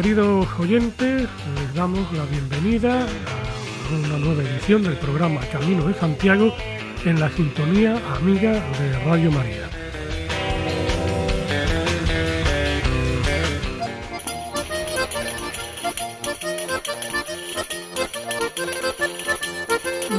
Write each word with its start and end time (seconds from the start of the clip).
Queridos 0.00 0.46
oyentes, 0.60 1.28
les 1.56 1.74
damos 1.74 2.12
la 2.12 2.24
bienvenida 2.26 3.02
a 3.02 3.94
una 3.96 4.16
nueva 4.18 4.44
edición 4.44 4.84
del 4.84 4.96
programa 4.96 5.40
Camino 5.50 5.88
de 5.88 5.94
Santiago 5.94 6.54
en 7.04 7.18
la 7.18 7.28
sintonía 7.30 8.00
amiga 8.14 8.52
de 8.52 9.04
Radio 9.04 9.32
María. 9.32 9.68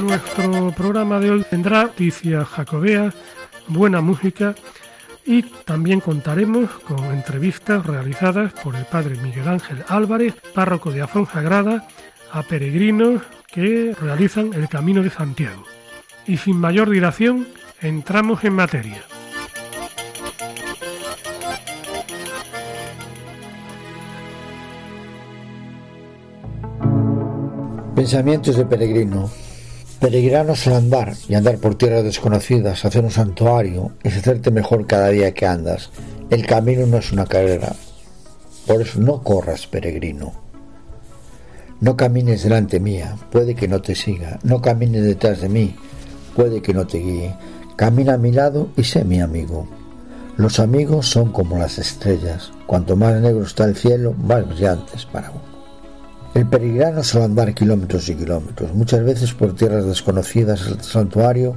Nuestro 0.01 0.73
programa 0.75 1.21
de 1.21 1.31
hoy 1.31 1.45
tendrá 1.49 1.83
noticias 1.83 2.45
jacobeas, 2.49 3.15
buena 3.69 4.01
música 4.01 4.55
y 5.29 5.43
también 5.43 5.99
contaremos 5.99 6.71
con 6.87 7.05
entrevistas 7.05 7.85
realizadas 7.85 8.51
por 8.63 8.75
el 8.75 8.83
padre 8.85 9.15
Miguel 9.21 9.47
Ángel 9.47 9.83
Álvarez, 9.87 10.33
párroco 10.55 10.91
de 10.91 11.03
Afón 11.03 11.27
Sagrada, 11.27 11.87
a 12.31 12.41
peregrinos 12.41 13.21
que 13.45 13.95
realizan 14.01 14.55
el 14.55 14.67
Camino 14.67 15.03
de 15.03 15.11
Santiago. 15.11 15.63
Y 16.25 16.37
sin 16.37 16.57
mayor 16.57 16.89
dilación, 16.89 17.47
entramos 17.79 18.43
en 18.43 18.53
materia. 18.53 19.03
Pensamientos 27.95 28.57
de 28.57 28.65
peregrino. 28.65 29.29
Peregrinanos 29.99 30.65
al 30.65 30.75
andar 30.75 31.13
y 31.27 31.35
andar 31.35 31.57
por 31.57 31.75
tierras 31.75 32.05
desconocidas, 32.05 32.85
hacer 32.85 33.03
un 33.03 33.11
santuario, 33.11 33.91
es 34.01 34.15
hacerte 34.15 34.49
mejor 34.49 34.87
cada 34.87 35.09
día 35.09 35.33
que 35.33 35.45
andas. 35.45 35.89
El 36.29 36.45
camino 36.45 36.85
no 36.85 36.97
es 36.97 37.11
una 37.11 37.25
carrera. 37.25 37.75
Por 38.65 38.81
eso 38.81 39.01
no 39.01 39.21
corras, 39.23 39.67
peregrino. 39.67 40.31
No 41.81 41.97
camines 41.97 42.43
delante 42.43 42.79
mía, 42.79 43.17
puede 43.29 43.55
que 43.55 43.67
no 43.67 43.81
te 43.81 43.93
siga. 43.93 44.39
No 44.41 44.61
camines 44.61 45.03
detrás 45.03 45.41
de 45.41 45.49
mí, 45.49 45.75
puede 46.33 46.61
que 46.61 46.73
no 46.73 46.87
te 46.87 46.99
guíe. 46.99 47.35
Camina 47.75 48.13
a 48.13 48.17
mi 48.17 48.31
lado 48.31 48.69
y 48.77 48.85
sé 48.85 49.03
mi 49.03 49.19
amigo. 49.19 49.67
Los 50.37 50.61
amigos 50.61 51.09
son 51.09 51.33
como 51.33 51.57
las 51.57 51.77
estrellas. 51.77 52.53
Cuanto 52.67 52.95
más 52.95 53.19
negro 53.19 53.43
está 53.43 53.65
el 53.65 53.75
cielo, 53.75 54.13
más 54.13 54.47
brillantes 54.47 55.05
para 55.05 55.31
uno. 55.31 55.48
El 56.35 56.45
peregrino 56.45 57.03
suele 57.03 57.25
andar 57.25 57.55
kilómetros 57.55 58.07
y 58.07 58.15
kilómetros, 58.15 58.71
muchas 58.75 59.03
veces 59.03 59.33
por 59.33 59.55
tierras 59.55 59.85
desconocidas 59.85 60.61
al 60.67 60.79
santuario, 60.79 61.55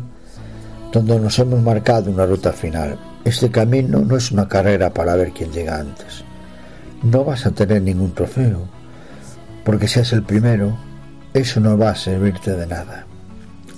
donde 0.90 1.20
nos 1.20 1.38
hemos 1.38 1.60
marcado 1.60 2.10
una 2.10 2.24
ruta 2.24 2.54
final. 2.54 2.98
Este 3.22 3.50
camino 3.50 3.98
no 3.98 4.16
es 4.16 4.32
una 4.32 4.48
carrera 4.48 4.90
para 4.90 5.14
ver 5.14 5.32
quién 5.32 5.52
llega 5.52 5.78
antes. 5.78 6.24
No 7.02 7.22
vas 7.22 7.44
a 7.44 7.50
tener 7.50 7.82
ningún 7.82 8.14
trofeo, 8.14 8.60
porque 9.62 9.88
seas 9.88 10.10
el 10.14 10.22
primero, 10.22 10.78
eso 11.34 11.60
no 11.60 11.76
va 11.76 11.90
a 11.90 11.94
servirte 11.94 12.52
de 12.52 12.66
nada. 12.66 13.04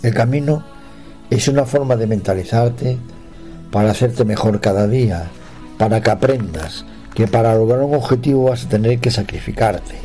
El 0.04 0.14
camino 0.14 0.64
es 1.28 1.48
una 1.48 1.64
forma 1.64 1.96
de 1.96 2.06
mentalizarte 2.06 2.98
para 3.72 3.90
hacerte 3.90 4.24
mejor 4.24 4.60
cada 4.60 4.86
día, 4.86 5.24
para 5.76 6.00
que 6.00 6.10
aprendas 6.12 6.84
que 7.16 7.26
para 7.26 7.56
lograr 7.56 7.80
un 7.80 7.96
objetivo 7.96 8.44
vas 8.44 8.66
a 8.66 8.68
tener 8.68 9.00
que 9.00 9.10
sacrificarte 9.10 10.03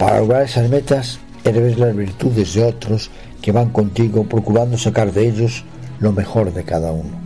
para 0.00 0.18
lograr 0.18 0.44
esas 0.44 0.70
metas, 0.70 1.20
heredes 1.44 1.78
las 1.78 1.94
virtudes 1.94 2.54
de 2.54 2.64
otros 2.64 3.10
que 3.42 3.52
van 3.52 3.68
contigo 3.68 4.24
procurando 4.24 4.78
sacar 4.78 5.12
de 5.12 5.28
ellos 5.28 5.62
lo 5.98 6.10
mejor 6.12 6.54
de 6.54 6.64
cada 6.64 6.90
uno. 6.90 7.20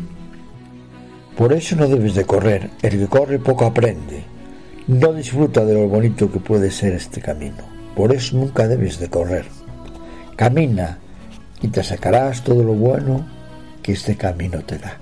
Por 1.36 1.52
eso 1.52 1.76
no 1.76 1.86
debes 1.86 2.16
de 2.16 2.24
correr, 2.24 2.70
el 2.82 2.98
que 2.98 3.06
corre 3.06 3.38
poco 3.38 3.64
aprende, 3.64 4.24
no 4.88 5.12
disfruta 5.12 5.64
de 5.64 5.74
lo 5.74 5.86
bonito 5.86 6.32
que 6.32 6.40
puede 6.40 6.72
ser 6.72 6.94
este 6.94 7.20
camino. 7.20 7.62
Por 7.94 8.12
eso 8.12 8.36
nunca 8.36 8.66
debes 8.66 8.98
de 8.98 9.08
correr. 9.08 9.46
Camina 10.34 10.98
y 11.62 11.68
te 11.68 11.84
sacarás 11.84 12.42
todo 12.42 12.64
lo 12.64 12.74
bueno 12.74 13.24
que 13.84 13.92
este 13.92 14.16
camino 14.16 14.64
te 14.64 14.78
da. 14.78 14.98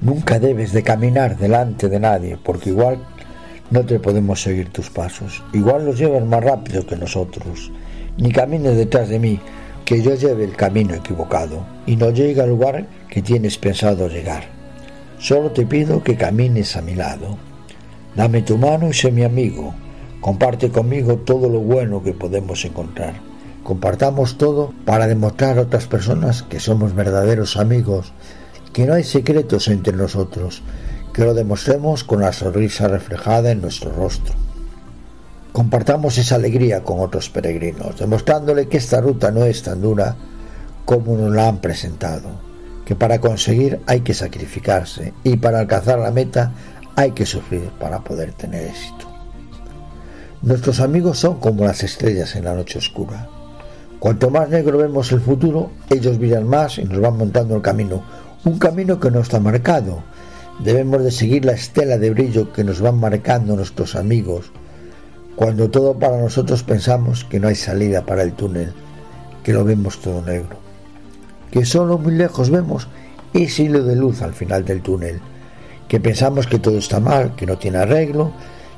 Nunca 0.00 0.40
debes 0.40 0.72
de 0.72 0.82
caminar 0.82 1.38
delante 1.38 1.88
de 1.88 2.00
nadie, 2.00 2.36
porque 2.42 2.70
igual 2.70 2.98
no 3.72 3.86
te 3.86 3.98
podemos 3.98 4.42
seguir 4.42 4.68
tus 4.68 4.90
pasos. 4.90 5.42
Igual 5.54 5.86
los 5.86 5.98
llevas 5.98 6.26
más 6.26 6.44
rápido 6.44 6.86
que 6.86 6.94
nosotros. 6.94 7.72
Ni 8.18 8.30
camines 8.30 8.76
detrás 8.76 9.08
de 9.08 9.18
mí, 9.18 9.40
que 9.86 10.02
yo 10.02 10.14
lleve 10.14 10.44
el 10.44 10.54
camino 10.54 10.94
equivocado 10.94 11.64
y 11.86 11.96
no 11.96 12.10
llegue 12.10 12.42
al 12.42 12.50
lugar 12.50 12.86
que 13.08 13.22
tienes 13.22 13.56
pensado 13.56 14.08
llegar. 14.08 14.44
Solo 15.18 15.52
te 15.52 15.64
pido 15.64 16.02
que 16.02 16.16
camines 16.16 16.76
a 16.76 16.82
mi 16.82 16.94
lado. 16.94 17.38
Dame 18.14 18.42
tu 18.42 18.58
mano 18.58 18.90
y 18.90 18.92
sé 18.92 19.10
mi 19.10 19.24
amigo. 19.24 19.72
Comparte 20.20 20.68
conmigo 20.68 21.16
todo 21.16 21.48
lo 21.48 21.60
bueno 21.60 22.02
que 22.02 22.12
podemos 22.12 22.62
encontrar. 22.66 23.14
Compartamos 23.64 24.36
todo 24.36 24.74
para 24.84 25.06
demostrar 25.06 25.56
a 25.56 25.62
otras 25.62 25.86
personas 25.86 26.42
que 26.42 26.60
somos 26.60 26.94
verdaderos 26.94 27.56
amigos, 27.56 28.12
que 28.74 28.84
no 28.84 28.92
hay 28.92 29.04
secretos 29.04 29.68
entre 29.68 29.94
nosotros, 29.94 30.62
que 31.12 31.24
lo 31.24 31.34
demostremos 31.34 32.04
con 32.04 32.20
la 32.20 32.32
sonrisa 32.32 32.88
reflejada 32.88 33.50
en 33.50 33.60
nuestro 33.60 33.92
rostro. 33.92 34.34
Compartamos 35.52 36.16
esa 36.16 36.36
alegría 36.36 36.82
con 36.82 37.00
otros 37.00 37.28
peregrinos, 37.28 37.98
demostrándole 37.98 38.68
que 38.68 38.78
esta 38.78 39.00
ruta 39.00 39.30
no 39.30 39.44
es 39.44 39.62
tan 39.62 39.82
dura 39.82 40.16
como 40.86 41.16
nos 41.16 41.34
la 41.34 41.48
han 41.48 41.58
presentado, 41.58 42.30
que 42.86 42.94
para 42.94 43.20
conseguir 43.20 43.80
hay 43.86 44.00
que 44.00 44.14
sacrificarse 44.14 45.12
y 45.22 45.36
para 45.36 45.60
alcanzar 45.60 45.98
la 45.98 46.10
meta 46.10 46.52
hay 46.96 47.12
que 47.12 47.26
sufrir 47.26 47.68
para 47.78 48.00
poder 48.00 48.32
tener 48.32 48.68
éxito. 48.68 49.06
Nuestros 50.40 50.80
amigos 50.80 51.18
son 51.18 51.38
como 51.38 51.64
las 51.64 51.82
estrellas 51.84 52.34
en 52.34 52.46
la 52.46 52.54
noche 52.54 52.78
oscura. 52.78 53.28
Cuanto 54.00 54.30
más 54.30 54.48
negro 54.48 54.78
vemos 54.78 55.12
el 55.12 55.20
futuro, 55.20 55.70
ellos 55.88 56.18
brillan 56.18 56.48
más 56.48 56.78
y 56.78 56.84
nos 56.84 57.00
van 57.00 57.16
montando 57.16 57.54
el 57.54 57.62
camino, 57.62 58.02
un 58.44 58.58
camino 58.58 58.98
que 58.98 59.10
no 59.10 59.20
está 59.20 59.38
marcado, 59.38 60.02
Debemos 60.58 61.02
de 61.02 61.10
seguir 61.10 61.44
la 61.44 61.52
estela 61.52 61.98
de 61.98 62.10
brillo 62.10 62.52
que 62.52 62.62
nos 62.62 62.80
van 62.80 63.00
marcando 63.00 63.56
nuestros 63.56 63.96
amigos 63.96 64.52
cuando 65.34 65.70
todo 65.70 65.98
para 65.98 66.20
nosotros 66.20 66.62
pensamos 66.62 67.24
que 67.24 67.40
no 67.40 67.48
hay 67.48 67.54
salida 67.54 68.04
para 68.04 68.22
el 68.22 68.34
túnel, 68.34 68.72
que 69.42 69.52
lo 69.52 69.64
vemos 69.64 70.00
todo 70.00 70.22
negro, 70.22 70.56
que 71.50 71.64
solo 71.64 71.98
muy 71.98 72.12
lejos 72.12 72.50
vemos 72.50 72.86
ese 73.32 73.64
hilo 73.64 73.82
de 73.82 73.96
luz 73.96 74.22
al 74.22 74.34
final 74.34 74.64
del 74.64 74.82
túnel, 74.82 75.20
que 75.88 76.00
pensamos 76.00 76.46
que 76.46 76.58
todo 76.58 76.78
está 76.78 77.00
mal, 77.00 77.34
que 77.34 77.46
no 77.46 77.56
tiene 77.58 77.78
arreglo, 77.78 78.32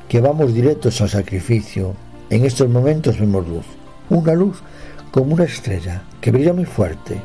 que 0.09 0.21
vamos 0.21 0.55
directos 0.55 1.01
al 1.01 1.11
sacrificio. 1.11 1.95
En 2.31 2.45
estos 2.45 2.69
momentos 2.69 3.19
vemos 3.19 3.47
luz, 3.47 3.67
una 4.11 4.35
luz 4.35 4.63
como 5.11 5.35
una 5.35 5.45
estrella 5.45 6.03
que 6.21 6.31
brilla 6.31 6.53
muy 6.53 6.65
fuerte 6.65 7.21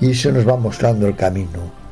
y 0.00 0.10
eso 0.10 0.32
nos 0.32 0.48
va 0.48 0.56
mostrando 0.56 1.06
el 1.06 1.14
camino 1.14 1.85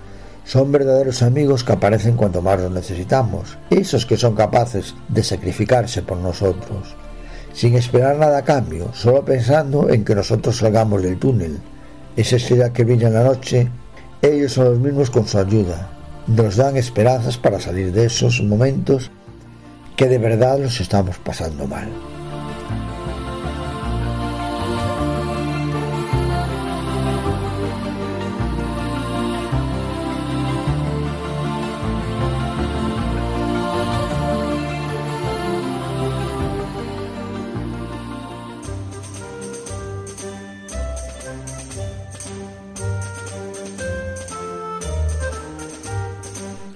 son 0.44 0.70
verdaderos 0.70 1.23
amigos 1.23 1.64
que 1.64 1.73
aparecen 1.73 2.17
cuando 2.17 2.43
más 2.43 2.61
los 2.61 2.70
necesitamos, 2.70 3.56
esos 3.70 4.05
que 4.06 4.17
son 4.17 4.35
capaces 4.35 4.94
de 5.08 5.23
sacrificarse 5.23 6.02
por 6.02 6.19
nosotros, 6.19 6.94
sin 7.52 7.75
esperar 7.75 8.17
nada 8.17 8.38
a 8.38 8.44
cambio, 8.44 8.91
solo 8.93 9.25
pensando 9.25 9.88
en 9.88 10.05
que 10.05 10.14
nosotros 10.14 10.58
salgamos 10.58 11.02
del 11.02 11.19
túnel. 11.19 11.58
Esa 12.17 12.37
estrella 12.37 12.73
que 12.73 12.85
brilla 12.85 13.08
en 13.08 13.14
la 13.14 13.25
noche, 13.25 13.69
ellos 14.23 14.52
son 14.52 14.67
los 14.67 14.79
mismos 14.79 15.11
con 15.11 15.26
su 15.26 15.38
ayuda, 15.38 15.91
nos 16.26 16.56
dan 16.56 16.76
esperanzas 16.76 17.38
para 17.38 17.61
salir 17.61 17.93
de 17.93 18.06
esos 18.06 18.41
momentos 18.43 19.11
que 19.96 20.08
de 20.08 20.19
verdad 20.19 20.58
los 20.58 20.81
estamos 20.81 21.19
pasando 21.19 21.67
mal. 21.67 21.88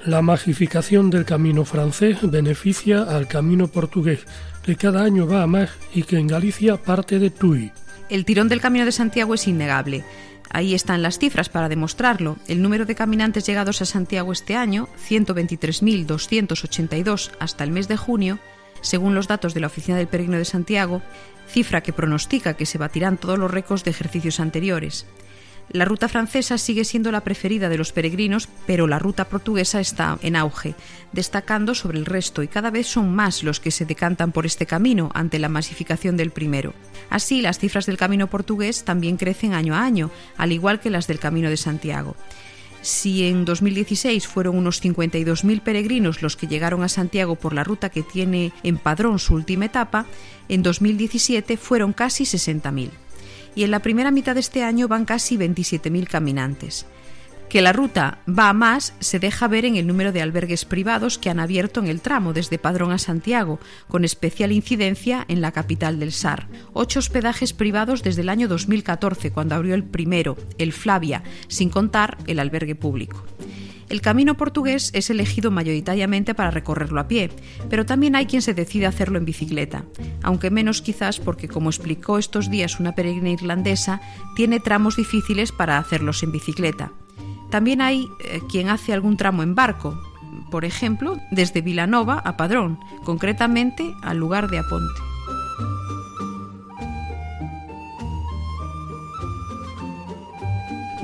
La 0.09 0.23
magificación 0.23 1.11
del 1.11 1.27
camino 1.27 1.67
francés 1.67 2.17
beneficia 2.23 3.03
al 3.03 3.29
camino 3.29 3.69
portugués. 3.69 4.21
que 4.63 4.75
cada 4.75 5.03
año 5.03 5.27
va 5.27 5.43
a 5.43 5.47
más 5.47 5.69
y 5.93 6.05
que 6.05 6.17
en 6.17 6.29
Galicia 6.29 6.79
parte 6.79 7.19
de 7.19 7.29
Tui. 7.29 7.73
El 8.09 8.25
tirón 8.25 8.49
del 8.49 8.63
Camino 8.63 8.87
de 8.87 8.93
Santiago 8.93 9.35
es 9.35 9.47
innegable. 9.47 10.05
Ahí 10.49 10.73
están 10.73 11.03
las 11.03 11.19
cifras 11.19 11.51
para 11.51 11.69
demostrarlo. 11.69 12.39
El 12.49 12.63
número 12.63 12.87
de 12.87 12.95
caminantes 12.95 13.45
llegados 13.45 13.83
a 13.83 13.85
Santiago 13.85 14.33
este 14.33 14.57
año, 14.57 14.89
123.282 15.07 17.33
hasta 17.39 17.65
el 17.65 17.71
mes 17.71 17.87
de 17.87 17.99
junio, 17.99 18.39
según 18.81 19.15
los 19.15 19.29
datos 19.29 19.53
de 19.53 19.61
la 19.61 19.67
Oficina 19.67 19.99
del 19.99 20.09
Peregrino 20.09 20.39
de 20.39 20.47
Santiago, 20.47 21.03
cifra 21.51 21.83
que 21.83 21.93
pronostica 21.93 22.55
que 22.55 22.65
se 22.65 22.79
batirán 22.79 23.19
todos 23.19 23.39
los 23.39 23.51
récords 23.51 23.85
de 23.85 23.91
ejercicios 23.91 24.41
anteriores. 24.41 25.05
La 25.71 25.85
ruta 25.85 26.09
francesa 26.09 26.57
sigue 26.57 26.85
siendo 26.85 27.13
la 27.13 27.21
preferida 27.21 27.69
de 27.69 27.77
los 27.77 27.93
peregrinos, 27.93 28.49
pero 28.67 28.87
la 28.87 28.99
ruta 28.99 29.27
portuguesa 29.27 29.81
está 29.81 30.19
en 30.23 30.35
auge, 30.35 30.75
destacando 31.13 31.75
sobre 31.75 31.99
el 31.99 32.07
resto 32.07 32.43
y 32.43 32.49
cada 32.49 32.71
vez 32.71 32.87
son 32.87 33.15
más 33.15 33.43
los 33.43 33.61
que 33.61 33.71
se 33.71 33.85
decantan 33.85 34.33
por 34.33 34.47
este 34.47 34.65
camino 34.65 35.11
ante 35.13 35.39
la 35.39 35.51
masificación 35.51 36.17
del 36.17 36.31
primero. 36.31 36.73
Así, 37.11 37.43
las 37.43 37.59
cifras 37.59 37.85
del 37.85 37.99
camino 37.99 38.29
portugués 38.29 38.85
también 38.85 39.19
crecen 39.19 39.53
año 39.53 39.75
a 39.75 39.83
año, 39.83 40.11
al 40.39 40.53
igual 40.53 40.81
que 40.81 40.91
las 40.91 41.07
del 41.07 41.19
camino 41.19 41.51
de 41.51 41.59
Santiago. 41.59 42.17
Si 42.81 43.27
en 43.27 43.45
2016 43.45 44.27
fueron 44.27 44.57
unos 44.57 44.83
52.000 44.83 45.61
peregrinos 45.61 46.23
los 46.23 46.37
que 46.37 46.47
llegaron 46.47 46.83
a 46.83 46.89
Santiago 46.89 47.35
por 47.35 47.53
la 47.53 47.65
ruta 47.65 47.91
que 47.91 48.03
tiene 48.03 48.53
en 48.63 48.79
Padrón 48.79 49.19
su 49.19 49.35
última 49.35 49.67
etapa, 49.67 50.07
en 50.49 50.63
2017 50.63 51.59
fueron 51.59 51.93
casi 51.93 52.25
60.000 52.25 52.91
y 53.55 53.65
en 53.65 53.71
la 53.71 53.81
primera 53.81 54.11
mitad 54.11 54.35
de 54.35 54.41
este 54.41 54.63
año 54.63 54.89
van 54.89 55.05
casi 55.05 55.37
27.000 55.37 56.07
caminantes. 56.07 56.87
Que 57.49 57.63
la 57.63 57.73
ruta 57.73 58.19
va 58.29 58.51
a 58.51 58.53
más 58.53 58.93
se 59.01 59.19
deja 59.19 59.49
ver 59.49 59.65
en 59.65 59.77
el 59.77 59.87
número 59.87 60.13
de 60.13 60.21
albergues 60.21 60.67
privados 60.67 61.17
que 61.17 61.31
han 61.31 61.41
abierto 61.41 61.81
en 61.81 61.87
el 61.87 62.03
tramo 62.03 62.35
desde 62.35 62.59
Padrón 62.59 62.93
a 62.93 62.99
Santiago, 62.99 63.59
con 63.89 64.05
especial 64.05 64.53
incidencia 64.53 65.25
en 65.29 65.41
la 65.41 65.53
capital 65.53 65.99
del 65.99 66.13
SAR. 66.13 66.47
Ocho 66.75 66.99
hospedajes 66.99 67.55
privados 67.55 68.03
desde 68.03 68.21
el 68.21 68.29
año 68.29 68.49
2014, 68.49 69.31
cuando 69.31 69.55
abrió 69.55 69.75
el 69.75 69.85
primero, 69.85 70.37
el 70.59 70.75
Flavia, 70.75 71.23
sin 71.49 71.71
contar 71.71 72.19
el 72.27 72.39
albergue 72.39 72.75
público. 72.75 73.25
El 73.89 74.03
camino 74.03 74.37
portugués 74.37 74.91
es 74.93 75.09
elegido 75.09 75.51
mayoritariamente 75.51 76.35
para 76.35 76.51
recorrerlo 76.51 77.01
a 77.01 77.09
pie, 77.09 77.31
pero 77.71 77.87
también 77.87 78.17
hay 78.17 78.27
quien 78.27 78.43
se 78.43 78.53
decide 78.53 78.87
hacerlo 78.87 79.17
en 79.19 79.25
bicicleta, 79.25 79.85
aunque 80.23 80.51
menos 80.51 80.83
quizás 80.83 81.19
porque, 81.19 81.49
como 81.49 81.71
explicó 81.71 82.19
estos 82.19 82.51
días 82.51 82.81
una 82.81 82.95
peregrina 82.95 83.31
irlandesa, 83.31 84.01
tiene 84.37 84.61
tramos 84.61 84.97
difíciles 84.97 85.53
para 85.53 85.79
hacerlos 85.79 86.23
en 86.23 86.33
bicicleta. 86.33 86.93
También 87.51 87.81
hay 87.81 88.07
eh, 88.25 88.41
quien 88.51 88.69
hace 88.69 88.93
algún 88.93 89.17
tramo 89.17 89.43
en 89.43 89.55
barco, 89.55 89.99
por 90.51 90.67
ejemplo, 90.67 91.17
desde 91.31 91.63
Vilanova 91.63 92.19
a 92.19 92.37
Padrón, 92.37 92.79
concretamente 93.05 93.95
al 94.03 94.19
lugar 94.19 94.51
de 94.51 94.59
Aponte. 94.59 95.18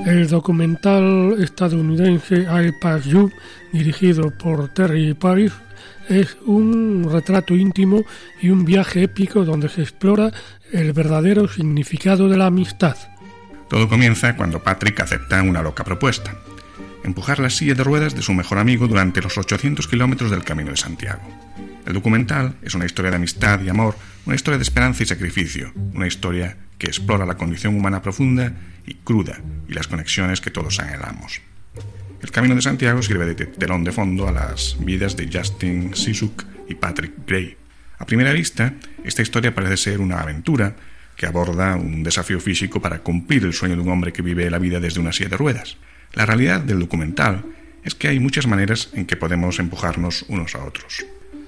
El 0.05 0.27
documental 0.27 1.35
estadounidense 1.41 2.43
I 2.43 2.71
Pass 2.79 3.05
You, 3.05 3.31
dirigido 3.73 4.29
por 4.29 4.71
Terry 4.71 5.15
Paris, 5.15 5.51
es 6.07 6.37
un 6.45 7.09
retrato 7.11 7.55
íntimo 7.55 8.05
y 8.39 8.49
un 8.49 8.65
viaje 8.65 9.01
épico 9.01 9.43
donde 9.43 9.67
se 9.67 9.81
explora 9.81 10.31
el 10.71 10.93
verdadero 10.93 11.47
significado 11.47 12.29
de 12.29 12.37
la 12.37 12.45
amistad. 12.45 12.95
Todo 13.67 13.89
comienza 13.89 14.35
cuando 14.35 14.61
Patrick 14.61 14.99
acepta 14.99 15.41
una 15.41 15.63
loca 15.63 15.83
propuesta, 15.83 16.37
empujar 17.03 17.39
la 17.39 17.49
silla 17.49 17.73
de 17.73 17.83
ruedas 17.83 18.13
de 18.13 18.21
su 18.21 18.31
mejor 18.35 18.59
amigo 18.59 18.87
durante 18.87 19.23
los 19.23 19.39
800 19.39 19.87
kilómetros 19.87 20.29
del 20.29 20.43
Camino 20.43 20.69
de 20.69 20.77
Santiago. 20.77 21.23
El 21.83 21.93
documental 21.93 22.57
es 22.61 22.75
una 22.75 22.85
historia 22.85 23.09
de 23.09 23.17
amistad 23.17 23.59
y 23.63 23.69
amor, 23.69 23.95
una 24.27 24.35
historia 24.35 24.59
de 24.59 24.63
esperanza 24.63 25.01
y 25.01 25.07
sacrificio, 25.07 25.73
una 25.95 26.05
historia 26.05 26.57
que 26.77 26.87
explora 26.87 27.25
la 27.25 27.37
condición 27.37 27.75
humana 27.75 28.01
profunda 28.01 28.53
y 28.85 28.95
cruda 28.95 29.39
y 29.67 29.73
las 29.73 29.87
conexiones 29.87 30.41
que 30.41 30.51
todos 30.51 30.79
anhelamos. 30.79 31.41
El 32.21 32.31
Camino 32.31 32.55
de 32.55 32.61
Santiago 32.61 33.01
sirve 33.01 33.25
de 33.25 33.45
telón 33.45 33.83
de 33.83 33.91
fondo 33.91 34.27
a 34.27 34.31
las 34.31 34.77
vidas 34.79 35.15
de 35.15 35.29
Justin 35.31 35.95
Sisuk 35.95 36.43
y 36.67 36.75
Patrick 36.75 37.13
Gray. 37.27 37.55
A 37.99 38.05
primera 38.05 38.33
vista, 38.33 38.73
esta 39.03 39.21
historia 39.21 39.53
parece 39.53 39.77
ser 39.77 39.99
una 39.99 40.19
aventura 40.19 40.75
que 41.15 41.25
aborda 41.25 41.75
un 41.75 42.03
desafío 42.03 42.39
físico 42.39 42.81
para 42.81 42.99
cumplir 42.99 43.43
el 43.43 43.53
sueño 43.53 43.75
de 43.75 43.81
un 43.81 43.89
hombre 43.89 44.11
que 44.11 44.21
vive 44.21 44.49
la 44.49 44.59
vida 44.59 44.79
desde 44.79 44.99
una 44.99 45.13
silla 45.13 45.29
de 45.29 45.37
ruedas. 45.37 45.77
La 46.13 46.25
realidad 46.25 46.61
del 46.61 46.79
documental 46.79 47.45
es 47.83 47.95
que 47.95 48.07
hay 48.07 48.19
muchas 48.19 48.47
maneras 48.47 48.89
en 48.93 49.05
que 49.05 49.15
podemos 49.15 49.59
empujarnos 49.59 50.25
unos 50.27 50.55
a 50.55 50.63
otros. 50.63 51.05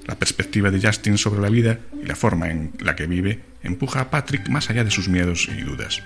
La 0.08 0.16
perspectiva 0.16 0.72
de 0.72 0.82
Justin 0.82 1.18
sobre 1.18 1.42
la 1.42 1.50
vida 1.50 1.80
y 2.02 2.06
la 2.06 2.16
forma 2.16 2.50
en 2.50 2.72
la 2.80 2.96
que 2.96 3.08
vive 3.08 3.42
empuja 3.62 4.02
a 4.02 4.10
Patrick 4.10 4.48
más 4.50 4.70
allá 4.70 4.84
de 4.84 4.92
sus 4.92 5.10
miedos 5.10 5.50
y 5.50 5.62
dudas. 5.62 6.02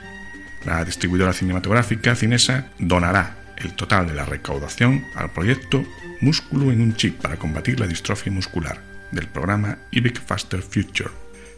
La 0.65 0.83
distribuidora 0.83 1.33
cinematográfica 1.33 2.15
cinesa 2.15 2.68
donará 2.80 3.38
el 3.57 3.74
total 3.74 4.07
de 4.07 4.13
la 4.13 4.25
recaudación 4.25 5.06
al 5.15 5.31
proyecto 5.31 5.86
Músculo 6.19 6.71
en 6.71 6.81
un 6.81 6.95
chip 6.95 7.19
para 7.19 7.38
combatir 7.38 7.80
la 7.80 7.88
distrofia 7.88 8.31
muscular 8.31 8.80
del 9.12 9.27
programa 9.27 9.80
IBIC 9.89 10.21
Faster 10.21 10.62
Future, 10.62 11.09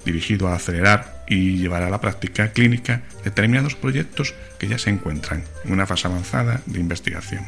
dirigido 0.05 0.47
a 0.47 0.55
acelerar 0.55 1.25
y 1.27 1.57
llevar 1.57 1.83
a 1.83 1.89
la 1.89 1.99
práctica 1.99 2.51
clínica 2.51 3.01
determinados 3.23 3.75
proyectos 3.75 4.33
que 4.59 4.67
ya 4.67 4.77
se 4.77 4.89
encuentran 4.89 5.43
en 5.65 5.73
una 5.73 5.85
fase 5.85 6.07
avanzada 6.07 6.61
de 6.65 6.79
investigación. 6.79 7.45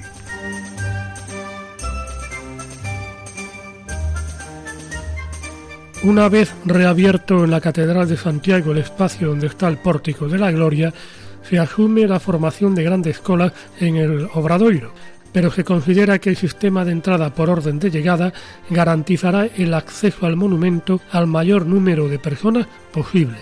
Una 6.05 6.29
vez 6.29 6.53
reabierto 6.65 7.45
en 7.45 7.49
la 7.49 7.59
Catedral 7.59 8.07
de 8.07 8.15
Santiago 8.15 8.71
el 8.71 8.77
espacio 8.77 9.29
donde 9.29 9.47
está 9.47 9.67
el 9.67 9.79
Pórtico 9.79 10.27
de 10.27 10.37
la 10.37 10.51
Gloria, 10.51 10.93
se 11.41 11.57
asume 11.57 12.05
la 12.05 12.19
formación 12.19 12.75
de 12.75 12.83
grandes 12.83 13.17
colas 13.17 13.53
en 13.79 13.95
el 13.95 14.29
Obradoiro, 14.35 14.93
pero 15.33 15.49
se 15.49 15.63
considera 15.63 16.19
que 16.19 16.29
el 16.29 16.37
sistema 16.37 16.85
de 16.85 16.91
entrada 16.91 17.33
por 17.33 17.49
orden 17.49 17.79
de 17.79 17.89
llegada 17.89 18.33
garantizará 18.69 19.47
el 19.57 19.73
acceso 19.73 20.27
al 20.27 20.35
monumento 20.35 21.01
al 21.09 21.25
mayor 21.25 21.65
número 21.65 22.07
de 22.07 22.19
personas 22.19 22.67
posible. 22.93 23.39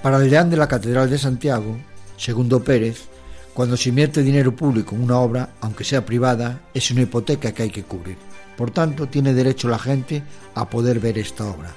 Para 0.00 0.18
el 0.18 0.30
deán 0.30 0.50
de 0.50 0.56
la 0.56 0.68
Catedral 0.68 1.10
de 1.10 1.18
Santiago, 1.18 1.78
segundo 2.16 2.62
Pérez, 2.62 3.08
cuando 3.52 3.76
se 3.76 3.88
invierte 3.88 4.22
dinero 4.22 4.54
público 4.54 4.94
en 4.94 5.02
una 5.02 5.18
obra, 5.18 5.48
aunque 5.60 5.82
sea 5.82 6.06
privada, 6.06 6.60
es 6.72 6.92
una 6.92 7.02
hipoteca 7.02 7.50
que 7.50 7.64
hay 7.64 7.70
que 7.70 7.82
cubrir. 7.82 8.18
Por 8.56 8.70
tanto, 8.70 9.08
tiene 9.08 9.34
derecho 9.34 9.68
la 9.68 9.80
gente 9.80 10.22
a 10.54 10.70
poder 10.70 11.00
ver 11.00 11.18
esta 11.18 11.44
obra 11.44 11.74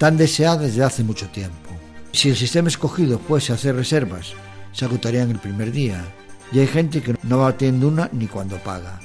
tan 0.00 0.16
deseada 0.16 0.62
desde 0.62 0.82
hace 0.82 1.04
mucho 1.04 1.28
tiempo. 1.28 1.68
Si 2.12 2.30
el 2.30 2.36
sistema 2.36 2.68
escogido 2.68 3.18
fuese 3.18 3.52
hacer 3.52 3.76
reservas, 3.76 4.32
se 4.72 4.86
agotarían 4.86 5.30
el 5.30 5.38
primer 5.38 5.72
día, 5.72 6.02
y 6.50 6.58
hay 6.58 6.66
gente 6.66 7.02
que 7.02 7.16
no 7.22 7.40
va 7.40 7.48
atiendo 7.48 7.86
una 7.86 8.08
ni 8.10 8.26
cuando 8.26 8.56
paga, 8.56 8.98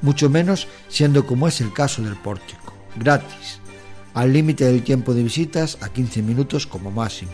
mucho 0.00 0.30
menos 0.30 0.66
siendo 0.88 1.26
como 1.26 1.48
es 1.48 1.60
el 1.60 1.74
caso 1.74 2.00
del 2.00 2.16
pórtico, 2.16 2.72
gratis, 2.96 3.60
al 4.14 4.32
límite 4.32 4.64
del 4.64 4.82
tiempo 4.82 5.12
de 5.12 5.22
visitas 5.22 5.76
a 5.82 5.90
15 5.90 6.22
minutos 6.22 6.66
como 6.66 6.90
máximo. 6.90 7.32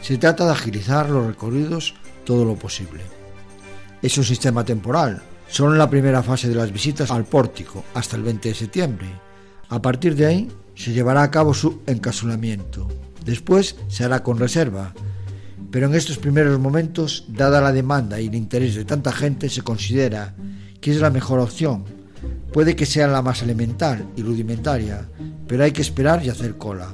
Se 0.00 0.16
trata 0.16 0.46
de 0.46 0.52
agilizar 0.52 1.10
los 1.10 1.26
recorridos 1.26 1.96
todo 2.24 2.44
lo 2.44 2.54
posible. 2.54 3.02
Es 4.02 4.16
un 4.18 4.24
sistema 4.24 4.64
temporal, 4.64 5.20
solo 5.48 5.72
en 5.72 5.78
la 5.78 5.90
primera 5.90 6.22
fase 6.22 6.48
de 6.48 6.54
las 6.54 6.70
visitas 6.70 7.10
al 7.10 7.24
pórtico, 7.24 7.82
hasta 7.94 8.14
el 8.14 8.22
20 8.22 8.50
de 8.50 8.54
septiembre. 8.54 9.08
A 9.68 9.82
partir 9.82 10.14
de 10.14 10.26
ahí, 10.26 10.48
se 10.74 10.92
llevará 10.92 11.22
a 11.22 11.30
cabo 11.30 11.54
su 11.54 11.80
encasulamiento. 11.86 12.88
Después 13.24 13.76
se 13.88 14.04
hará 14.04 14.22
con 14.22 14.38
reserva, 14.38 14.94
pero 15.70 15.86
en 15.86 15.94
estos 15.94 16.18
primeros 16.18 16.58
momentos, 16.58 17.24
dada 17.28 17.60
la 17.60 17.72
demanda 17.72 18.20
y 18.20 18.26
el 18.26 18.34
interés 18.34 18.74
de 18.74 18.84
tanta 18.84 19.12
gente, 19.12 19.48
se 19.48 19.62
considera 19.62 20.34
que 20.80 20.90
es 20.90 21.00
la 21.00 21.10
mejor 21.10 21.40
opción. 21.40 21.84
Puede 22.52 22.76
que 22.76 22.84
sea 22.86 23.06
la 23.06 23.22
más 23.22 23.42
elemental 23.42 24.06
y 24.16 24.22
rudimentaria, 24.22 25.08
pero 25.48 25.64
hay 25.64 25.72
que 25.72 25.82
esperar 25.82 26.24
y 26.24 26.28
hacer 26.28 26.58
cola. 26.58 26.88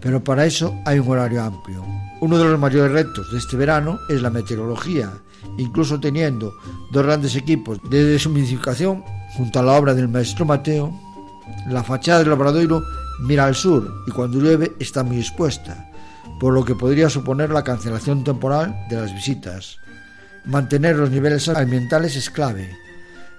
Pero 0.00 0.24
para 0.24 0.46
eso 0.46 0.74
hay 0.84 0.98
un 0.98 1.08
horario 1.08 1.42
amplio. 1.42 1.84
Uno 2.20 2.38
de 2.38 2.44
los 2.44 2.58
mayores 2.58 2.90
retos 2.90 3.30
de 3.30 3.38
este 3.38 3.56
verano 3.56 4.00
es 4.08 4.20
la 4.20 4.30
meteorología, 4.30 5.12
incluso 5.56 6.00
teniendo 6.00 6.52
dos 6.90 7.04
grandes 7.04 7.36
equipos 7.36 7.78
de 7.88 8.04
deshumidificación 8.04 9.04
junto 9.36 9.60
a 9.60 9.62
la 9.62 9.72
obra 9.72 9.94
del 9.94 10.08
maestro 10.08 10.44
Mateo, 10.44 10.92
la 11.68 11.84
fachada 11.84 12.18
del 12.18 12.30
laboradorio 12.30 12.82
mira 13.20 13.46
al 13.46 13.54
sur 13.54 14.04
y 14.06 14.10
cuando 14.10 14.40
llueve 14.40 14.72
está 14.78 15.02
muy 15.02 15.18
expuesta, 15.18 15.90
por 16.40 16.54
lo 16.54 16.64
que 16.64 16.74
podría 16.74 17.10
suponer 17.10 17.50
la 17.50 17.64
cancelación 17.64 18.24
temporal 18.24 18.86
de 18.88 18.96
las 18.96 19.12
visitas. 19.12 19.78
Mantener 20.44 20.96
los 20.96 21.10
niveles 21.10 21.48
ambientales 21.48 22.16
es 22.16 22.30
clave, 22.30 22.76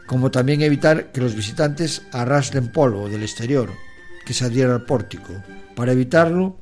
como 0.05 0.31
también 0.31 0.61
evitar 0.61 1.11
que 1.11 1.21
los 1.21 1.35
visitantes 1.35 2.01
arrastren 2.11 2.71
polvo 2.71 3.09
del 3.09 3.23
exterior 3.23 3.69
que 4.25 4.33
se 4.33 4.45
adhiera 4.45 4.75
al 4.75 4.85
pórtico. 4.85 5.33
Para 5.75 5.93
evitarlo, 5.93 6.57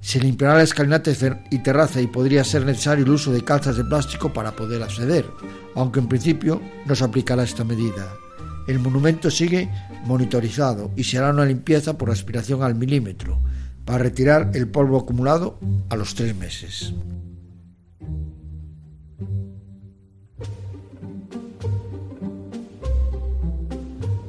se 0.00 0.20
limpiará 0.20 0.56
la 0.56 0.62
escalinata 0.62 1.10
y 1.50 1.58
terraza 1.58 2.00
y 2.00 2.06
podría 2.06 2.44
ser 2.44 2.64
necesario 2.64 3.04
el 3.04 3.10
uso 3.10 3.32
de 3.32 3.42
calzas 3.42 3.76
de 3.76 3.84
plástico 3.84 4.32
para 4.32 4.54
poder 4.54 4.82
acceder, 4.82 5.26
aunque 5.74 6.00
en 6.00 6.08
principio 6.08 6.62
no 6.86 6.94
se 6.94 7.04
aplicará 7.04 7.42
esta 7.42 7.64
medida. 7.64 8.23
El 8.66 8.78
monumento 8.78 9.30
sigue 9.30 9.68
monitorizado 10.06 10.90
y 10.96 11.04
se 11.04 11.18
hará 11.18 11.30
una 11.30 11.44
limpieza 11.44 11.98
por 11.98 12.10
aspiración 12.10 12.62
al 12.62 12.74
milímetro 12.74 13.40
para 13.84 13.98
retirar 13.98 14.50
el 14.54 14.68
polvo 14.68 14.98
acumulado 14.98 15.58
a 15.90 15.96
los 15.96 16.14
tres 16.14 16.34
meses. 16.34 16.94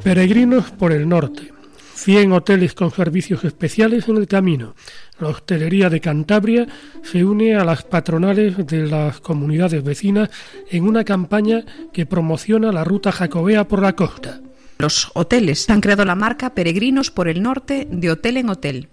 Peregrinos 0.03 0.69
por 0.71 0.91
el 0.91 1.09
norte. 1.09 1.54
100 1.95 2.31
hoteles 2.33 2.73
con 2.73 2.91
servicios 2.91 3.43
especiales 3.43 4.07
en 4.07 4.17
el 4.17 4.27
camino. 4.27 4.75
La 5.19 5.29
hostelería 5.29 5.89
de 5.89 6.01
Cantabria 6.01 6.67
se 7.03 7.23
une 7.23 7.55
a 7.55 7.63
las 7.63 7.83
patronales 7.83 8.67
de 8.67 8.85
las 8.85 9.21
comunidades 9.21 9.83
vecinas 9.83 10.29
en 10.69 10.83
una 10.83 11.03
campaña 11.03 11.63
que 11.93 12.05
promociona 12.05 12.71
la 12.71 12.83
ruta 12.83 13.11
jacobea 13.11 13.67
por 13.67 13.81
la 13.81 13.95
costa. 13.95 14.41
Los 14.77 15.09
hoteles 15.13 15.69
han 15.69 15.79
creado 15.79 16.03
la 16.03 16.15
marca 16.15 16.53
Peregrinos 16.53 17.09
por 17.09 17.29
el 17.29 17.41
Norte 17.41 17.87
de 17.89 18.11
Hotel 18.11 18.37
en 18.37 18.49
Hotel. 18.49 18.89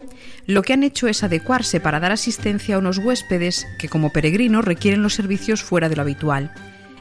Lo 0.46 0.62
que 0.62 0.74
han 0.74 0.84
hecho 0.84 1.08
es 1.08 1.24
adecuarse 1.24 1.80
para 1.80 1.98
dar 1.98 2.12
asistencia 2.12 2.76
a 2.76 2.78
unos 2.78 2.98
huéspedes 2.98 3.66
que 3.80 3.88
como 3.88 4.10
peregrinos 4.10 4.64
requieren 4.64 5.02
los 5.02 5.14
servicios 5.14 5.62
fuera 5.64 5.88
de 5.88 5.96
lo 5.96 6.02
habitual. 6.02 6.52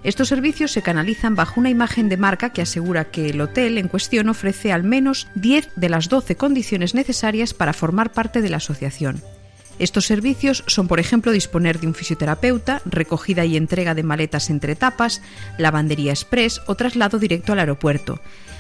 Estos 0.03 0.29
servicios 0.29 0.71
se 0.71 0.81
canalizan 0.81 1.35
bajo 1.35 1.59
una 1.59 1.69
imagen 1.69 2.09
de 2.09 2.17
marca 2.17 2.51
que 2.51 2.63
asegura 2.63 3.11
que 3.11 3.29
el 3.29 3.39
hotel 3.39 3.77
en 3.77 3.87
cuestión 3.87 4.29
ofrece 4.29 4.71
al 4.71 4.83
menos 4.83 5.27
10 5.35 5.69
de 5.75 5.89
las 5.89 6.09
12 6.09 6.35
condiciones 6.37 6.95
necesarias 6.95 7.53
para 7.53 7.73
formar 7.73 8.11
parte 8.11 8.41
de 8.41 8.49
la 8.49 8.57
asociación. 8.57 9.21
Estos 9.77 10.05
servicios 10.05 10.63
son, 10.67 10.87
por 10.87 10.99
ejemplo, 10.99 11.31
disponer 11.31 11.79
de 11.79 11.87
un 11.87 11.93
fisioterapeuta, 11.93 12.81
recogida 12.85 13.45
y 13.45 13.57
entrega 13.57 13.93
de 13.93 14.03
maletas 14.03 14.49
entre 14.49 14.73
etapas, 14.73 15.21
lavandería 15.57 16.11
express 16.11 16.61
o 16.65 16.75
traslado 16.75 17.19
directo 17.19 17.53
al 17.53 17.59
aeropuerto. 17.59 18.19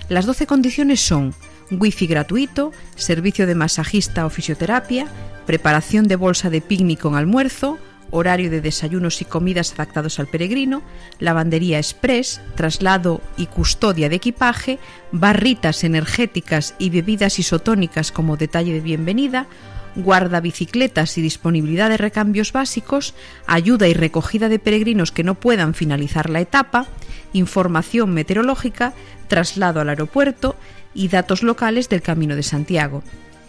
Las 0.09 0.25
12 0.25 0.45
condiciones 0.45 0.99
son 0.99 1.33
wifi 1.71 2.05
gratuito, 2.05 2.71
servicio 2.95 3.47
de 3.47 3.55
masajista 3.55 4.25
o 4.25 4.29
fisioterapia, 4.29 5.07
preparación 5.45 6.07
de 6.07 6.17
bolsa 6.17 6.49
de 6.49 6.61
picnic 6.61 6.99
con 6.99 7.15
almuerzo, 7.15 7.79
horario 8.11 8.51
de 8.51 8.61
desayunos 8.61 9.21
y 9.21 9.25
comidas 9.25 9.73
adaptados 9.73 10.19
al 10.19 10.27
peregrino, 10.27 10.83
lavandería 11.19 11.79
express, 11.79 12.41
traslado 12.55 13.21
y 13.37 13.47
custodia 13.47 14.09
de 14.09 14.17
equipaje, 14.17 14.79
barritas 15.11 15.83
energéticas 15.83 16.75
y 16.77 16.89
bebidas 16.89 17.39
isotónicas 17.39 18.11
como 18.11 18.37
detalle 18.37 18.73
de 18.73 18.81
bienvenida, 18.81 19.47
guarda 19.95 20.39
bicicletas 20.39 21.17
y 21.17 21.21
disponibilidad 21.21 21.89
de 21.89 21.97
recambios 21.97 22.53
básicos, 22.53 23.13
ayuda 23.47 23.87
y 23.87 23.93
recogida 23.93 24.49
de 24.49 24.59
peregrinos 24.59 25.11
que 25.11 25.23
no 25.23 25.35
puedan 25.35 25.73
finalizar 25.73 26.29
la 26.29 26.41
etapa, 26.41 26.85
información 27.33 28.13
meteorológica, 28.13 28.93
traslado 29.27 29.81
al 29.81 29.89
aeropuerto 29.89 30.55
y 30.93 31.07
datos 31.07 31.43
locales 31.43 31.89
del 31.89 32.01
Camino 32.01 32.35
de 32.35 32.43
Santiago. 32.43 33.03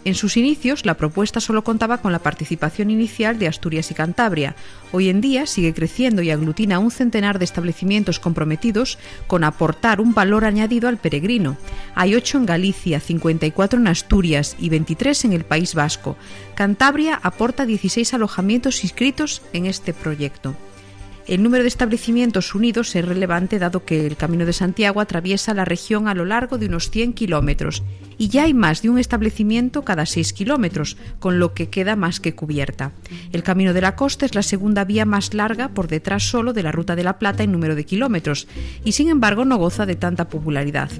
En 0.04 0.16
sus 0.16 0.36
inicios, 0.36 0.84
la 0.84 0.94
propuesta 0.94 1.40
solo 1.40 1.62
contaba 1.62 1.98
con 1.98 2.10
la 2.10 2.18
participación 2.18 2.90
inicial 2.90 3.38
de 3.38 3.46
Asturias 3.46 3.90
y 3.92 3.94
Cantabria. 3.94 4.56
Hoy 4.90 5.08
en 5.08 5.20
día 5.20 5.46
sigue 5.46 5.72
creciendo 5.74 6.22
y 6.22 6.30
aglutina 6.30 6.80
un 6.80 6.90
centenar 6.90 7.38
de 7.38 7.44
establecimientos 7.44 8.18
comprometidos 8.18 8.98
con 9.28 9.44
aportar 9.44 10.00
un 10.00 10.12
valor 10.12 10.44
añadido 10.44 10.88
al 10.88 10.98
peregrino. 10.98 11.56
Hay 11.94 12.16
ocho 12.16 12.38
en 12.38 12.46
Galicia, 12.46 12.98
54 12.98 13.78
en 13.78 13.86
Asturias 13.86 14.56
y 14.58 14.70
23 14.70 15.26
en 15.26 15.32
el 15.34 15.44
País 15.44 15.74
Vasco. 15.74 16.16
Cantabria 16.56 17.20
aporta 17.22 17.64
16 17.64 18.12
alojamientos 18.14 18.82
inscritos 18.82 19.42
en 19.52 19.66
este 19.66 19.92
proyecto. 19.92 20.56
El 21.28 21.44
número 21.44 21.62
de 21.62 21.68
establecimientos 21.68 22.52
unidos 22.52 22.96
es 22.96 23.04
relevante 23.04 23.60
dado 23.60 23.84
que 23.84 24.06
el 24.06 24.16
Camino 24.16 24.44
de 24.44 24.52
Santiago 24.52 25.00
atraviesa 25.00 25.54
la 25.54 25.64
región 25.64 26.08
a 26.08 26.14
lo 26.14 26.24
largo 26.24 26.58
de 26.58 26.66
unos 26.66 26.90
100 26.90 27.12
kilómetros 27.12 27.84
y 28.18 28.28
ya 28.28 28.44
hay 28.44 28.54
más 28.54 28.82
de 28.82 28.90
un 28.90 28.98
establecimiento 28.98 29.82
cada 29.82 30.04
6 30.04 30.32
kilómetros, 30.32 30.96
con 31.20 31.38
lo 31.38 31.54
que 31.54 31.70
queda 31.70 31.96
más 31.96 32.20
que 32.20 32.34
cubierta. 32.34 32.92
El 33.32 33.42
Camino 33.42 33.72
de 33.72 33.80
la 33.80 33.96
Costa 33.96 34.26
es 34.26 34.34
la 34.34 34.42
segunda 34.42 34.84
vía 34.84 35.04
más 35.04 35.32
larga 35.32 35.68
por 35.68 35.86
detrás 35.86 36.24
solo 36.24 36.52
de 36.52 36.62
la 36.64 36.72
Ruta 36.72 36.96
de 36.96 37.04
la 37.04 37.18
Plata 37.18 37.44
en 37.44 37.52
número 37.52 37.74
de 37.76 37.84
kilómetros 37.84 38.48
y 38.84 38.92
sin 38.92 39.08
embargo 39.08 39.44
no 39.44 39.56
goza 39.56 39.86
de 39.86 39.96
tanta 39.96 40.28
popularidad. 40.28 40.90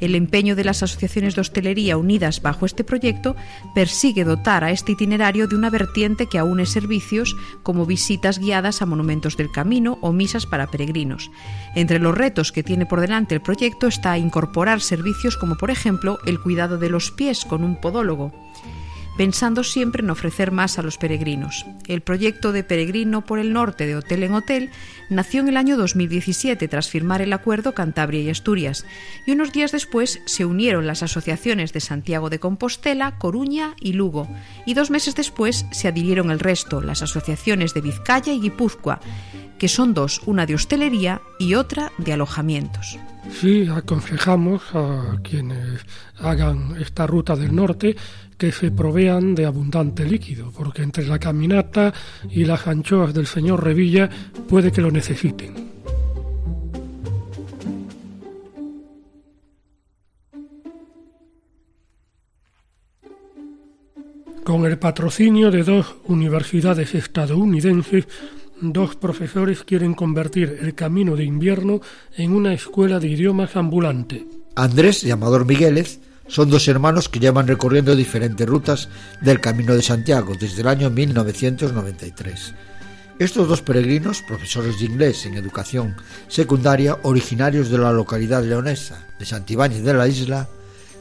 El 0.00 0.14
empeño 0.14 0.56
de 0.56 0.64
las 0.64 0.82
asociaciones 0.82 1.34
de 1.34 1.40
hostelería 1.40 1.96
unidas 1.96 2.42
bajo 2.42 2.64
este 2.64 2.84
proyecto 2.84 3.36
persigue 3.74 4.24
dotar 4.24 4.64
a 4.64 4.70
este 4.70 4.92
itinerario 4.92 5.46
de 5.48 5.56
una 5.56 5.70
vertiente 5.70 6.26
que 6.26 6.38
aúne 6.38 6.66
servicios 6.66 7.36
como 7.62 7.86
visitas 7.86 8.38
guiadas 8.38 8.82
a 8.82 8.86
monumentos 8.86 9.36
del 9.36 9.50
camino 9.50 9.63
camino 9.64 9.96
o 10.02 10.12
misas 10.12 10.44
para 10.44 10.66
peregrinos. 10.66 11.30
Entre 11.74 11.98
los 11.98 12.14
retos 12.14 12.52
que 12.52 12.62
tiene 12.62 12.84
por 12.84 13.00
delante 13.00 13.34
el 13.34 13.40
proyecto 13.40 13.86
está 13.86 14.18
incorporar 14.18 14.82
servicios 14.82 15.38
como 15.38 15.56
por 15.56 15.70
ejemplo 15.70 16.18
el 16.26 16.38
cuidado 16.38 16.76
de 16.76 16.90
los 16.90 17.10
pies 17.10 17.46
con 17.46 17.64
un 17.64 17.80
podólogo, 17.80 18.30
pensando 19.16 19.62
siempre 19.64 20.02
en 20.02 20.10
ofrecer 20.10 20.50
más 20.50 20.78
a 20.78 20.82
los 20.82 20.98
peregrinos. 20.98 21.66
El 21.86 22.00
proyecto 22.00 22.52
de 22.52 22.64
Peregrino 22.64 23.24
por 23.24 23.38
el 23.38 23.52
Norte 23.52 23.86
de 23.86 23.96
Hotel 23.96 24.22
en 24.24 24.34
Hotel 24.34 24.70
nació 25.08 25.40
en 25.40 25.48
el 25.48 25.56
año 25.56 25.76
2017 25.76 26.66
tras 26.68 26.88
firmar 26.88 27.22
el 27.22 27.32
acuerdo 27.32 27.74
Cantabria 27.74 28.20
y 28.20 28.30
Asturias, 28.30 28.84
y 29.26 29.32
unos 29.32 29.52
días 29.52 29.72
después 29.72 30.20
se 30.24 30.44
unieron 30.44 30.86
las 30.86 31.02
asociaciones 31.02 31.72
de 31.72 31.80
Santiago 31.80 32.30
de 32.30 32.40
Compostela, 32.40 33.18
Coruña 33.18 33.74
y 33.80 33.92
Lugo, 33.92 34.28
y 34.66 34.74
dos 34.74 34.90
meses 34.90 35.14
después 35.14 35.66
se 35.70 35.88
adhirieron 35.88 36.30
el 36.30 36.40
resto, 36.40 36.80
las 36.80 37.02
asociaciones 37.02 37.74
de 37.74 37.80
Vizcaya 37.82 38.32
y 38.32 38.40
Guipúzcoa, 38.40 39.00
que 39.58 39.68
son 39.68 39.94
dos, 39.94 40.20
una 40.26 40.46
de 40.46 40.54
hostelería 40.54 41.22
y 41.38 41.54
otra 41.54 41.92
de 41.98 42.12
alojamientos. 42.12 42.98
Sí, 43.30 43.66
aconsejamos 43.68 44.62
a 44.74 45.16
quienes 45.22 45.80
hagan 46.18 46.76
esta 46.80 47.06
ruta 47.06 47.36
del 47.36 47.54
norte 47.54 47.96
que 48.36 48.52
se 48.52 48.70
provean 48.70 49.34
de 49.34 49.46
abundante 49.46 50.04
líquido, 50.04 50.52
porque 50.56 50.82
entre 50.82 51.06
la 51.06 51.18
caminata 51.18 51.92
y 52.30 52.44
las 52.44 52.66
anchoas 52.66 53.14
del 53.14 53.26
señor 53.26 53.64
Revilla 53.64 54.08
puede 54.48 54.72
que 54.72 54.82
lo 54.82 54.90
necesiten. 54.90 55.74
Con 64.44 64.66
el 64.66 64.78
patrocinio 64.78 65.50
de 65.50 65.64
dos 65.64 65.96
universidades 66.04 66.94
estadounidenses, 66.94 68.06
dos 68.60 68.94
profesores 68.94 69.64
quieren 69.64 69.94
convertir 69.94 70.58
el 70.60 70.74
camino 70.74 71.16
de 71.16 71.24
invierno 71.24 71.80
en 72.16 72.32
una 72.32 72.52
escuela 72.52 73.00
de 73.00 73.08
idiomas 73.08 73.56
ambulante. 73.56 74.26
Andrés 74.54 75.02
y 75.02 75.10
Amador 75.10 75.46
Migueles 75.46 75.98
son 76.26 76.50
dos 76.50 76.68
hermanos 76.68 77.08
que 77.08 77.20
llevan 77.20 77.46
recorriendo 77.46 77.96
diferentes 77.96 78.46
rutas 78.46 78.88
del 79.20 79.40
Camino 79.40 79.74
de 79.74 79.82
Santiago 79.82 80.34
desde 80.38 80.62
el 80.62 80.68
año 80.68 80.90
1993. 80.90 82.54
Estos 83.18 83.48
dos 83.48 83.62
peregrinos, 83.62 84.22
profesores 84.22 84.78
de 84.80 84.86
inglés 84.86 85.24
en 85.26 85.34
educación 85.34 85.94
secundaria, 86.28 86.98
originarios 87.02 87.70
de 87.70 87.78
la 87.78 87.92
localidad 87.92 88.42
leonesa 88.42 89.06
de 89.18 89.26
Santibáñez 89.26 89.84
de 89.84 89.94
la 89.94 90.08
Isla, 90.08 90.48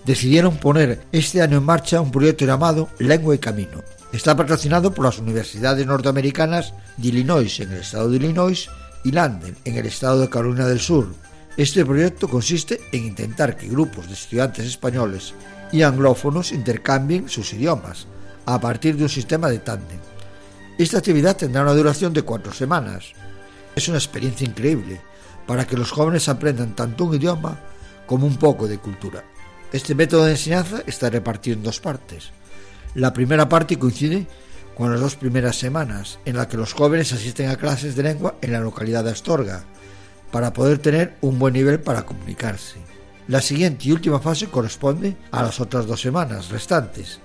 decidieron 0.06 0.58
poner 0.58 1.02
este 1.12 1.42
año 1.42 1.58
en 1.58 1.64
marcha 1.64 2.02
un 2.02 2.12
proyecto 2.12 2.46
llamado 2.46 2.90
Lengua 3.00 3.34
y 3.34 3.40
Camino, 3.40 3.84
Está 4.14 4.38
patrocinado 4.38 4.94
por 4.94 5.06
las 5.06 5.18
universidades 5.18 5.88
norteamericanas 5.88 6.76
de 6.98 7.08
Illinois 7.08 7.60
en 7.60 7.72
el 7.72 7.80
estado 7.80 8.12
de 8.12 8.18
Illinois 8.18 8.70
y 9.04 9.12
London 9.12 9.56
en 9.66 9.76
el 9.76 9.88
estado 9.88 10.20
de 10.22 10.30
Carolina 10.30 10.68
del 10.68 10.80
Sur. 10.80 11.16
Este 11.56 11.86
proyecto 11.86 12.28
consiste 12.28 12.82
en 12.92 13.06
intentar 13.06 13.56
que 13.56 13.68
grupos 13.68 14.08
de 14.08 14.14
estudiantes 14.14 14.66
españoles 14.66 15.36
y 15.72 15.84
anglófonos 15.84 16.52
intercambien 16.52 17.30
sus 17.30 17.54
idiomas 17.54 18.08
a 18.48 18.60
partir 18.60 18.98
de 18.98 19.04
un 19.04 19.10
sistema 19.10 19.50
de 19.50 19.60
tándem. 19.60 20.00
Esta 20.80 20.98
actividad 20.98 21.38
tendrá 21.38 21.62
una 21.62 21.74
duración 21.74 22.12
de 22.12 22.24
cuatro 22.24 22.52
semanas. 22.52 23.14
Es 23.76 23.88
una 23.88 24.00
experiencia 24.00 24.48
increíble 24.48 25.00
para 25.46 25.68
que 25.68 25.78
los 25.78 25.92
jóvenes 25.92 26.28
aprendan 26.28 26.76
tanto 26.76 27.06
un 27.06 27.16
idioma 27.16 27.60
como 28.08 28.26
un 28.26 28.38
poco 28.38 28.68
de 28.68 28.80
cultura. 28.80 29.24
Este 29.72 29.94
método 29.94 30.26
de 30.26 30.32
enseñanza 30.32 30.82
está 30.88 31.12
repartido 31.12 31.58
en 31.58 31.64
dos 31.64 31.80
partes. 31.80 32.32
La 32.96 33.14
primera 33.14 33.48
parte 33.48 33.78
coincide 33.78 34.26
con 34.76 34.92
las 34.92 35.00
dos 35.00 35.16
primeras 35.16 35.56
semanas, 35.56 36.18
en 36.26 36.36
la 36.36 36.48
que 36.48 36.58
los 36.58 36.74
jóvenes 36.74 37.14
asisten 37.14 37.50
a 37.50 37.58
clases 37.58 37.96
de 37.96 38.02
lengua 38.02 38.38
en 38.42 38.54
la 38.54 38.60
localidad 38.60 39.04
de 39.04 39.12
Astorga, 39.12 39.66
para 40.34 40.52
poder 40.52 40.80
tener 40.80 41.16
un 41.22 41.38
buen 41.38 41.54
nivel 41.54 41.80
para 41.80 42.08
comunicarse. 42.08 42.78
La 43.28 43.40
siguiente 43.40 43.88
y 43.88 43.92
última 43.92 44.20
fase 44.20 44.48
corresponde 44.48 45.16
a 45.30 45.44
las 45.44 45.60
otras 45.60 45.86
dos 45.86 46.02
semanas 46.02 46.50
restantes, 46.50 47.20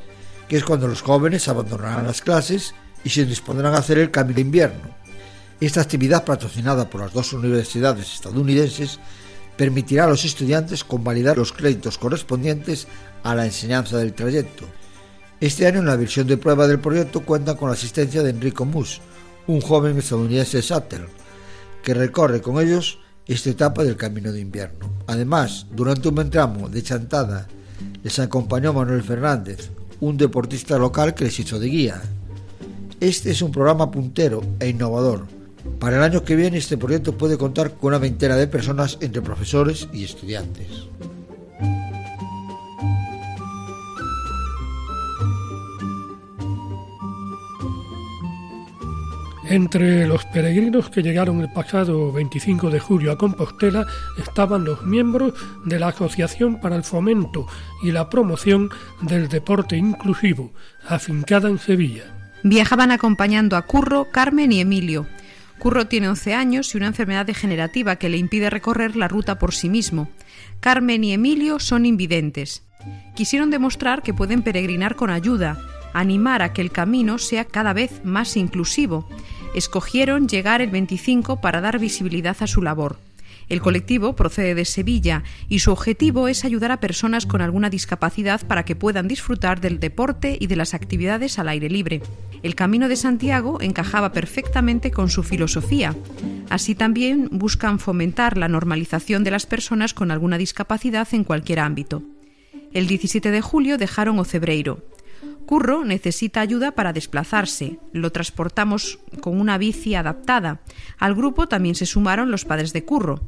que 0.47 0.59
es 0.59 0.65
cuando 0.65 0.87
los 0.87 1.01
jóvenes 1.01 1.49
abandonarán 1.49 2.07
las 2.07 2.21
clases 2.21 2.75
y 3.03 3.09
se 3.09 3.25
dispondrán 3.25 3.75
a 3.75 3.79
hacer 3.79 3.97
el 3.97 4.11
camino 4.11 4.37
de 4.37 4.43
invierno. 4.43 4.97
Esta 5.59 5.81
actividad, 5.81 6.27
patrocinada 6.27 6.91
por 6.91 7.01
las 7.01 7.15
dos 7.15 7.33
universidades 7.33 8.13
estadounidenses, 8.13 9.01
permitirá 9.57 10.05
a 10.05 10.09
los 10.09 10.27
estudiantes 10.27 10.85
convalidar 10.85 11.39
los 11.39 11.53
créditos 11.53 11.97
correspondientes 11.97 12.87
a 13.23 13.35
la 13.35 13.47
enseñanza 13.47 13.97
del 13.97 14.13
trayecto, 14.13 14.67
este 15.41 15.69
año, 15.69 15.79
en 15.79 15.87
la 15.87 15.95
versión 15.95 16.27
de 16.27 16.37
prueba 16.37 16.67
del 16.67 16.81
proyecto, 16.81 17.21
cuenta 17.21 17.57
con 17.57 17.69
la 17.69 17.75
asistencia 17.75 18.25
de 18.25 18.31
Enrico 18.31 18.65
Mus, 18.65 19.01
un 19.47 19.61
joven 19.61 19.97
estadounidense 19.97 20.57
de 20.57 20.63
que 21.83 21.95
recorre 21.95 22.41
con 22.41 22.61
ellos 22.61 22.99
esta 23.27 23.51
etapa 23.51 23.85
del 23.85 23.97
camino 23.97 24.33
de 24.33 24.41
invierno. 24.41 24.91
Además, 25.07 25.67
durante 25.71 26.09
un 26.09 26.15
buen 26.15 26.31
tramo 26.31 26.69
de 26.69 26.83
chantada 26.83 27.47
les 28.03 28.19
acompañó 28.19 28.73
Manuel 28.73 29.03
Fernández, 29.03 29.71
un 30.01 30.17
deportista 30.17 30.79
local 30.79 31.15
que 31.15 31.25
les 31.25 31.39
hizo 31.39 31.59
de 31.59 31.69
guía. 31.69 32.03
Este 33.01 33.31
es 33.31 33.43
un 33.43 33.53
programa 33.53 33.91
puntero 33.91 34.43
e 34.61 34.69
innovador. 34.69 35.27
Para 35.79 35.99
el 35.99 36.03
año 36.03 36.25
que 36.25 36.37
viene 36.37 36.59
este 36.59 36.79
proyecto 36.79 37.17
puede 37.17 37.37
contar 37.37 37.73
con 37.73 37.89
una 37.89 37.99
veintena 37.99 38.37
de 38.37 38.49
personas 38.49 38.99
entre 39.01 39.23
profesores 39.23 39.89
y 39.93 40.05
estudiantes. 40.05 40.67
Entre 49.51 50.07
los 50.07 50.27
peregrinos 50.27 50.91
que 50.91 51.03
llegaron 51.03 51.41
el 51.41 51.51
pasado 51.51 52.13
25 52.13 52.69
de 52.69 52.81
julio 52.81 53.13
a 53.13 53.17
Compostela 53.17 53.87
estaban 54.19 54.65
los 54.65 54.85
miembros 54.85 55.33
de 55.65 55.79
la 55.79 55.89
Asociación 55.89 56.61
para 56.61 56.77
el 56.77 56.85
Fomento 56.85 57.47
y 57.83 57.91
la 57.91 58.11
Promoción 58.11 58.69
del 59.01 59.29
Deporte 59.29 59.75
Inclusivo, 59.75 60.53
afincada 60.87 61.49
en 61.49 61.59
Sevilla. 61.59 62.05
Viajaban 62.43 62.91
acompañando 62.91 63.57
a 63.57 63.63
Curro, 63.63 64.09
Carmen 64.13 64.53
y 64.53 64.61
Emilio. 64.61 65.07
Curro 65.59 65.87
tiene 65.87 66.11
11 66.11 66.35
años 66.35 66.75
y 66.75 66.77
una 66.77 66.89
enfermedad 66.89 67.25
degenerativa 67.25 67.97
que 67.97 68.11
le 68.11 68.19
impide 68.19 68.51
recorrer 68.51 68.97
la 68.97 69.09
ruta 69.09 69.39
por 69.39 69.55
sí 69.55 69.71
mismo. 69.71 70.11
Carmen 70.61 71.05
y 71.05 71.15
Emilio 71.15 71.59
son 71.59 71.87
invidentes. 71.87 72.65
Quisieron 73.17 73.49
demostrar 73.49 74.03
que 74.03 74.13
pueden 74.13 74.43
peregrinar 74.43 74.95
con 74.95 75.09
ayuda, 75.09 75.59
animar 75.95 76.43
a 76.43 76.53
que 76.53 76.61
el 76.61 76.71
camino 76.71 77.17
sea 77.17 77.47
cada 77.47 77.73
vez 77.73 78.05
más 78.05 78.37
inclusivo 78.37 79.09
escogieron 79.55 80.29
llegar 80.29 80.63
el 80.63 80.71
25 80.71 81.41
para 81.41 81.61
dar 81.61 81.79
visibilidad 81.79 82.37
a 82.41 82.47
su 82.47 82.63
labor. 82.63 82.99
El 83.49 83.63
colectivo 83.63 84.15
procede 84.15 84.55
de 84.55 84.65
Sevilla 84.65 85.23
y 85.49 85.61
su 85.61 85.73
objetivo 85.73 86.29
es 86.29 86.45
ayudar 86.45 86.71
a 86.71 86.81
personas 86.81 87.25
con 87.25 87.41
alguna 87.41 87.71
discapacidad 87.71 88.47
para 88.47 88.65
que 88.65 88.77
puedan 88.77 89.09
disfrutar 89.09 89.61
del 89.61 89.81
deporte 89.81 90.37
y 90.39 90.47
de 90.49 90.57
las 90.57 90.75
actividades 90.75 91.39
al 91.39 91.49
aire 91.49 91.71
libre. 91.71 92.03
El 92.43 92.55
Camino 92.55 92.89
de 92.89 92.97
Santiago 92.97 93.59
encajaba 93.61 94.13
perfectamente 94.13 94.91
con 94.91 95.09
su 95.09 95.23
filosofía. 95.23 95.97
Así 96.51 96.75
también 96.75 97.29
buscan 97.33 97.79
fomentar 97.79 98.37
la 98.37 98.49
normalización 98.49 99.25
de 99.25 99.31
las 99.31 99.47
personas 99.47 99.95
con 99.95 100.11
alguna 100.11 100.37
discapacidad 100.39 101.09
en 101.13 101.25
cualquier 101.25 101.61
ámbito. 101.61 102.03
El 102.73 102.87
17 102.87 103.31
de 103.31 103.41
julio 103.41 103.79
dejaron 103.79 104.19
Ocebreiro. 104.19 104.85
Curro 105.49 105.83
necesita 105.83 106.43
ayuda 106.43 106.73
para 106.73 106.93
desplazarse. 106.93 107.79
Lo 107.95 108.13
transportamos 108.13 108.99
con 109.23 109.41
una 109.41 109.57
bici 109.57 109.95
adaptada. 109.95 110.61
Al 110.99 111.15
grupo 111.15 111.49
también 111.49 111.75
se 111.75 111.87
sumaron 111.87 112.31
los 112.31 112.45
padres 112.45 112.75
de 112.75 112.85
Curro. 112.85 113.23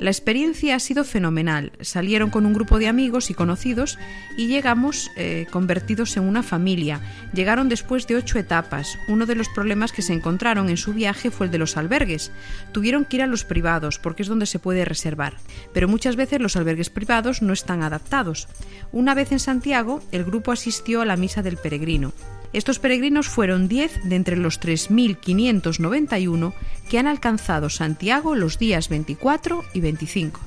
La 0.00 0.10
experiencia 0.10 0.76
ha 0.76 0.80
sido 0.80 1.04
fenomenal. 1.04 1.72
Salieron 1.80 2.30
con 2.30 2.46
un 2.46 2.52
grupo 2.52 2.78
de 2.78 2.88
amigos 2.88 3.30
y 3.30 3.34
conocidos 3.34 3.98
y 4.36 4.46
llegamos 4.46 5.10
eh, 5.16 5.46
convertidos 5.50 6.16
en 6.16 6.24
una 6.24 6.42
familia. 6.42 7.00
Llegaron 7.32 7.68
después 7.68 8.06
de 8.06 8.16
ocho 8.16 8.38
etapas. 8.38 8.98
Uno 9.08 9.26
de 9.26 9.34
los 9.34 9.48
problemas 9.48 9.92
que 9.92 10.02
se 10.02 10.12
encontraron 10.12 10.68
en 10.68 10.76
su 10.76 10.92
viaje 10.92 11.30
fue 11.30 11.46
el 11.46 11.52
de 11.52 11.58
los 11.58 11.76
albergues. 11.76 12.30
Tuvieron 12.72 13.04
que 13.04 13.16
ir 13.16 13.22
a 13.22 13.26
los 13.26 13.44
privados 13.44 13.98
porque 13.98 14.22
es 14.22 14.28
donde 14.28 14.46
se 14.46 14.58
puede 14.58 14.84
reservar. 14.84 15.34
Pero 15.72 15.88
muchas 15.88 16.16
veces 16.16 16.40
los 16.40 16.56
albergues 16.56 16.90
privados 16.90 17.42
no 17.42 17.52
están 17.52 17.82
adaptados. 17.82 18.48
Una 18.92 19.14
vez 19.14 19.32
en 19.32 19.40
Santiago, 19.40 20.02
el 20.12 20.24
grupo 20.24 20.52
asistió 20.52 21.00
a 21.00 21.06
la 21.06 21.16
misa 21.16 21.42
del 21.42 21.56
peregrino. 21.56 22.12
Estos 22.56 22.78
peregrinos 22.78 23.28
fueron 23.28 23.68
10 23.68 24.04
de 24.04 24.16
entre 24.16 24.38
los 24.38 24.58
3.591 24.58 26.54
que 26.88 26.98
han 26.98 27.06
alcanzado 27.06 27.68
Santiago 27.68 28.34
los 28.34 28.58
días 28.58 28.88
24 28.88 29.62
y 29.74 29.80
25. 29.82 30.40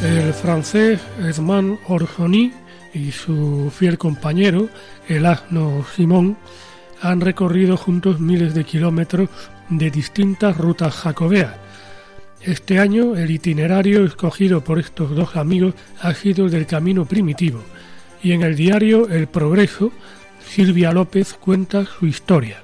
El 0.00 0.32
francés 0.32 1.00
Edmond 1.18 1.80
Orjoni 1.88 2.52
y 2.94 3.10
su 3.10 3.72
fiel 3.76 3.98
compañero, 3.98 4.68
el 5.08 5.26
asno 5.26 5.84
Simón, 5.96 6.36
han 7.02 7.20
recorrido 7.20 7.76
juntos 7.76 8.20
miles 8.20 8.54
de 8.54 8.62
kilómetros 8.62 9.28
de 9.70 9.90
distintas 9.90 10.56
rutas 10.56 10.94
jacobeas 10.94 11.65
este 12.42 12.78
año 12.78 13.16
el 13.16 13.30
itinerario 13.30 14.04
escogido 14.04 14.62
por 14.62 14.78
estos 14.78 15.14
dos 15.14 15.36
amigos 15.36 15.74
ha 16.00 16.14
sido 16.14 16.46
el 16.46 16.50
del 16.50 16.66
camino 16.66 17.04
primitivo 17.04 17.62
y 18.22 18.32
en 18.32 18.42
el 18.42 18.56
diario 18.56 19.08
El 19.08 19.26
Progreso 19.26 19.92
Silvia 20.48 20.92
López 20.92 21.34
cuenta 21.34 21.84
su 21.84 22.06
historia. 22.06 22.62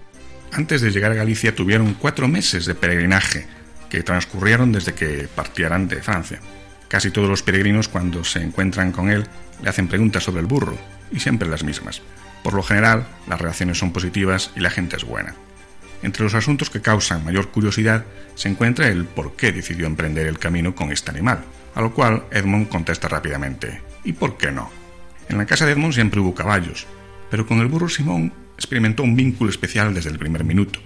Antes 0.53 0.81
de 0.83 0.91
llegar 0.91 1.13
a 1.13 1.17
Galicia 1.17 1.55
tuvieron 1.55 1.95
cuatro 1.95 2.29
meses 2.29 2.67
de 2.67 2.75
peregrinaje 2.75 3.47
que 3.89 4.03
transcurrieron 4.03 4.73
desde 4.73 4.95
que 4.95 5.29
partieran 5.35 5.89
de 5.89 6.03
Francia. 6.03 6.41
Casi 6.89 7.11
todos 7.11 7.29
los 7.29 7.43
peregrinos 7.43 7.89
cuando 7.89 8.23
se 8.25 8.43
encuentran 8.43 8.93
con 8.93 9.11
él 9.11 9.27
le 9.63 9.69
hacen 9.69 9.89
preguntas 9.89 10.25
sobre 10.25 10.41
el 10.41 10.47
burro 10.47 10.77
y 11.11 11.21
siempre 11.21 11.49
las 11.49 11.65
mismas. 11.65 12.03
Por 12.43 12.55
lo 12.55 12.63
general, 12.63 13.07
las 13.29 13.41
reacciones 13.41 13.79
son 13.79 13.93
positivas 13.93 14.51
y 14.57 14.61
la 14.61 14.71
gente 14.71 14.97
es 14.97 15.05
buena. 15.05 15.35
Entre 16.03 16.25
los 16.25 16.35
asuntos 16.35 16.69
que 16.69 16.81
causan 16.81 17.25
mayor 17.25 17.51
curiosidad 17.51 18.05
se 18.35 18.49
encuentra 18.49 18.89
el 18.89 19.05
por 19.05 19.37
qué 19.37 19.53
decidió 19.53 19.87
emprender 19.87 20.27
el 20.27 20.39
camino 20.39 20.75
con 20.75 20.91
este 20.91 21.11
animal, 21.11 21.45
a 21.75 21.81
lo 21.81 21.95
cual 21.95 22.25
Edmond 22.31 22.69
contesta 22.69 23.09
rápidamente, 23.09 23.81
¿y 24.05 24.13
por 24.13 24.37
qué 24.37 24.51
no? 24.51 24.71
En 25.29 25.39
la 25.39 25.47
casa 25.47 25.65
de 25.65 25.73
Edmond 25.73 25.95
siempre 25.95 26.21
hubo 26.21 26.35
caballos, 26.35 26.87
pero 27.31 27.47
con 27.47 27.61
el 27.61 27.69
burro 27.69 27.89
Simón 27.89 28.33
experimentó 28.57 29.03
un 29.03 29.17
vínculo 29.17 29.51
especial 29.51 29.95
desde 29.95 30.11
el 30.11 30.19
primer 30.19 30.45
minuto. 30.45 30.81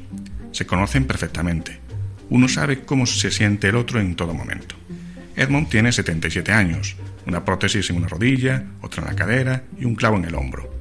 Se 0.52 0.66
conocen 0.66 1.06
perfectamente. 1.06 1.80
Uno 2.28 2.48
sabe 2.48 2.84
cómo 2.84 3.06
se 3.06 3.30
siente 3.30 3.68
el 3.68 3.76
otro 3.76 4.00
en 4.00 4.16
todo 4.16 4.34
momento. 4.34 4.76
Edmond 5.34 5.68
tiene 5.68 5.92
77 5.92 6.52
años, 6.52 6.96
una 7.26 7.44
prótesis 7.44 7.90
en 7.90 7.96
una 7.96 8.08
rodilla, 8.08 8.64
otra 8.80 9.02
en 9.02 9.08
la 9.10 9.16
cadera 9.16 9.64
y 9.78 9.84
un 9.84 9.94
clavo 9.94 10.16
en 10.16 10.24
el 10.24 10.34
hombro. 10.34 10.75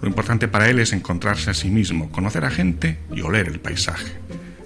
Lo 0.00 0.08
importante 0.08 0.48
para 0.48 0.68
él 0.68 0.78
es 0.78 0.92
encontrarse 0.92 1.50
a 1.50 1.54
sí 1.54 1.70
mismo, 1.70 2.10
conocer 2.10 2.44
a 2.44 2.50
gente 2.50 2.98
y 3.12 3.22
oler 3.22 3.48
el 3.48 3.60
paisaje. 3.60 4.12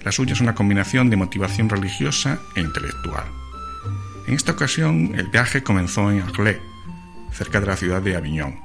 La 0.03 0.11
suya 0.11 0.33
es 0.33 0.41
una 0.41 0.55
combinación 0.55 1.09
de 1.09 1.15
motivación 1.15 1.69
religiosa 1.69 2.39
e 2.55 2.61
intelectual. 2.61 3.25
En 4.27 4.33
esta 4.33 4.51
ocasión, 4.51 5.13
el 5.15 5.27
viaje 5.27 5.63
comenzó 5.63 6.11
en 6.11 6.21
Arlé, 6.21 6.59
cerca 7.31 7.59
de 7.59 7.67
la 7.67 7.77
ciudad 7.77 8.01
de 8.01 8.15
Aviñón. 8.15 8.59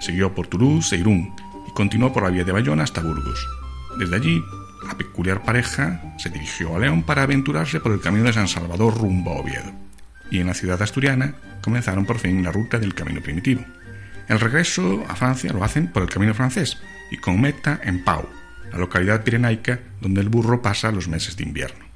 Siguió 0.00 0.34
por 0.34 0.46
Toulouse 0.46 0.94
e 0.94 0.98
Irún 1.00 1.34
y 1.66 1.72
continuó 1.72 2.12
por 2.12 2.22
la 2.22 2.30
vía 2.30 2.44
de 2.44 2.52
Bayona 2.52 2.84
hasta 2.84 3.02
Burgos. 3.02 3.46
Desde 3.98 4.16
allí, 4.16 4.42
la 4.86 4.96
peculiar 4.96 5.42
pareja 5.42 6.14
se 6.18 6.30
dirigió 6.30 6.76
a 6.76 6.78
León 6.78 7.02
para 7.02 7.22
aventurarse 7.22 7.80
por 7.80 7.92
el 7.92 8.00
camino 8.00 8.24
de 8.24 8.32
San 8.32 8.48
Salvador 8.48 8.96
rumbo 8.96 9.32
a 9.32 9.40
Oviedo. 9.40 9.72
Y 10.30 10.40
en 10.40 10.46
la 10.46 10.54
ciudad 10.54 10.80
asturiana 10.80 11.34
comenzaron 11.62 12.06
por 12.06 12.18
fin 12.18 12.44
la 12.44 12.52
ruta 12.52 12.78
del 12.78 12.94
camino 12.94 13.20
primitivo. 13.20 13.64
El 14.28 14.40
regreso 14.40 15.04
a 15.08 15.16
Francia 15.16 15.52
lo 15.52 15.64
hacen 15.64 15.88
por 15.88 16.02
el 16.02 16.10
camino 16.10 16.34
francés 16.34 16.78
y 17.10 17.16
con 17.16 17.40
meta 17.40 17.80
en 17.82 18.04
Pau, 18.04 18.28
la 18.70 18.78
localidad 18.78 19.24
pirenaica 19.24 19.80
donde 20.02 20.20
el 20.20 20.28
burro 20.28 20.60
pasa 20.60 20.92
los 20.92 21.08
meses 21.08 21.36
de 21.36 21.44
invierno. 21.44 21.86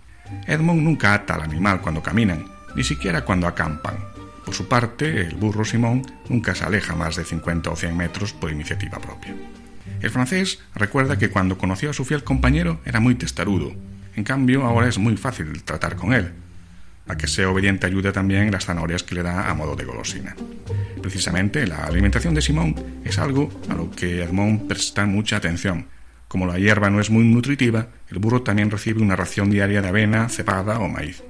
Edmond 0.46 0.80
nunca 0.80 1.12
ata 1.12 1.34
al 1.34 1.42
animal 1.42 1.82
cuando 1.82 2.02
caminan, 2.02 2.46
ni 2.74 2.84
siquiera 2.84 3.26
cuando 3.26 3.46
acampan. 3.46 3.96
Por 4.46 4.54
su 4.54 4.66
parte, 4.66 5.20
el 5.20 5.34
burro 5.34 5.64
Simón 5.64 6.02
nunca 6.30 6.54
se 6.54 6.64
aleja 6.64 6.94
más 6.94 7.16
de 7.16 7.24
50 7.24 7.70
o 7.70 7.76
100 7.76 7.96
metros 7.96 8.32
por 8.32 8.50
iniciativa 8.50 8.98
propia. 8.98 9.34
El 10.00 10.10
francés 10.10 10.60
recuerda 10.74 11.18
que 11.18 11.30
cuando 11.30 11.58
conoció 11.58 11.90
a 11.90 11.94
su 11.94 12.06
fiel 12.06 12.24
compañero 12.24 12.80
era 12.86 12.98
muy 12.98 13.14
testarudo. 13.14 13.72
En 14.16 14.24
cambio, 14.24 14.64
ahora 14.64 14.88
es 14.88 14.98
muy 14.98 15.18
fácil 15.18 15.62
tratar 15.64 15.96
con 15.96 16.14
él, 16.14 16.32
a 17.06 17.16
que 17.16 17.26
sea 17.26 17.50
obediente 17.50 17.86
ayuda 17.86 18.12
también 18.12 18.50
las 18.50 18.66
zanahorias 18.66 19.02
que 19.02 19.14
le 19.14 19.22
da 19.22 19.50
a 19.50 19.54
modo 19.54 19.76
de 19.76 19.84
golosina. 19.84 20.36
Precisamente 21.00 21.66
la 21.66 21.84
alimentación 21.84 22.34
de 22.34 22.42
Simón 22.42 22.76
es 23.04 23.18
algo 23.18 23.50
a 23.68 23.74
lo 23.74 23.90
que 23.90 24.22
Edmond 24.22 24.68
presta 24.68 25.04
mucha 25.04 25.36
atención. 25.36 25.86
Como 26.28 26.46
la 26.46 26.58
hierba 26.58 26.90
no 26.90 27.00
es 27.00 27.10
muy 27.10 27.24
nutritiva, 27.24 27.88
el 28.08 28.18
burro 28.18 28.42
también 28.42 28.70
recibe 28.70 29.02
una 29.02 29.16
ración 29.16 29.50
diaria 29.50 29.82
de 29.82 29.88
avena, 29.88 30.28
cebada 30.28 30.78
o 30.78 30.88
maíz. 30.88 31.22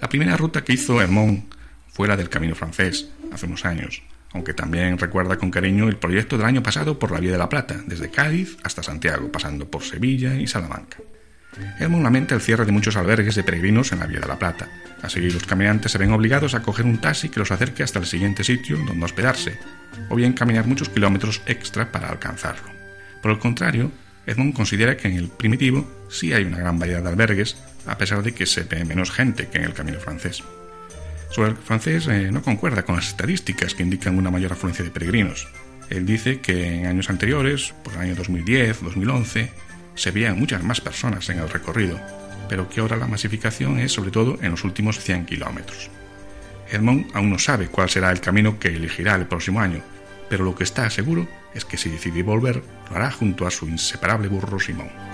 La 0.00 0.08
primera 0.08 0.36
ruta 0.36 0.64
que 0.64 0.72
hizo 0.72 1.00
Edmond 1.00 1.44
fue 1.92 2.08
la 2.08 2.16
del 2.16 2.28
Camino 2.28 2.54
Francés, 2.54 3.10
hace 3.32 3.46
unos 3.46 3.64
años, 3.64 4.02
aunque 4.32 4.54
también 4.54 4.98
recuerda 4.98 5.36
con 5.36 5.50
cariño 5.50 5.88
el 5.88 5.96
proyecto 5.96 6.36
del 6.36 6.46
año 6.46 6.62
pasado 6.62 6.98
por 6.98 7.12
la 7.12 7.20
Vía 7.20 7.32
de 7.32 7.38
la 7.38 7.48
Plata, 7.48 7.80
desde 7.86 8.10
Cádiz 8.10 8.56
hasta 8.64 8.82
Santiago, 8.82 9.30
pasando 9.30 9.70
por 9.70 9.82
Sevilla 9.82 10.34
y 10.34 10.46
Salamanca. 10.46 10.98
Edmond 11.78 12.02
lamenta 12.02 12.34
el 12.34 12.40
cierre 12.40 12.64
de 12.64 12.72
muchos 12.72 12.96
albergues 12.96 13.34
de 13.34 13.42
peregrinos 13.42 13.92
en 13.92 13.98
la 13.98 14.06
Vía 14.06 14.20
de 14.20 14.28
la 14.28 14.38
Plata. 14.38 14.68
Así 15.02 15.20
los 15.20 15.44
caminantes 15.44 15.92
se 15.92 15.98
ven 15.98 16.12
obligados 16.12 16.54
a 16.54 16.62
coger 16.62 16.86
un 16.86 17.00
taxi 17.00 17.28
que 17.28 17.40
los 17.40 17.50
acerque 17.50 17.82
hasta 17.82 17.98
el 17.98 18.06
siguiente 18.06 18.44
sitio 18.44 18.78
donde 18.78 19.04
hospedarse, 19.04 19.58
o 20.08 20.16
bien 20.16 20.32
caminar 20.32 20.66
muchos 20.66 20.88
kilómetros 20.88 21.42
extra 21.46 21.90
para 21.90 22.08
alcanzarlo. 22.08 22.70
Por 23.20 23.32
el 23.32 23.38
contrario, 23.38 23.90
Edmond 24.26 24.54
considera 24.54 24.96
que 24.96 25.08
en 25.08 25.16
el 25.16 25.28
primitivo 25.28 25.90
sí 26.08 26.32
hay 26.32 26.44
una 26.44 26.58
gran 26.58 26.78
variedad 26.78 27.02
de 27.02 27.08
albergues, 27.08 27.56
a 27.86 27.98
pesar 27.98 28.22
de 28.22 28.32
que 28.32 28.46
se 28.46 28.62
ve 28.62 28.84
menos 28.84 29.10
gente 29.10 29.48
que 29.48 29.58
en 29.58 29.64
el 29.64 29.74
camino 29.74 29.98
francés. 29.98 30.42
Sobre 31.30 31.50
el 31.50 31.56
francés 31.56 32.06
eh, 32.08 32.30
no 32.30 32.42
concuerda 32.42 32.84
con 32.84 32.96
las 32.96 33.08
estadísticas 33.08 33.74
que 33.74 33.82
indican 33.82 34.18
una 34.18 34.30
mayor 34.30 34.52
afluencia 34.52 34.84
de 34.84 34.90
peregrinos. 34.90 35.48
Él 35.90 36.06
dice 36.06 36.40
que 36.40 36.74
en 36.74 36.86
años 36.86 37.10
anteriores, 37.10 37.74
por 37.82 37.94
el 37.94 38.00
año 38.00 38.14
2010, 38.14 38.82
2011, 38.82 39.50
se 39.94 40.10
veían 40.10 40.38
muchas 40.38 40.62
más 40.62 40.80
personas 40.80 41.28
en 41.28 41.38
el 41.38 41.48
recorrido, 41.48 42.00
pero 42.48 42.68
que 42.68 42.80
ahora 42.80 42.96
la 42.96 43.06
masificación 43.06 43.78
es 43.78 43.92
sobre 43.92 44.10
todo 44.10 44.38
en 44.42 44.50
los 44.50 44.64
últimos 44.64 44.98
100 44.98 45.26
kilómetros. 45.26 45.90
Edmond 46.70 47.10
aún 47.14 47.30
no 47.30 47.38
sabe 47.38 47.68
cuál 47.68 47.90
será 47.90 48.10
el 48.10 48.20
camino 48.20 48.58
que 48.58 48.68
elegirá 48.68 49.14
el 49.14 49.26
próximo 49.26 49.60
año, 49.60 49.82
pero 50.28 50.44
lo 50.44 50.54
que 50.54 50.64
está 50.64 50.88
seguro 50.88 51.28
es 51.54 51.64
que 51.64 51.76
si 51.76 51.90
decide 51.90 52.22
volver, 52.22 52.62
lo 52.90 52.96
hará 52.96 53.10
junto 53.10 53.46
a 53.46 53.50
su 53.50 53.66
inseparable 53.66 54.28
burro 54.28 54.58
Simón. 54.58 55.11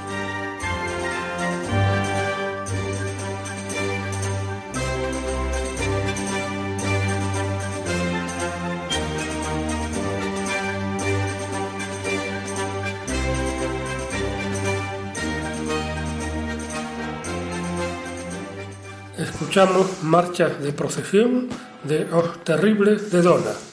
Escuchamos 19.49 20.03
marchas 20.03 20.63
de 20.63 20.75
procesión 20.75 21.49
de 21.85 22.05
Os 22.13 22.45
Terribles 22.45 23.11
de 23.11 23.23
Dona. 23.23 23.68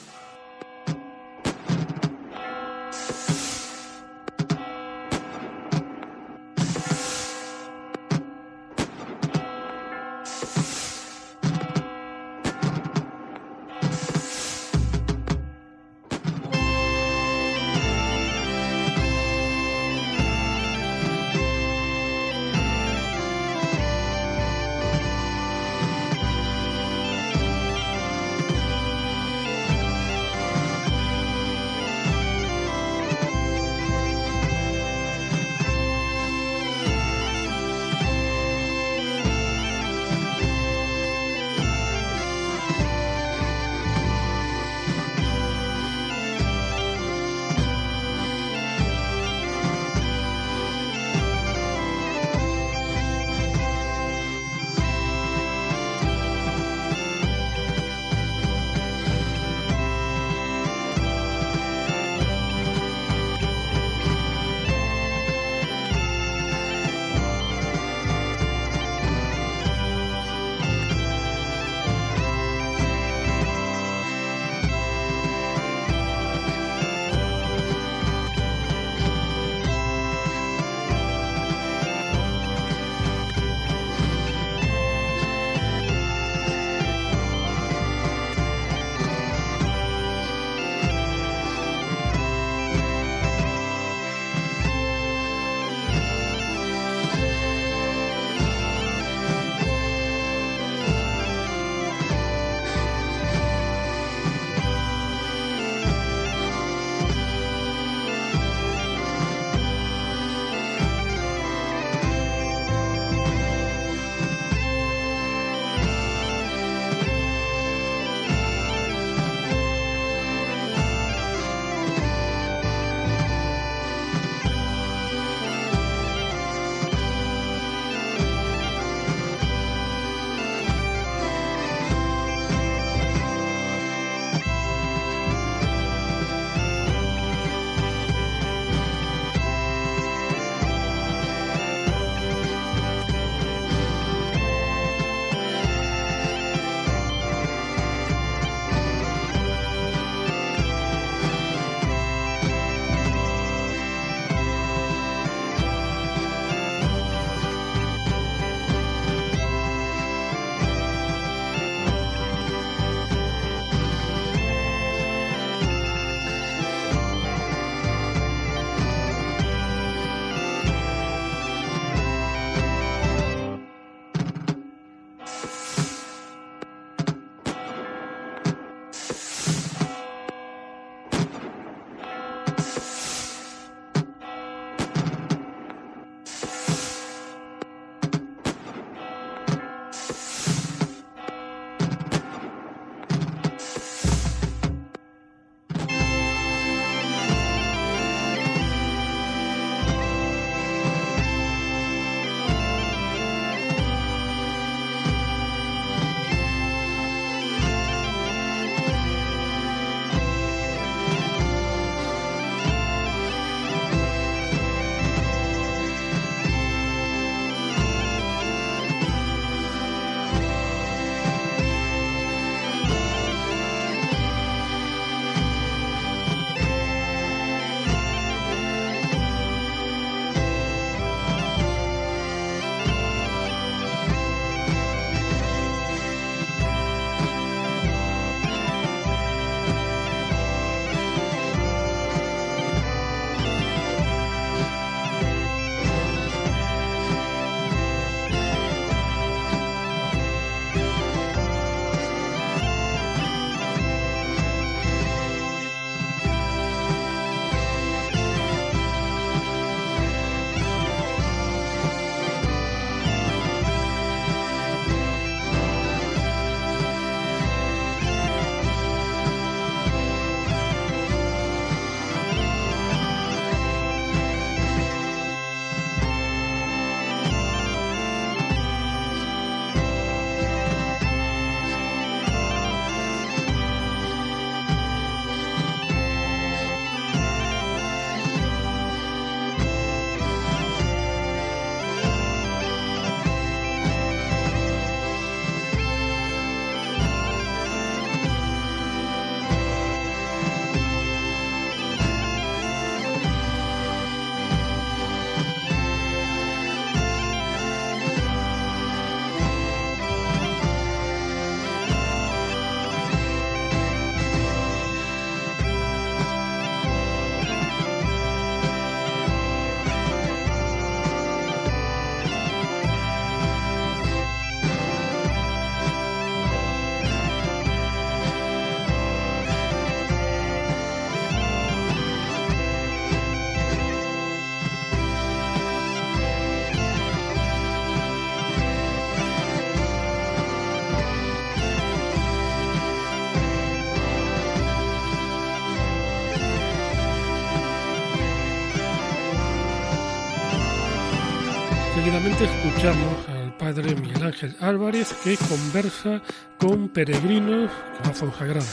Escuchamos 352.76 353.28
al 353.30 353.56
padre 353.56 353.94
Miguel 353.94 354.22
Ángel 354.22 354.54
Álvarez 354.60 355.14
que 355.24 355.38
conversa 355.38 356.20
con 356.58 356.90
peregrinos 356.90 357.70
a 358.04 358.12
Fonsagrada. 358.12 358.66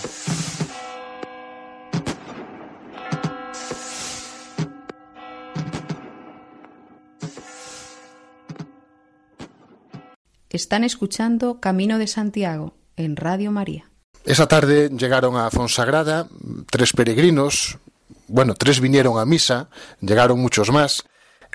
Están 10.50 10.84
escuchando 10.84 11.62
Camino 11.62 11.98
de 11.98 12.08
Santiago 12.08 12.76
en 12.98 13.16
Radio 13.16 13.52
María. 13.52 13.90
Esa 14.26 14.48
tarde 14.50 14.90
llegaron 14.90 15.38
a 15.38 15.50
Fonsagrada 15.50 16.28
tres 16.70 16.92
peregrinos, 16.92 17.78
bueno, 18.28 18.54
tres 18.54 18.82
vinieron 18.82 19.18
a 19.18 19.26
misa, 19.26 19.70
llegaron 20.02 20.40
muchos 20.42 20.72
más, 20.72 21.06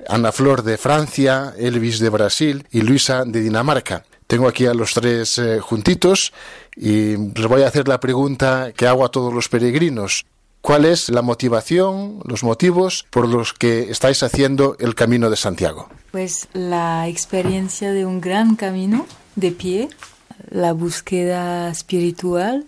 Ana 0.08 0.32
Flor 0.32 0.62
de 0.62 0.78
Francia, 0.78 1.54
Elvis 1.58 1.98
de 1.98 2.08
Brasil 2.08 2.66
y 2.70 2.82
Luisa 2.82 3.24
de 3.24 3.40
Dinamarca. 3.40 4.04
Tengo 4.26 4.46
aquí 4.46 4.66
a 4.66 4.74
los 4.74 4.92
tres 4.92 5.38
eh, 5.38 5.58
juntitos 5.60 6.32
y 6.76 7.16
les 7.16 7.46
voy 7.46 7.62
a 7.62 7.68
hacer 7.68 7.88
la 7.88 7.98
pregunta 7.98 8.72
que 8.76 8.86
hago 8.86 9.04
a 9.04 9.10
todos 9.10 9.32
los 9.32 9.48
peregrinos. 9.48 10.26
¿Cuál 10.60 10.84
es 10.84 11.08
la 11.08 11.22
motivación, 11.22 12.20
los 12.24 12.42
motivos 12.42 13.06
por 13.10 13.26
los 13.26 13.54
que 13.54 13.90
estáis 13.90 14.22
haciendo 14.22 14.76
el 14.80 14.94
Camino 14.94 15.30
de 15.30 15.36
Santiago? 15.36 15.88
Pues 16.10 16.48
la 16.52 17.08
experiencia 17.08 17.92
de 17.92 18.04
un 18.04 18.20
gran 18.20 18.56
camino 18.56 19.06
de 19.36 19.52
pie, 19.52 19.88
la 20.50 20.72
búsqueda 20.72 21.70
espiritual 21.70 22.66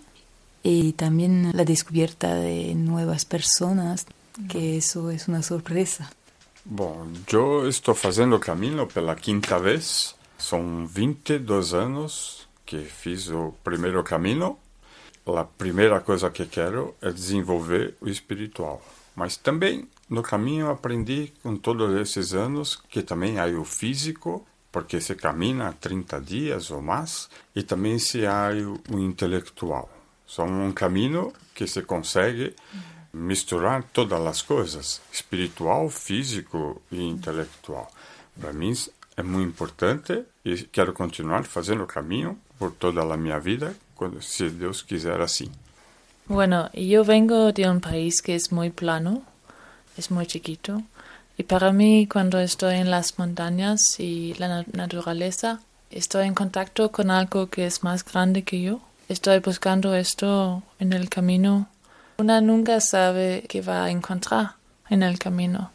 y 0.63 0.93
también 0.93 1.51
la 1.53 1.65
descubierta 1.65 2.33
de 2.33 2.73
nuevas 2.75 3.25
personas, 3.25 4.05
que 4.49 4.77
eso 4.77 5.11
es 5.11 5.27
una 5.27 5.43
sorpresa. 5.43 6.11
Bom, 6.63 7.11
yo 7.27 7.67
estoy 7.67 7.95
haciendo 7.95 8.35
el 8.35 8.41
camino 8.41 8.87
por 8.87 9.03
la 9.03 9.15
quinta 9.15 9.57
vez. 9.57 10.15
Son 10.37 10.87
22 10.87 11.73
años 11.73 12.47
que 12.65 12.79
fiz 12.81 13.29
o 13.29 13.55
primeiro 13.63 14.03
caminho 14.03 14.59
a 15.25 15.43
primeira 15.43 16.01
coisa 16.01 16.29
que 16.29 16.45
quero 16.47 16.95
é 17.01 17.11
desenvolver 17.11 17.95
o 18.01 18.07
espiritual. 18.07 18.81
Mas 19.15 19.37
também 19.37 19.87
no 20.09 20.21
caminho 20.21 20.69
aprendi 20.69 21.33
com 21.41 21.55
todos 21.57 21.95
esses 21.99 22.33
anos 22.33 22.75
que 22.89 23.01
também 23.01 23.39
há 23.39 23.45
o 23.45 23.63
físico, 23.63 24.45
porque 24.71 25.01
se 25.01 25.15
caminha 25.15 25.73
30 25.79 26.21
dias 26.21 26.71
ou 26.71 26.81
mais, 26.81 27.29
e 27.55 27.63
também 27.63 27.99
se 27.99 28.25
há 28.25 28.49
o 28.89 28.99
intelectual. 28.99 29.89
São 30.27 30.47
um 30.47 30.71
caminho 30.71 31.33
que 31.53 31.67
se 31.67 31.81
consegue 31.81 32.55
misturar 33.13 33.83
todas 33.91 34.25
as 34.25 34.41
coisas, 34.41 35.01
espiritual, 35.11 35.89
físico 35.89 36.81
e 36.91 37.01
intelectual. 37.01 37.91
Para 38.39 38.53
mim 38.53 38.73
é 39.17 39.23
muito 39.23 39.49
importante 39.49 40.23
e 40.45 40.63
quero 40.63 40.93
continuar 40.93 41.43
fazendo 41.43 41.83
o 41.83 41.87
caminho 41.87 42.37
por 42.57 42.71
toda 42.71 43.03
la 43.03 43.17
mi 43.17 43.31
vida, 43.39 43.75
si 44.21 44.49
Dios 44.49 44.81
quisiera 44.83 45.25
así. 45.25 45.51
Bueno, 46.27 46.69
yo 46.73 47.03
vengo 47.03 47.51
de 47.51 47.67
un 47.67 47.81
país 47.81 48.21
que 48.21 48.35
es 48.35 48.51
muy 48.51 48.69
plano, 48.69 49.23
es 49.97 50.09
muy 50.11 50.25
chiquito, 50.25 50.81
y 51.37 51.43
para 51.43 51.73
mí 51.73 52.07
cuando 52.07 52.39
estoy 52.39 52.75
en 52.75 52.89
las 52.89 53.17
montañas 53.17 53.81
y 53.99 54.33
la 54.35 54.63
naturaleza, 54.73 55.59
estoy 55.89 56.27
en 56.27 56.35
contacto 56.35 56.91
con 56.91 57.11
algo 57.11 57.49
que 57.49 57.65
es 57.65 57.83
más 57.83 58.05
grande 58.05 58.43
que 58.43 58.61
yo. 58.61 58.79
Estoy 59.09 59.39
buscando 59.39 59.93
esto 59.95 60.63
en 60.79 60.93
el 60.93 61.09
camino. 61.09 61.67
Una 62.21 62.39
nunca 62.39 62.79
sabe 62.81 63.45
qué 63.49 63.61
va 63.63 63.85
a 63.85 63.89
encontrar 63.89 64.51
en 64.91 65.01
el 65.01 65.17
camino. 65.17 65.71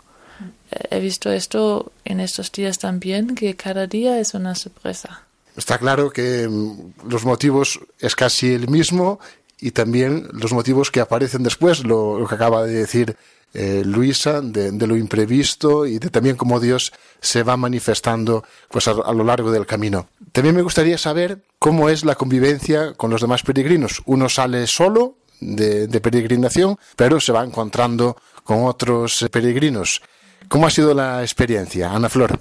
He 0.90 1.00
visto 1.00 1.32
esto 1.32 1.90
en 2.04 2.20
estos 2.20 2.52
días 2.52 2.78
también, 2.78 3.35
que 3.35 3.56
cada 3.56 3.88
día 3.88 4.20
es 4.20 4.32
una 4.32 4.54
sorpresa. 4.54 5.22
Está 5.56 5.76
claro 5.76 6.11
que 6.11 6.46
mm, 6.48 7.11
los 7.11 7.24
motivos 7.24 7.80
es 7.98 8.14
casi 8.14 8.54
el 8.54 8.68
mismo 8.68 9.18
y 9.59 9.72
también 9.72 10.28
los 10.35 10.52
motivos 10.52 10.92
que 10.92 11.00
aparecen 11.00 11.42
después, 11.42 11.85
lo, 11.85 12.24
que 12.28 12.37
acaba 12.37 12.62
de 12.62 12.74
decir 12.74 13.16
eh, 13.52 13.82
Luisa, 13.85 14.40
de, 14.40 14.70
lo 14.87 14.96
imprevisto 14.96 15.85
y 15.85 15.98
de 15.98 16.11
también 16.11 16.37
cómo 16.37 16.61
Dios 16.61 16.92
se 17.20 17.42
va 17.42 17.56
manifestando 17.56 18.44
pues, 18.70 18.87
a, 18.87 18.92
lo 18.92 19.24
largo 19.24 19.50
del 19.50 19.66
camino. 19.66 20.11
También 20.30 20.54
me 20.54 20.62
gustaría 20.62 20.96
saber 20.96 21.42
cómo 21.59 21.88
es 21.88 22.04
la 22.04 22.14
convivencia 22.14 22.92
con 22.94 23.11
los 23.11 23.20
demás 23.20 23.42
peregrinos. 23.42 24.00
Uno 24.04 24.28
sale 24.28 24.68
solo 24.68 25.16
de, 25.40 26.01
peregrinación, 26.01 26.77
pero 26.96 27.20
se 27.20 27.33
va 27.33 27.44
encontrando 27.44 28.16
con 28.44 28.64
otros 28.64 29.27
peregrinos. 29.31 30.01
¿Cómo 30.49 30.66
ha 30.66 30.70
sido 30.70 30.94
la 30.94 31.22
experiencia, 31.22 31.92
Ana 31.92 32.09
Flor? 32.09 32.38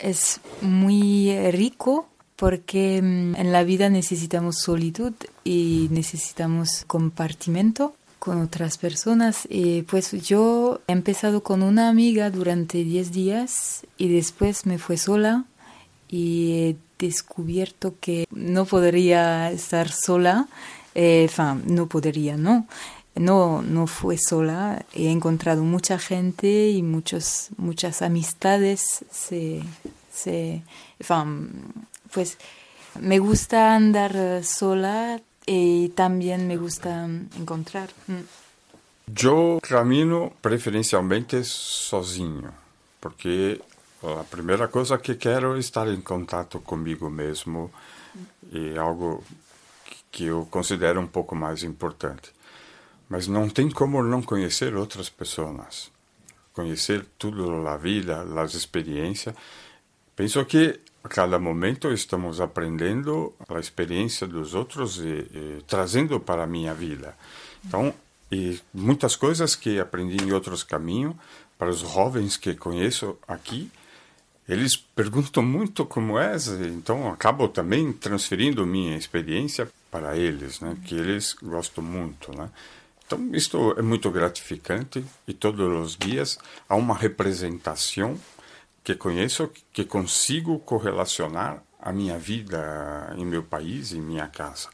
es 0.00 0.40
muy 0.60 1.50
rico 1.50 2.08
porque 2.36 3.00
mm, 3.02 3.36
en 3.36 3.52
la 3.52 3.64
vida 3.64 3.88
necesitamos 3.88 4.58
solitud 4.58 5.12
y 5.44 5.88
necesitamos 5.90 6.84
compartimento 6.86 7.94
con 8.18 8.40
otras 8.40 8.78
personas. 8.78 9.46
Y 9.48 9.82
pues 9.82 10.12
yo 10.12 10.80
he 10.86 10.92
empezado 10.92 11.42
con 11.42 11.62
una 11.62 11.88
amiga 11.88 12.30
durante 12.30 12.84
10 12.84 13.12
días 13.12 13.86
y 13.96 14.08
después 14.08 14.66
me 14.66 14.78
fue 14.78 14.96
sola 14.96 15.44
y 16.08 16.52
he 16.52 16.76
descubierto 16.98 17.94
que 18.00 18.26
no 18.30 18.64
podría 18.64 19.50
estar 19.50 19.90
sola. 19.90 20.48
Eh, 20.94 21.28
no 21.66 21.86
podría, 21.86 22.36
¿no? 22.36 22.66
no, 23.18 23.62
no 23.62 23.86
fue 23.86 24.16
sola, 24.16 24.84
he 24.92 25.10
encontrado 25.10 25.62
mucha 25.62 25.98
gente 25.98 26.70
y 26.70 26.82
muchos, 26.82 27.48
muchas 27.56 28.02
amistades. 28.02 29.04
Se, 29.10 29.62
se, 30.12 30.62
pues 32.12 32.38
me 33.00 33.18
gusta 33.18 33.74
andar 33.74 34.44
sola 34.44 35.20
y 35.46 35.90
también 35.90 36.46
me 36.46 36.56
gusta 36.56 37.08
encontrar. 37.38 37.90
Mm. 38.06 39.12
Yo 39.14 39.58
camino 39.66 40.32
preferencialmente 40.40 41.42
sozinho, 41.42 42.52
porque 43.00 43.60
la 44.02 44.22
primera 44.22 44.68
cosa 44.68 44.98
que 44.98 45.16
quiero 45.16 45.56
es 45.56 45.66
estar 45.66 45.88
en 45.88 46.02
contacto 46.02 46.60
conmigo 46.60 47.08
mismo 47.08 47.70
y 48.52 48.76
algo 48.76 49.22
que 50.10 50.24
yo 50.24 50.46
considero 50.50 51.00
un 51.00 51.08
poco 51.08 51.34
más 51.34 51.62
importante. 51.62 52.30
Mas 53.08 53.26
não 53.26 53.48
tem 53.48 53.70
como 53.70 54.02
não 54.02 54.22
conhecer 54.22 54.74
outras 54.74 55.08
pessoas, 55.08 55.90
conhecer 56.52 57.06
tudo 57.18 57.62
da 57.62 57.76
vida, 57.76 58.26
as 58.40 58.54
experiências. 58.54 59.34
Penso 60.14 60.44
que 60.44 60.80
a 61.02 61.08
cada 61.08 61.38
momento 61.38 61.92
estamos 61.92 62.40
aprendendo 62.40 63.34
a 63.48 63.58
experiência 63.58 64.26
dos 64.26 64.54
outros 64.54 64.98
e, 64.98 65.26
e 65.32 65.64
trazendo 65.66 66.20
para 66.20 66.44
a 66.44 66.46
minha 66.46 66.74
vida. 66.74 67.16
Então, 67.64 67.94
e 68.30 68.60
muitas 68.74 69.16
coisas 69.16 69.56
que 69.56 69.80
aprendi 69.80 70.22
em 70.22 70.32
outros 70.32 70.62
caminhos, 70.62 71.14
para 71.58 71.70
os 71.70 71.78
jovens 71.78 72.36
que 72.36 72.54
conheço 72.54 73.16
aqui, 73.26 73.70
eles 74.48 74.76
perguntam 74.76 75.42
muito 75.42 75.84
como 75.84 76.18
é, 76.18 76.36
então 76.68 77.10
acabo 77.10 77.48
também 77.48 77.92
transferindo 77.92 78.66
minha 78.66 78.96
experiência 78.96 79.68
para 79.90 80.16
eles, 80.16 80.60
né, 80.60 80.76
que 80.84 80.94
eles 80.94 81.34
gostam 81.42 81.82
muito, 81.82 82.36
né. 82.36 82.50
Então, 83.06 83.30
isto 83.32 83.74
é 83.78 83.82
muito 83.82 84.10
gratificante 84.10 85.02
e 85.26 85.32
todos 85.32 85.66
os 85.80 85.96
dias 85.96 86.38
há 86.68 86.76
uma 86.76 86.94
representação 86.94 88.20
que 88.84 88.94
conheço, 88.94 89.50
que 89.72 89.82
consigo 89.84 90.58
correlacionar 90.58 91.62
a 91.80 91.90
minha 91.90 92.18
vida 92.18 93.14
em 93.16 93.24
meu 93.24 93.42
país, 93.42 93.92
em 93.92 94.00
minha 94.00 94.26
casa. 94.26 94.68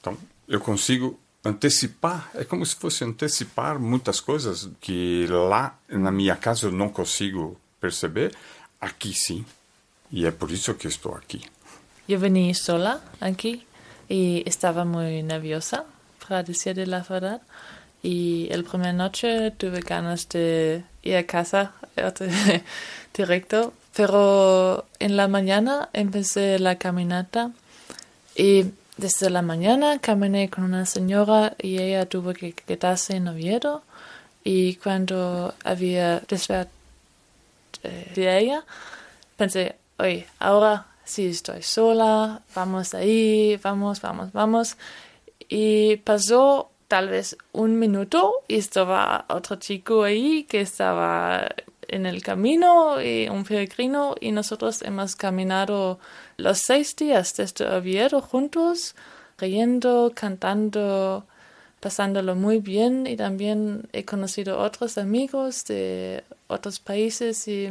Então, 0.00 0.16
eu 0.48 0.58
consigo 0.58 1.20
antecipar, 1.44 2.30
é 2.34 2.42
como 2.42 2.66
se 2.66 2.74
fosse 2.74 3.04
antecipar 3.04 3.78
muitas 3.78 4.20
coisas 4.20 4.68
que 4.80 5.26
lá 5.28 5.78
na 5.88 6.10
minha 6.10 6.34
casa 6.34 6.66
eu 6.66 6.72
não 6.72 6.88
consigo 6.88 7.60
perceber, 7.80 8.34
aqui 8.80 9.12
sim. 9.14 9.44
E 10.10 10.26
é 10.26 10.30
por 10.32 10.50
isso 10.50 10.74
que 10.74 10.88
estou 10.88 11.14
aqui. 11.14 11.42
Eu 12.08 12.18
vim 12.18 12.52
sola 12.54 13.04
aqui 13.20 13.67
e 14.08 14.42
estava 14.46 14.84
muito 14.84 15.26
nerviosa 15.26 15.84
para 16.26 16.42
decir 16.42 16.76
la 16.86 17.00
verdad. 17.00 17.40
Y 18.02 18.48
el 18.50 18.64
primer 18.64 18.94
noche 18.94 19.50
tuve 19.52 19.80
ganas 19.80 20.28
de 20.28 20.84
ir 21.02 21.16
a 21.16 21.24
casa 21.24 21.72
directo, 23.16 23.72
pero 23.94 24.86
en 25.00 25.16
la 25.16 25.26
mañana 25.26 25.88
empecé 25.92 26.58
la 26.58 26.76
caminata 26.76 27.50
y 28.36 28.66
desde 28.96 29.30
la 29.30 29.42
mañana 29.42 29.98
caminé 29.98 30.48
con 30.48 30.64
una 30.64 30.86
señora 30.86 31.54
y 31.60 31.78
ella 31.78 32.06
tuvo 32.06 32.32
que 32.34 32.52
quedarse 32.52 33.16
en 33.16 33.28
Oviedo 33.28 33.82
y 34.44 34.76
cuando 34.76 35.54
había 35.64 36.20
despertado 36.20 36.70
eh, 37.82 38.12
de 38.14 38.38
ella 38.38 38.64
pensé, 39.36 39.76
oye, 39.98 40.26
ahora 40.38 40.86
sí 41.08 41.26
estoy 41.28 41.62
sola, 41.62 42.42
vamos 42.54 42.94
ahí, 42.94 43.58
vamos, 43.62 44.00
vamos, 44.00 44.32
vamos. 44.32 44.76
Y 45.48 45.96
pasó 45.96 46.70
tal 46.86 47.08
vez 47.08 47.36
un 47.52 47.78
minuto 47.78 48.34
y 48.46 48.56
estaba 48.56 49.24
otro 49.28 49.56
chico 49.56 50.04
ahí 50.04 50.44
que 50.44 50.60
estaba 50.60 51.48
en 51.88 52.04
el 52.04 52.22
camino 52.22 53.00
y 53.00 53.28
un 53.28 53.44
peregrino 53.44 54.14
y 54.20 54.32
nosotros 54.32 54.82
hemos 54.82 55.16
caminado 55.16 55.98
los 56.36 56.58
seis 56.58 56.94
días 56.94 57.34
desde 57.34 57.66
Oviedo 57.66 58.20
juntos, 58.20 58.94
riendo, 59.38 60.12
cantando, 60.14 61.24
pasándolo 61.80 62.34
muy 62.34 62.58
bien. 62.58 63.06
Y 63.06 63.16
también 63.16 63.88
he 63.94 64.04
conocido 64.04 64.58
otros 64.58 64.98
amigos 64.98 65.64
de 65.64 66.22
otros 66.48 66.80
países 66.80 67.48
y 67.48 67.70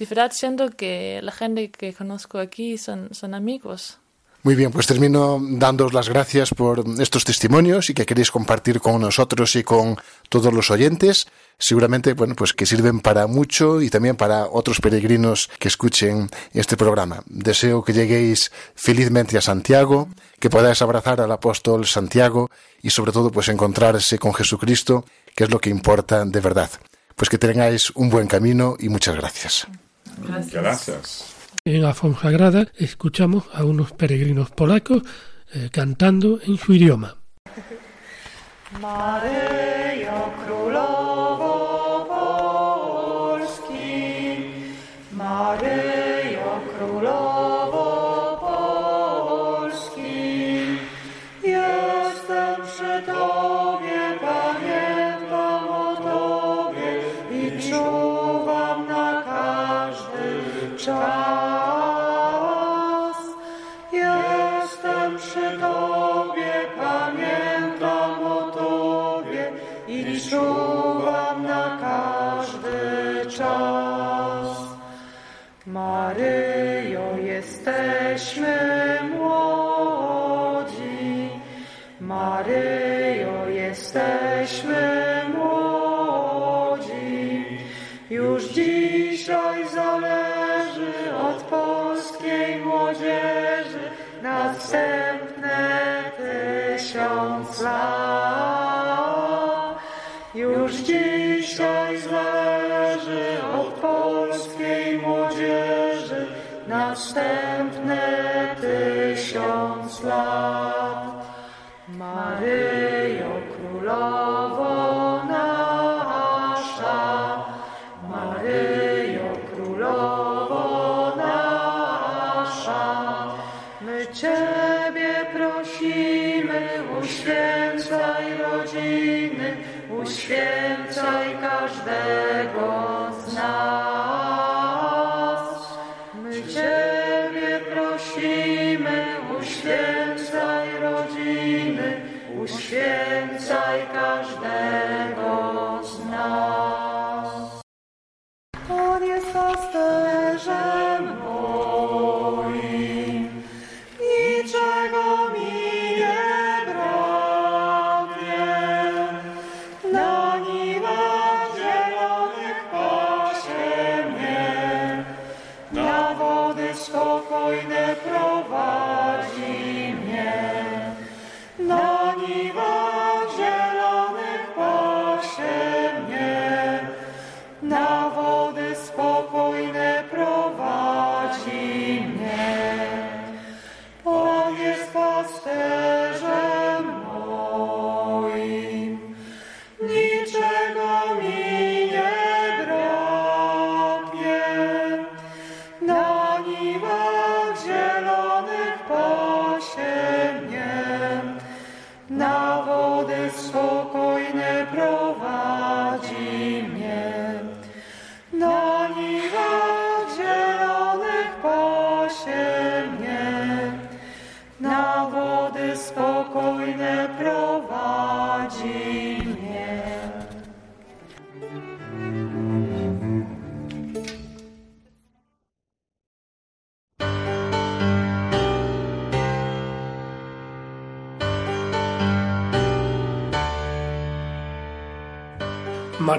de 0.00 0.06
verdad 0.06 0.32
siento 0.32 0.70
que 0.70 1.20
la 1.22 1.30
gente 1.30 1.70
que 1.70 1.92
conozco 1.92 2.38
aquí 2.38 2.78
son, 2.78 3.10
son 3.12 3.34
amigos. 3.34 3.98
Muy 4.42 4.54
bien, 4.54 4.70
pues 4.70 4.86
termino 4.86 5.38
dándoos 5.38 5.92
las 5.92 6.08
gracias 6.08 6.54
por 6.54 6.82
estos 6.98 7.26
testimonios 7.26 7.90
y 7.90 7.94
que 7.94 8.06
queréis 8.06 8.30
compartir 8.30 8.80
con 8.80 8.98
nosotros 8.98 9.54
y 9.56 9.62
con 9.62 9.98
todos 10.30 10.54
los 10.54 10.70
oyentes. 10.70 11.26
Seguramente, 11.58 12.14
bueno, 12.14 12.34
pues 12.34 12.54
que 12.54 12.64
sirven 12.64 13.00
para 13.00 13.26
mucho 13.26 13.82
y 13.82 13.90
también 13.90 14.16
para 14.16 14.46
otros 14.46 14.80
peregrinos 14.80 15.50
que 15.58 15.68
escuchen 15.68 16.30
este 16.54 16.78
programa. 16.78 17.22
Deseo 17.26 17.84
que 17.84 17.92
lleguéis 17.92 18.50
felizmente 18.74 19.36
a 19.36 19.42
Santiago, 19.42 20.08
que 20.38 20.48
podáis 20.48 20.80
abrazar 20.80 21.20
al 21.20 21.30
apóstol 21.30 21.86
Santiago 21.86 22.50
y 22.80 22.88
sobre 22.88 23.12
todo 23.12 23.30
pues 23.30 23.48
encontrarse 23.48 24.18
con 24.18 24.32
Jesucristo, 24.32 25.04
que 25.36 25.44
es 25.44 25.50
lo 25.50 25.60
que 25.60 25.68
importa 25.68 26.24
de 26.24 26.40
verdad. 26.40 26.70
Pues 27.16 27.28
que 27.28 27.36
tengáis 27.36 27.90
un 27.90 28.08
buen 28.08 28.26
camino 28.26 28.76
y 28.78 28.88
muchas 28.88 29.14
gracias. 29.16 29.68
Gracias. 30.18 30.62
gracias. 30.62 31.36
En 31.64 31.82
la 31.82 31.94
Fonsagrada 31.94 32.68
escuchamos 32.76 33.44
a 33.52 33.64
unos 33.64 33.92
peregrinos 33.92 34.50
polacos 34.50 35.02
eh, 35.52 35.68
cantando 35.70 36.40
en 36.42 36.56
su 36.56 36.74
idioma. 36.74 37.16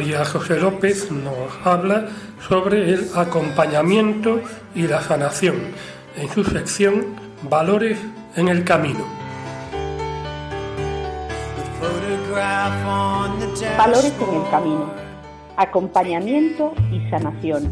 María 0.01 0.25
José 0.25 0.59
López 0.59 1.11
nos 1.11 1.63
habla 1.63 2.07
sobre 2.39 2.89
el 2.89 3.01
acompañamiento 3.15 4.41
y 4.73 4.87
la 4.87 4.99
sanación 4.99 5.57
en 6.17 6.27
su 6.27 6.43
sección 6.43 7.05
Valores 7.47 7.99
en 8.35 8.47
el 8.47 8.63
Camino. 8.63 9.05
Valores 13.77 14.15
en 14.19 14.41
el 14.41 14.49
camino, 14.49 14.85
acompañamiento 15.55 16.73
y 16.91 17.07
sanación. 17.11 17.69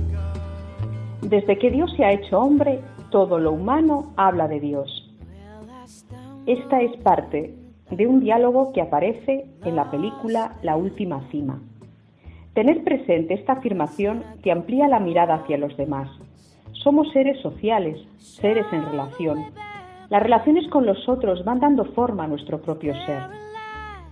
Desde 1.21 1.57
que 1.57 1.71
Dios 1.71 1.91
se 1.97 2.05
ha 2.05 2.11
hecho 2.11 2.37
hombre, 2.37 2.79
todo 3.09 3.39
lo 3.39 3.53
humano 3.53 4.13
habla 4.17 4.47
de 4.47 4.59
Dios. 4.59 5.11
Esta 6.45 6.79
es 6.79 6.95
parte 6.97 7.55
de 7.89 8.05
un 8.05 8.19
diálogo 8.19 8.71
que 8.71 8.81
aparece 8.81 9.47
en 9.63 9.75
la 9.75 9.89
película 9.89 10.57
La 10.61 10.75
Última 10.75 11.27
Cima. 11.31 11.59
Tener 12.59 12.83
presente 12.83 13.35
esta 13.35 13.53
afirmación 13.53 14.21
que 14.43 14.51
amplía 14.51 14.89
la 14.89 14.99
mirada 14.99 15.35
hacia 15.35 15.57
los 15.57 15.77
demás. 15.77 16.09
Somos 16.73 17.09
seres 17.13 17.39
sociales, 17.41 17.97
seres 18.17 18.65
en 18.73 18.83
relación. 18.83 19.45
Las 20.09 20.21
relaciones 20.21 20.67
con 20.67 20.85
los 20.85 21.07
otros 21.07 21.45
van 21.45 21.61
dando 21.61 21.85
forma 21.85 22.25
a 22.25 22.27
nuestro 22.27 22.61
propio 22.61 22.93
ser. 23.05 23.21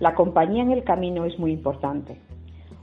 La 0.00 0.14
compañía 0.14 0.62
en 0.62 0.70
el 0.70 0.82
camino 0.82 1.26
es 1.26 1.38
muy 1.38 1.52
importante. 1.52 2.16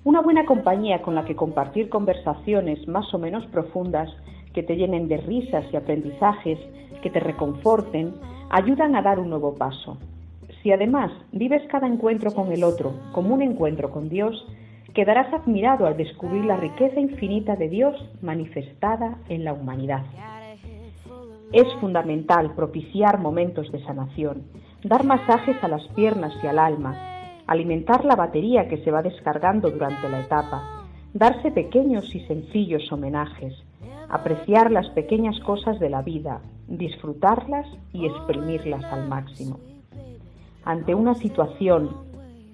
Una 0.04 0.22
buena 0.22 0.46
compañía 0.46 1.02
con 1.02 1.16
la 1.16 1.26
que 1.26 1.36
compartir 1.36 1.90
conversaciones 1.90 2.88
más 2.88 3.12
o 3.12 3.18
menos 3.18 3.44
profundas 3.48 4.12
que 4.54 4.62
te 4.62 4.76
llenen 4.76 5.08
de 5.08 5.18
risas 5.18 5.66
y 5.74 5.78
aprendizajes, 5.78 6.60
que 7.02 7.10
te 7.10 7.20
reconforten, 7.20 8.14
ayudan 8.52 8.96
a 8.96 9.02
dar 9.02 9.18
un 9.18 9.32
nuevo 9.32 9.56
paso. 9.56 9.98
Si 10.62 10.72
además 10.72 11.12
vives 11.32 11.64
cada 11.72 11.88
encuentro 11.88 12.36
con 12.36 12.52
el 12.52 12.64
otro 12.64 12.94
como 13.14 13.34
un 13.34 13.42
encuentro 13.42 13.90
con 13.90 14.10
Dios, 14.10 14.46
quedarás 14.96 15.32
admirado 15.34 15.86
al 15.86 15.98
descubrir 15.98 16.46
la 16.46 16.56
riqueza 16.56 17.00
infinita 17.00 17.56
de 17.58 17.68
Dios 17.68 17.96
manifestada 18.22 19.18
en 19.28 19.44
la 19.44 19.52
humanidad. 19.54 20.04
Es 21.52 21.68
fundamental 21.82 22.56
propiciar 22.56 23.20
momentos 23.20 23.72
de 23.72 23.84
sanación, 23.84 24.44
dar 24.84 25.04
masajes 25.04 25.62
a 25.62 25.68
las 25.68 25.86
piernas 25.90 26.34
y 26.42 26.48
al 26.48 26.58
alma, 26.58 26.96
alimentar 27.46 28.06
la 28.06 28.16
batería 28.16 28.68
que 28.70 28.78
se 28.78 28.90
va 28.90 29.04
descargando 29.04 29.70
durante 29.70 30.10
la 30.10 30.22
etapa, 30.22 30.86
darse 31.14 31.52
pequeños 31.52 32.16
y 32.16 32.22
sencillos 32.22 32.90
homenajes, 32.92 33.54
apreciar 34.10 34.72
las 34.72 34.90
pequeñas 34.90 35.38
cosas 35.42 35.78
de 35.80 35.90
la 35.90 36.02
vida, 36.04 36.42
disfrutarlas 36.68 37.68
y 37.92 38.06
exprimirlas 38.06 38.84
al 38.86 39.10
máximo. 39.10 39.60
Ante 40.64 40.96
una 40.96 41.16
situación 41.16 41.90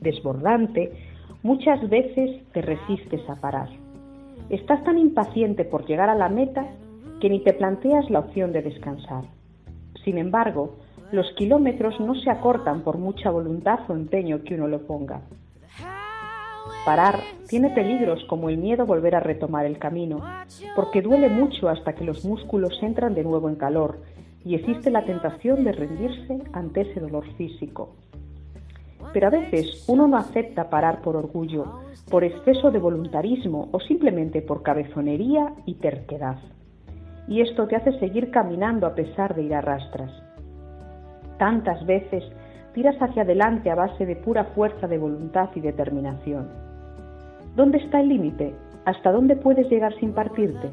desbordante, 0.01 0.91
muchas 1.43 1.87
veces 1.89 2.41
te 2.53 2.61
resistes 2.61 3.21
a 3.29 3.35
parar. 3.35 3.69
Estás 4.49 4.83
tan 4.83 4.97
impaciente 4.97 5.65
por 5.65 5.85
llegar 5.85 6.09
a 6.09 6.15
la 6.15 6.29
meta 6.29 6.67
que 7.19 7.29
ni 7.29 7.39
te 7.39 7.53
planteas 7.53 8.09
la 8.09 8.19
opción 8.19 8.51
de 8.51 8.61
descansar. 8.61 9.23
Sin 10.03 10.17
embargo, 10.17 10.75
los 11.11 11.31
kilómetros 11.37 11.99
no 11.99 12.15
se 12.15 12.29
acortan 12.29 12.81
por 12.81 12.97
mucha 12.97 13.29
voluntad 13.29 13.79
o 13.87 13.93
empeño 13.93 14.43
que 14.43 14.55
uno 14.55 14.67
lo 14.67 14.87
ponga. 14.87 15.21
Parar 16.85 17.19
tiene 17.47 17.69
peligros 17.69 18.23
como 18.27 18.49
el 18.49 18.57
miedo 18.57 18.83
a 18.83 18.85
volver 18.85 19.15
a 19.15 19.19
retomar 19.19 19.65
el 19.65 19.77
camino, 19.77 20.23
porque 20.75 21.01
duele 21.01 21.29
mucho 21.29 21.69
hasta 21.69 21.93
que 21.93 22.03
los 22.03 22.25
músculos 22.25 22.79
entran 22.81 23.13
de 23.13 23.23
nuevo 23.23 23.49
en 23.49 23.55
calor 23.55 23.99
y 24.43 24.55
existe 24.55 24.89
la 24.89 25.05
tentación 25.05 25.63
de 25.63 25.73
rendirse 25.73 26.41
ante 26.53 26.81
ese 26.81 26.99
dolor 26.99 27.25
físico. 27.35 27.95
Pero 29.13 29.27
a 29.27 29.29
veces 29.29 29.85
uno 29.87 30.07
no 30.07 30.17
acepta 30.17 30.69
parar 30.69 31.01
por 31.01 31.15
orgullo, 31.15 31.79
por 32.09 32.23
exceso 32.23 32.71
de 32.71 32.79
voluntarismo 32.79 33.69
o 33.71 33.79
simplemente 33.79 34.41
por 34.41 34.63
cabezonería 34.63 35.53
y 35.65 35.75
terquedad. 35.75 36.37
Y 37.27 37.41
esto 37.41 37.67
te 37.67 37.75
hace 37.75 37.97
seguir 37.99 38.31
caminando 38.31 38.87
a 38.87 38.95
pesar 38.95 39.35
de 39.35 39.43
ir 39.43 39.53
a 39.53 39.61
rastras. 39.61 40.11
Tantas 41.37 41.85
veces 41.85 42.23
tiras 42.73 42.95
hacia 43.01 43.23
adelante 43.23 43.69
a 43.69 43.75
base 43.75 44.05
de 44.05 44.15
pura 44.15 44.45
fuerza 44.55 44.87
de 44.87 44.97
voluntad 44.97 45.49
y 45.55 45.59
determinación. 45.59 46.49
¿Dónde 47.55 47.79
está 47.79 47.99
el 47.99 48.09
límite? 48.09 48.53
¿Hasta 48.85 49.11
dónde 49.11 49.35
puedes 49.35 49.69
llegar 49.69 49.93
sin 49.99 50.13
partirte? 50.13 50.71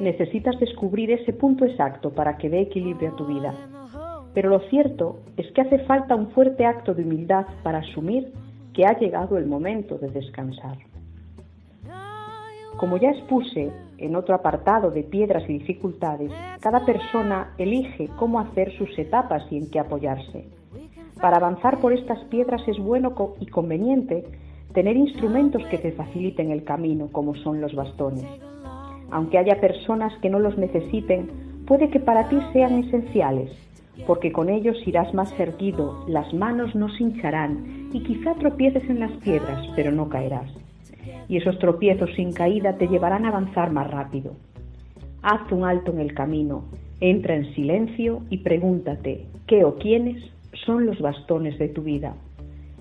Necesitas 0.00 0.58
descubrir 0.58 1.10
ese 1.10 1.32
punto 1.32 1.64
exacto 1.64 2.10
para 2.10 2.36
que 2.36 2.50
dé 2.50 2.60
equilibrio 2.60 3.10
a 3.10 3.16
tu 3.16 3.26
vida. 3.26 3.54
Pero 4.34 4.50
lo 4.50 4.58
cierto 4.68 5.20
es 5.36 5.50
que 5.52 5.62
hace 5.62 5.78
falta 5.80 6.16
un 6.16 6.28
fuerte 6.32 6.66
acto 6.66 6.92
de 6.92 7.04
humildad 7.04 7.46
para 7.62 7.78
asumir 7.78 8.32
que 8.72 8.84
ha 8.84 8.98
llegado 8.98 9.38
el 9.38 9.46
momento 9.46 9.96
de 9.96 10.10
descansar. 10.10 10.76
Como 12.76 12.96
ya 12.96 13.10
expuse 13.10 13.70
en 13.98 14.16
otro 14.16 14.34
apartado 14.34 14.90
de 14.90 15.04
piedras 15.04 15.44
y 15.48 15.58
dificultades, 15.58 16.32
cada 16.60 16.84
persona 16.84 17.54
elige 17.56 18.10
cómo 18.18 18.40
hacer 18.40 18.76
sus 18.76 18.98
etapas 18.98 19.44
y 19.50 19.58
en 19.58 19.70
qué 19.70 19.78
apoyarse. 19.78 20.48
Para 21.20 21.36
avanzar 21.36 21.78
por 21.78 21.92
estas 21.92 22.18
piedras 22.24 22.66
es 22.66 22.78
bueno 22.78 23.14
y 23.38 23.46
conveniente 23.46 24.24
tener 24.72 24.96
instrumentos 24.96 25.64
que 25.66 25.78
te 25.78 25.92
faciliten 25.92 26.50
el 26.50 26.64
camino, 26.64 27.08
como 27.12 27.36
son 27.36 27.60
los 27.60 27.74
bastones. 27.76 28.26
Aunque 29.12 29.38
haya 29.38 29.60
personas 29.60 30.12
que 30.20 30.28
no 30.28 30.40
los 30.40 30.58
necesiten, 30.58 31.30
puede 31.66 31.88
que 31.90 32.00
para 32.00 32.28
ti 32.28 32.38
sean 32.52 32.82
esenciales, 32.82 33.50
porque 34.06 34.32
con 34.32 34.48
ellos 34.48 34.76
irás 34.86 35.12
más 35.14 35.32
erguido, 35.38 36.04
las 36.08 36.32
manos 36.34 36.74
no 36.74 36.88
se 36.90 37.04
hincharán 37.04 37.90
y 37.92 38.00
quizá 38.00 38.34
tropieces 38.34 38.88
en 38.90 39.00
las 39.00 39.12
piedras, 39.22 39.66
pero 39.76 39.92
no 39.92 40.08
caerás. 40.08 40.50
Y 41.28 41.36
esos 41.36 41.58
tropiezos 41.58 42.10
sin 42.16 42.32
caída 42.32 42.76
te 42.76 42.88
llevarán 42.88 43.24
a 43.24 43.28
avanzar 43.28 43.72
más 43.72 43.90
rápido. 43.90 44.34
Haz 45.22 45.50
un 45.52 45.64
alto 45.64 45.92
en 45.92 46.00
el 46.00 46.12
camino, 46.12 46.64
entra 47.00 47.34
en 47.34 47.54
silencio 47.54 48.22
y 48.30 48.38
pregúntate 48.38 49.26
qué 49.46 49.64
o 49.64 49.76
quiénes 49.76 50.22
son 50.66 50.86
los 50.86 51.00
bastones 51.00 51.58
de 51.58 51.68
tu 51.68 51.82
vida, 51.82 52.14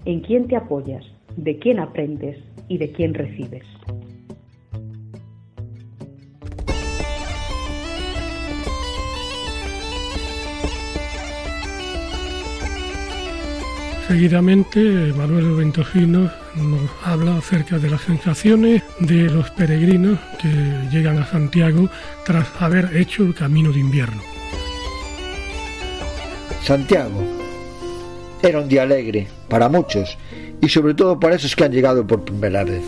en 0.05 0.21
quién 0.21 0.47
te 0.47 0.55
apoyas, 0.55 1.05
de 1.37 1.57
quién 1.59 1.79
aprendes 1.79 2.37
y 2.67 2.77
de 2.77 2.91
quién 2.91 3.13
recibes. 3.13 3.63
Seguidamente, 14.13 14.79
Manuel 15.17 15.55
Ventojino 15.55 16.29
nos 16.55 16.91
habla 17.03 17.35
acerca 17.35 17.79
de 17.79 17.89
las 17.89 18.01
sensaciones 18.01 18.83
de 18.99 19.23
los 19.23 19.49
peregrinos 19.49 20.19
que 20.39 20.49
llegan 20.91 21.17
a 21.17 21.25
Santiago 21.25 21.89
tras 22.23 22.47
haber 22.59 22.95
hecho 22.95 23.23
el 23.23 23.33
camino 23.33 23.71
de 23.71 23.79
invierno. 23.79 24.21
Santiago 26.61 27.23
era 28.43 28.59
un 28.59 28.69
día 28.69 28.83
alegre 28.83 29.27
para 29.49 29.67
muchos 29.67 30.15
y 30.61 30.69
sobre 30.69 30.93
todo 30.93 31.19
para 31.19 31.33
esos 31.33 31.55
que 31.55 31.63
han 31.63 31.71
llegado 31.71 32.05
por 32.05 32.23
primera 32.23 32.63
vez. 32.63 32.83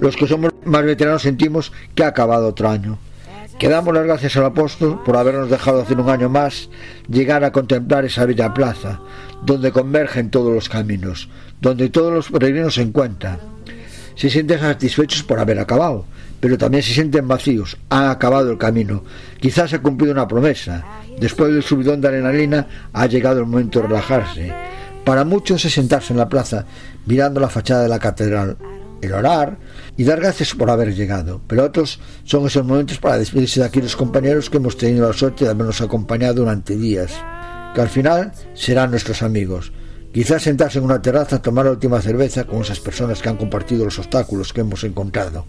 Los 0.00 0.16
que 0.16 0.26
somos 0.26 0.52
más 0.64 0.84
veteranos 0.84 1.20
sentimos 1.20 1.70
que 1.94 2.02
ha 2.02 2.08
acabado 2.08 2.48
otro 2.48 2.70
año. 2.70 2.98
Que 3.62 3.68
damos 3.68 3.94
las 3.94 4.02
gracias 4.02 4.36
al 4.36 4.46
apóstol 4.46 5.00
por 5.04 5.16
habernos 5.16 5.48
dejado 5.48 5.82
hacer 5.82 6.00
un 6.00 6.10
año 6.10 6.28
más 6.28 6.68
llegar 7.08 7.44
a 7.44 7.52
contemplar 7.52 8.04
esa 8.04 8.26
bella 8.26 8.52
plaza, 8.52 8.98
donde 9.40 9.70
convergen 9.70 10.32
todos 10.32 10.52
los 10.52 10.68
caminos, 10.68 11.28
donde 11.60 11.88
todos 11.88 12.12
los 12.12 12.28
peregrinos 12.28 12.74
se 12.74 12.82
encuentran. 12.82 13.38
Se 14.16 14.30
sienten 14.30 14.58
satisfechos 14.58 15.22
por 15.22 15.38
haber 15.38 15.60
acabado, 15.60 16.06
pero 16.40 16.58
también 16.58 16.82
se 16.82 16.92
sienten 16.92 17.28
vacíos. 17.28 17.76
Han 17.88 18.08
acabado 18.08 18.50
el 18.50 18.58
camino. 18.58 19.04
Quizás 19.38 19.72
ha 19.74 19.80
cumplido 19.80 20.12
una 20.12 20.26
promesa. 20.26 20.84
Después 21.20 21.52
del 21.52 21.62
subidón 21.62 22.00
de 22.00 22.08
adrenalina 22.08 22.66
ha 22.92 23.06
llegado 23.06 23.38
el 23.38 23.46
momento 23.46 23.80
de 23.80 23.86
relajarse. 23.86 24.52
Para 25.04 25.22
muchos 25.22 25.64
es 25.64 25.72
sentarse 25.72 26.12
en 26.12 26.18
la 26.18 26.28
plaza 26.28 26.66
mirando 27.06 27.38
la 27.38 27.48
fachada 27.48 27.84
de 27.84 27.88
la 27.88 28.00
catedral, 28.00 28.56
el 29.00 29.12
orar 29.12 29.56
y 29.96 30.04
dar 30.04 30.20
gracias 30.20 30.54
por 30.54 30.70
haber 30.70 30.94
llegado. 30.94 31.40
Pero 31.46 31.64
otros 31.64 32.00
son 32.24 32.46
esos 32.46 32.64
momentos 32.64 32.98
para 32.98 33.18
despedirse 33.18 33.60
de 33.60 33.66
aquellos 33.66 33.96
compañeros 33.96 34.50
que 34.50 34.56
hemos 34.56 34.76
tenido 34.76 35.06
la 35.06 35.12
suerte 35.12 35.44
de 35.44 35.50
habernos 35.50 35.80
acompañado 35.80 36.34
durante 36.34 36.76
días, 36.76 37.12
que 37.74 37.80
al 37.80 37.88
final 37.88 38.32
serán 38.54 38.90
nuestros 38.90 39.22
amigos. 39.22 39.72
Quizás 40.12 40.42
sentarse 40.42 40.78
en 40.78 40.84
una 40.84 41.00
terraza 41.00 41.36
a 41.36 41.42
tomar 41.42 41.64
la 41.64 41.70
última 41.70 42.00
cerveza 42.00 42.44
con 42.44 42.60
esas 42.60 42.80
personas 42.80 43.22
que 43.22 43.28
han 43.28 43.38
compartido 43.38 43.84
los 43.84 43.98
obstáculos 43.98 44.52
que 44.52 44.60
hemos 44.60 44.84
encontrado, 44.84 45.46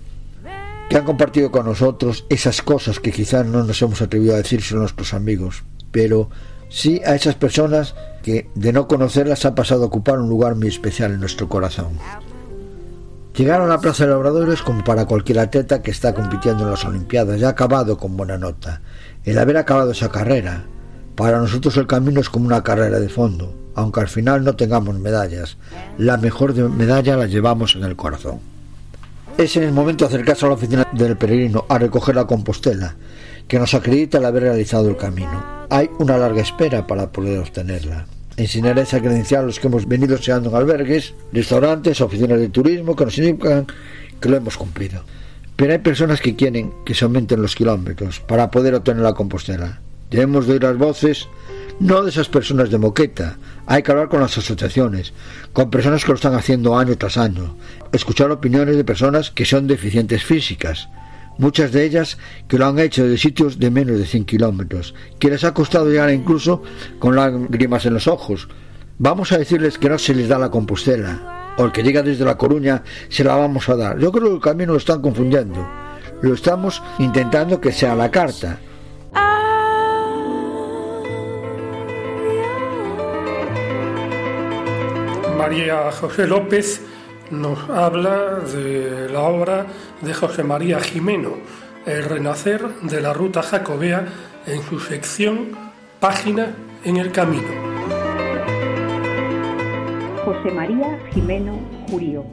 que 0.89 0.98
han 0.98 1.04
compartido 1.04 1.52
con 1.52 1.66
nosotros 1.66 2.26
esas 2.30 2.62
cosas 2.62 3.00
que 3.00 3.12
quizás 3.12 3.46
no 3.46 3.64
nos 3.64 3.82
hemos 3.82 4.02
atrevido 4.02 4.36
a 4.36 4.38
decirse 4.38 4.74
a 4.74 4.78
nuestros 4.78 5.14
amigos, 5.14 5.64
pero 5.91 6.30
sí 6.70 7.02
a 7.06 7.14
esas 7.14 7.36
personas 7.36 7.94
que 8.24 8.50
de 8.56 8.72
no 8.72 8.88
conocerlas 8.88 9.46
ha 9.46 9.54
pasado 9.54 9.84
a 9.84 9.88
ocupar 9.88 10.20
un 10.20 10.30
lugar 10.30 10.56
muy 10.56 10.70
especial 10.70 11.12
en 11.12 11.20
nuestro 11.20 11.50
corazón. 11.50 12.00
Llegar 13.36 13.61
a 13.61 13.65
la 13.65 13.81
Plaza 13.81 14.03
de 14.03 14.11
Labradores 14.11 14.61
como 14.61 14.84
para 14.84 15.07
cualquier 15.07 15.39
atleta 15.39 15.81
que 15.81 15.89
está 15.89 16.13
compitiendo 16.13 16.65
en 16.65 16.69
las 16.69 16.86
Olimpiadas 16.86 17.39
ya 17.39 17.47
ha 17.47 17.51
acabado 17.51 17.97
con 17.97 18.15
buena 18.15 18.38
nota. 18.38 18.81
El 19.25 19.39
haber 19.39 19.57
acabado 19.57 19.89
esa 19.89 20.09
carrera, 20.09 20.65
para 21.15 21.39
nosotros 21.39 21.75
el 21.77 21.88
camino 21.88 22.21
es 22.21 22.29
como 22.29 22.45
una 22.45 22.61
carrera 22.61 22.99
de 22.99 23.09
fondo, 23.09 23.55
aunque 23.73 24.01
al 24.01 24.07
final 24.07 24.43
no 24.43 24.55
tengamos 24.55 24.99
medallas. 24.99 25.57
La 25.97 26.17
mejor 26.17 26.53
medalla 26.69 27.17
la 27.17 27.25
llevamos 27.25 27.75
en 27.75 27.86
el 27.86 27.95
corazón. 27.95 28.39
Es 29.36 29.57
en 29.57 29.63
el 29.63 29.71
momento 29.71 30.07
de 30.07 30.13
acercarse 30.13 30.45
a 30.45 30.49
la 30.49 30.55
oficina 30.55 30.88
del 30.91 31.17
peregrino 31.17 31.65
a 31.69 31.79
recoger 31.79 32.15
la 32.15 32.27
compostela, 32.27 32.95
que 33.47 33.57
nos 33.57 33.73
acredita 33.73 34.19
el 34.19 34.25
haber 34.25 34.43
realizado 34.43 34.89
el 34.89 34.97
camino. 34.97 35.43
Hay 35.71 35.89
una 35.97 36.17
larga 36.17 36.43
espera 36.43 36.86
para 36.86 37.11
poder 37.11 37.39
obtenerla. 37.39 38.05
Enseñar 38.38 38.79
esa 38.79 38.99
credencial 38.99 39.43
a 39.43 39.47
los 39.47 39.59
que 39.59 39.67
hemos 39.67 39.88
venido 39.88 40.17
seando 40.17 40.49
en 40.49 40.55
albergues, 40.55 41.13
restaurantes, 41.31 42.01
oficinas 42.01 42.39
de 42.39 42.49
turismo 42.49 42.95
que 42.95 43.05
nos 43.05 43.17
indican 43.17 43.67
que 44.19 44.29
lo 44.29 44.38
hemos 44.38 44.57
cumplido. 44.57 45.03
Pero 45.55 45.73
hay 45.73 45.79
personas 45.79 46.19
que 46.19 46.36
quieren 46.36 46.73
que 46.86 46.95
se 46.95 47.05
aumenten 47.05 47.41
los 47.41 47.55
kilómetros 47.55 48.19
para 48.21 48.49
poder 48.49 48.73
obtener 48.73 49.03
la 49.03 49.13
compostela. 49.13 49.81
Debemos 50.09 50.47
de 50.47 50.53
oír 50.53 50.63
las 50.63 50.77
voces 50.77 51.27
no 51.79 52.03
de 52.03 52.09
esas 52.09 52.29
personas 52.29 52.69
de 52.69 52.77
moqueta, 52.77 53.38
hay 53.65 53.81
que 53.81 53.91
hablar 53.91 54.07
con 54.07 54.21
las 54.21 54.38
asociaciones, 54.38 55.13
con 55.53 55.69
personas 55.69 56.03
que 56.03 56.09
lo 56.09 56.15
están 56.15 56.36
haciendo 56.36 56.77
año 56.77 56.97
tras 56.97 57.17
año, 57.17 57.55
escuchar 57.91 58.31
opiniones 58.31 58.75
de 58.77 58.84
personas 58.84 59.31
que 59.31 59.45
son 59.45 59.67
deficientes 59.67 60.23
físicas, 60.23 60.88
muchas 61.38 61.71
de 61.71 61.84
ellas 61.84 62.17
que 62.47 62.57
lo 62.57 62.67
han 62.67 62.79
hecho 62.79 63.07
de 63.07 63.17
sitios 63.17 63.59
de 63.59 63.71
menos 63.71 63.97
de 63.97 64.05
100 64.05 64.25
kilómetros, 64.25 64.93
que 65.19 65.29
les 65.29 65.43
ha 65.43 65.53
costado 65.53 65.89
llegar 65.89 66.11
incluso 66.11 66.63
con 66.99 67.15
lágrimas 67.15 67.86
en 67.86 67.93
los 67.93 68.07
ojos. 68.07 68.47
Vamos 68.97 69.31
a 69.31 69.38
decirles 69.38 69.77
que 69.77 69.89
no 69.89 69.97
se 69.97 70.13
les 70.13 70.29
da 70.29 70.38
la 70.38 70.51
compostela, 70.51 71.55
o 71.57 71.65
el 71.65 71.71
que 71.71 71.84
llega 71.84 72.01
desde 72.01 72.25
La 72.25 72.38
Coruña 72.38 72.84
se 73.09 73.23
la 73.23 73.36
vamos 73.36 73.67
a 73.69 73.75
dar. 73.75 73.99
Yo 73.99 74.11
creo 74.11 74.29
que 74.29 74.36
el 74.36 74.41
camino 74.41 74.73
lo 74.73 74.77
están 74.77 75.01
confundiendo. 75.01 75.67
Lo 76.21 76.34
estamos 76.34 76.81
intentando 76.99 77.59
que 77.59 77.71
sea 77.71 77.95
la 77.95 78.09
carta. 78.09 78.59
María 85.38 85.91
José 85.91 86.25
López 86.25 86.81
nos 87.34 87.69
habla 87.69 88.39
de 88.39 89.09
la 89.09 89.21
obra 89.21 89.65
de 90.01 90.13
José 90.13 90.43
María 90.43 90.79
Jimeno, 90.79 91.31
El 91.86 92.03
renacer 92.05 92.61
de 92.84 93.01
la 93.01 93.11
ruta 93.11 93.41
jacobea, 93.41 94.05
en 94.45 94.61
su 94.61 94.79
sección 94.79 95.49
Página 95.99 96.53
en 96.86 96.97
el 96.97 97.11
Camino. 97.11 97.47
José 100.23 100.51
María 100.51 100.99
Jimeno 101.11 101.59
Jurío. 101.89 102.23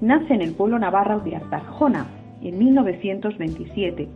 Nace 0.00 0.34
en 0.34 0.42
el 0.42 0.52
pueblo 0.52 0.78
navarro 0.78 1.20
de 1.20 1.36
Artajona 1.36 2.06
en 2.40 2.58
1927. 2.58 4.08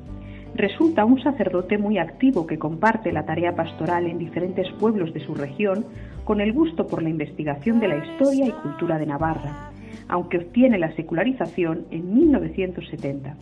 Resulta 0.54 1.04
un 1.04 1.20
sacerdote 1.22 1.78
muy 1.78 1.98
activo 1.98 2.46
que 2.46 2.58
comparte 2.58 3.12
la 3.12 3.26
tarea 3.26 3.54
pastoral 3.54 4.06
en 4.06 4.18
diferentes 4.18 4.66
pueblos 4.80 5.12
de 5.12 5.24
su 5.24 5.34
región 5.34 5.84
con 6.24 6.40
el 6.40 6.52
gusto 6.52 6.86
por 6.86 7.02
la 7.02 7.10
investigación 7.10 7.78
de 7.78 7.88
la 7.88 8.04
historia 8.04 8.46
y 8.46 8.52
cultura 8.52 8.98
de 8.98 9.06
Navarra, 9.06 9.70
aunque 10.08 10.38
obtiene 10.38 10.78
la 10.78 10.94
secularización 10.94 11.86
en 11.90 12.14
1970. 12.14 13.36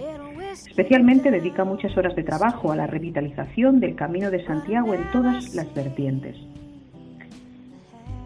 Especialmente 0.69 1.31
dedica 1.31 1.65
muchas 1.65 1.97
horas 1.97 2.15
de 2.15 2.23
trabajo 2.23 2.71
a 2.71 2.77
la 2.77 2.87
revitalización 2.87 3.81
del 3.81 3.97
Camino 3.97 4.31
de 4.31 4.45
Santiago 4.45 4.95
en 4.95 5.11
todas 5.11 5.55
las 5.55 5.73
vertientes. 5.75 6.37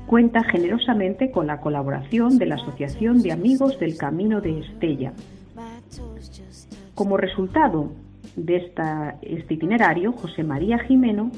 Cuenta 0.07 0.43
generosamente 0.45 1.31
con 1.31 1.47
la 1.47 1.61
colaboración 1.61 2.39
de 2.39 2.47
la 2.47 2.55
Asociación 2.55 3.23
de 3.23 3.33
Amigos 3.33 3.79
del 3.79 3.97
Camino 3.97 4.41
de 4.41 4.61
Estella. 4.61 5.13
Como 6.95 7.17
resultado 7.17 7.93
de 8.37 8.57
esta, 8.57 9.17
este 9.23 9.55
itinerario, 9.55 10.13
José 10.13 10.45
María 10.45 10.79
Jimeno 10.79 11.31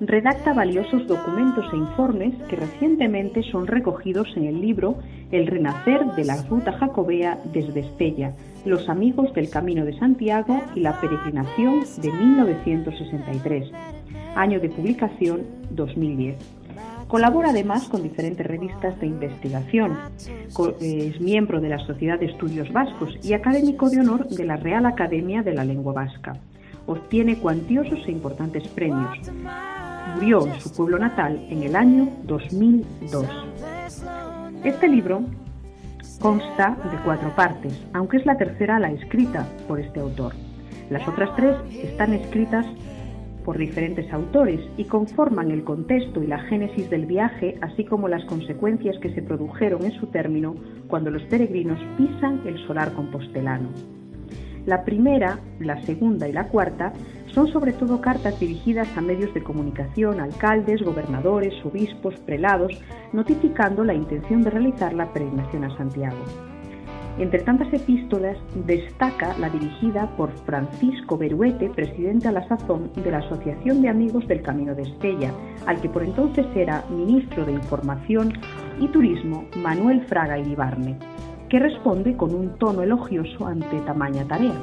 redacta 0.00 0.52
valiosos 0.52 1.06
documentos 1.06 1.64
e 1.72 1.76
informes 1.76 2.34
que 2.48 2.56
recientemente 2.56 3.42
son 3.50 3.66
recogidos 3.66 4.28
en 4.36 4.44
el 4.44 4.60
libro 4.60 4.98
El 5.30 5.46
renacer 5.46 6.04
de 6.14 6.24
la 6.24 6.42
ruta 6.42 6.72
jacobea 6.72 7.38
desde 7.52 7.80
Estella, 7.80 8.34
los 8.64 8.88
amigos 8.88 9.32
del 9.32 9.48
Camino 9.48 9.84
de 9.84 9.98
Santiago 9.98 10.60
y 10.74 10.80
la 10.80 11.00
peregrinación 11.00 11.84
de 12.02 12.12
1963, 12.12 13.70
año 14.34 14.60
de 14.60 14.68
publicación 14.68 15.42
2010. 15.70 16.36
Colabora 17.08 17.50
además 17.50 17.88
con 17.88 18.02
diferentes 18.02 18.44
revistas 18.44 18.98
de 19.00 19.06
investigación. 19.06 19.96
Es 20.80 21.20
miembro 21.20 21.60
de 21.60 21.68
la 21.68 21.78
Sociedad 21.86 22.18
de 22.18 22.26
Estudios 22.26 22.70
Vascos 22.72 23.16
y 23.22 23.32
académico 23.32 23.88
de 23.88 24.00
honor 24.00 24.26
de 24.28 24.44
la 24.44 24.56
Real 24.56 24.84
Academia 24.86 25.42
de 25.42 25.54
la 25.54 25.64
Lengua 25.64 25.92
Vasca. 25.92 26.34
Obtiene 26.86 27.38
cuantiosos 27.38 28.00
e 28.06 28.12
importantes 28.12 28.66
premios. 28.68 29.18
Murió 30.14 30.46
en 30.46 30.60
su 30.60 30.72
pueblo 30.72 30.98
natal 30.98 31.44
en 31.50 31.62
el 31.62 31.76
año 31.76 32.08
2002. 32.24 33.26
Este 34.64 34.88
libro 34.88 35.22
consta 36.20 36.76
de 36.90 36.98
cuatro 37.04 37.34
partes, 37.36 37.80
aunque 37.92 38.16
es 38.16 38.26
la 38.26 38.36
tercera 38.36 38.78
la 38.78 38.90
escrita 38.90 39.46
por 39.68 39.78
este 39.80 40.00
autor. 40.00 40.32
Las 40.90 41.06
otras 41.06 41.34
tres 41.36 41.56
están 41.82 42.14
escritas 42.14 42.66
por 43.44 43.58
diferentes 43.58 44.12
autores 44.12 44.60
y 44.76 44.84
conforman 44.84 45.50
el 45.50 45.62
contexto 45.62 46.22
y 46.22 46.26
la 46.26 46.40
génesis 46.40 46.90
del 46.90 47.06
viaje, 47.06 47.56
así 47.60 47.84
como 47.84 48.08
las 48.08 48.24
consecuencias 48.24 48.98
que 48.98 49.14
se 49.14 49.22
produjeron 49.22 49.84
en 49.84 49.92
su 49.92 50.08
término 50.08 50.56
cuando 50.88 51.10
los 51.10 51.22
peregrinos 51.24 51.78
pisan 51.96 52.42
el 52.44 52.58
solar 52.66 52.92
compostelano. 52.92 53.68
La 54.66 54.84
primera, 54.84 55.38
la 55.60 55.80
segunda 55.82 56.26
y 56.28 56.32
la 56.32 56.48
cuarta 56.48 56.92
son 57.32 57.46
sobre 57.46 57.72
todo 57.72 58.00
cartas 58.00 58.40
dirigidas 58.40 58.88
a 58.96 59.00
medios 59.00 59.32
de 59.32 59.42
comunicación, 59.42 60.18
alcaldes, 60.18 60.82
gobernadores, 60.82 61.54
obispos, 61.64 62.16
prelados, 62.26 62.72
notificando 63.12 63.84
la 63.84 63.94
intención 63.94 64.42
de 64.42 64.50
realizar 64.50 64.92
la 64.92 65.12
peregrinación 65.12 65.64
a 65.64 65.76
Santiago. 65.76 66.18
Entre 67.18 67.40
tantas 67.44 67.72
epístolas 67.72 68.36
destaca 68.66 69.38
la 69.38 69.48
dirigida 69.50 70.10
por 70.16 70.32
Francisco 70.44 71.16
Beruete, 71.16 71.70
presidente 71.70 72.26
a 72.26 72.32
la 72.32 72.46
sazón 72.48 72.90
de 72.92 73.10
la 73.10 73.18
Asociación 73.18 73.80
de 73.82 73.88
Amigos 73.88 74.26
del 74.26 74.42
Camino 74.42 74.74
de 74.74 74.82
Estella, 74.82 75.32
al 75.66 75.80
que 75.80 75.88
por 75.88 76.02
entonces 76.02 76.44
era 76.56 76.84
ministro 76.90 77.44
de 77.44 77.52
Información 77.52 78.32
y 78.80 78.88
Turismo 78.88 79.46
Manuel 79.62 80.02
Fraga 80.06 80.38
Iribarne, 80.38 80.98
que 81.48 81.58
responde 81.58 82.16
con 82.16 82.34
un 82.34 82.58
tono 82.58 82.82
elogioso 82.82 83.46
ante 83.46 83.80
tamaña 83.80 84.24
tarea. 84.24 84.54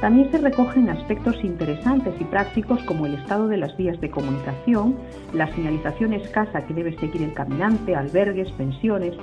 También 0.00 0.30
se 0.30 0.38
recogen 0.38 0.88
aspectos 0.90 1.36
interesantes 1.42 2.14
y 2.20 2.24
prácticos 2.24 2.80
como 2.84 3.06
el 3.06 3.14
estado 3.14 3.48
de 3.48 3.56
las 3.56 3.76
vías 3.76 4.00
de 4.00 4.10
comunicación, 4.10 4.96
la 5.32 5.52
señalización 5.54 6.12
escasa 6.12 6.64
que 6.66 6.74
debe 6.74 6.96
seguir 6.98 7.22
el 7.22 7.32
caminante, 7.32 7.96
albergues, 7.96 8.50
pensiones, 8.52 9.14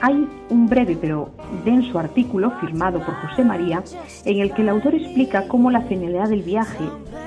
hay 0.00 0.28
un 0.50 0.66
breve 0.68 0.96
pero 1.00 1.30
denso 1.64 1.98
artículo 1.98 2.52
firmado 2.60 3.00
por 3.00 3.14
José 3.14 3.44
María 3.44 3.82
en 4.24 4.38
el 4.38 4.52
que 4.52 4.62
el 4.62 4.68
autor 4.68 4.94
explica 4.94 5.48
cómo 5.48 5.70
la 5.70 5.82
finalidad 5.82 6.28
del 6.28 6.42
viaje, 6.42 6.84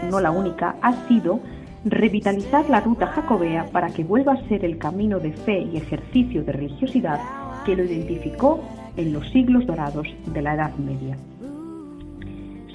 no 0.10 0.22
la 0.22 0.32
única, 0.32 0.76
ha 0.82 0.94
sido 1.08 1.42
revitalizar 1.84 2.70
la 2.70 2.80
ruta 2.80 3.08
jacobea 3.08 3.66
para 3.72 3.89
que 3.89 4.04
vuelva 4.04 4.34
a 4.34 4.48
ser 4.48 4.64
el 4.64 4.78
camino 4.78 5.20
de 5.20 5.34
fe 5.34 5.68
y 5.74 5.78
ejercicio 5.78 6.44
de 6.44 6.52
religiosidad 6.54 7.20
que 7.66 7.76
lo 7.76 7.84
identificó 7.84 8.62
en 8.98 9.14
los 9.14 9.28
siglos 9.30 9.66
dorados 9.66 10.08
de 10.34 10.42
la 10.42 10.56
Edad 10.56 10.76
Media. 10.76 11.18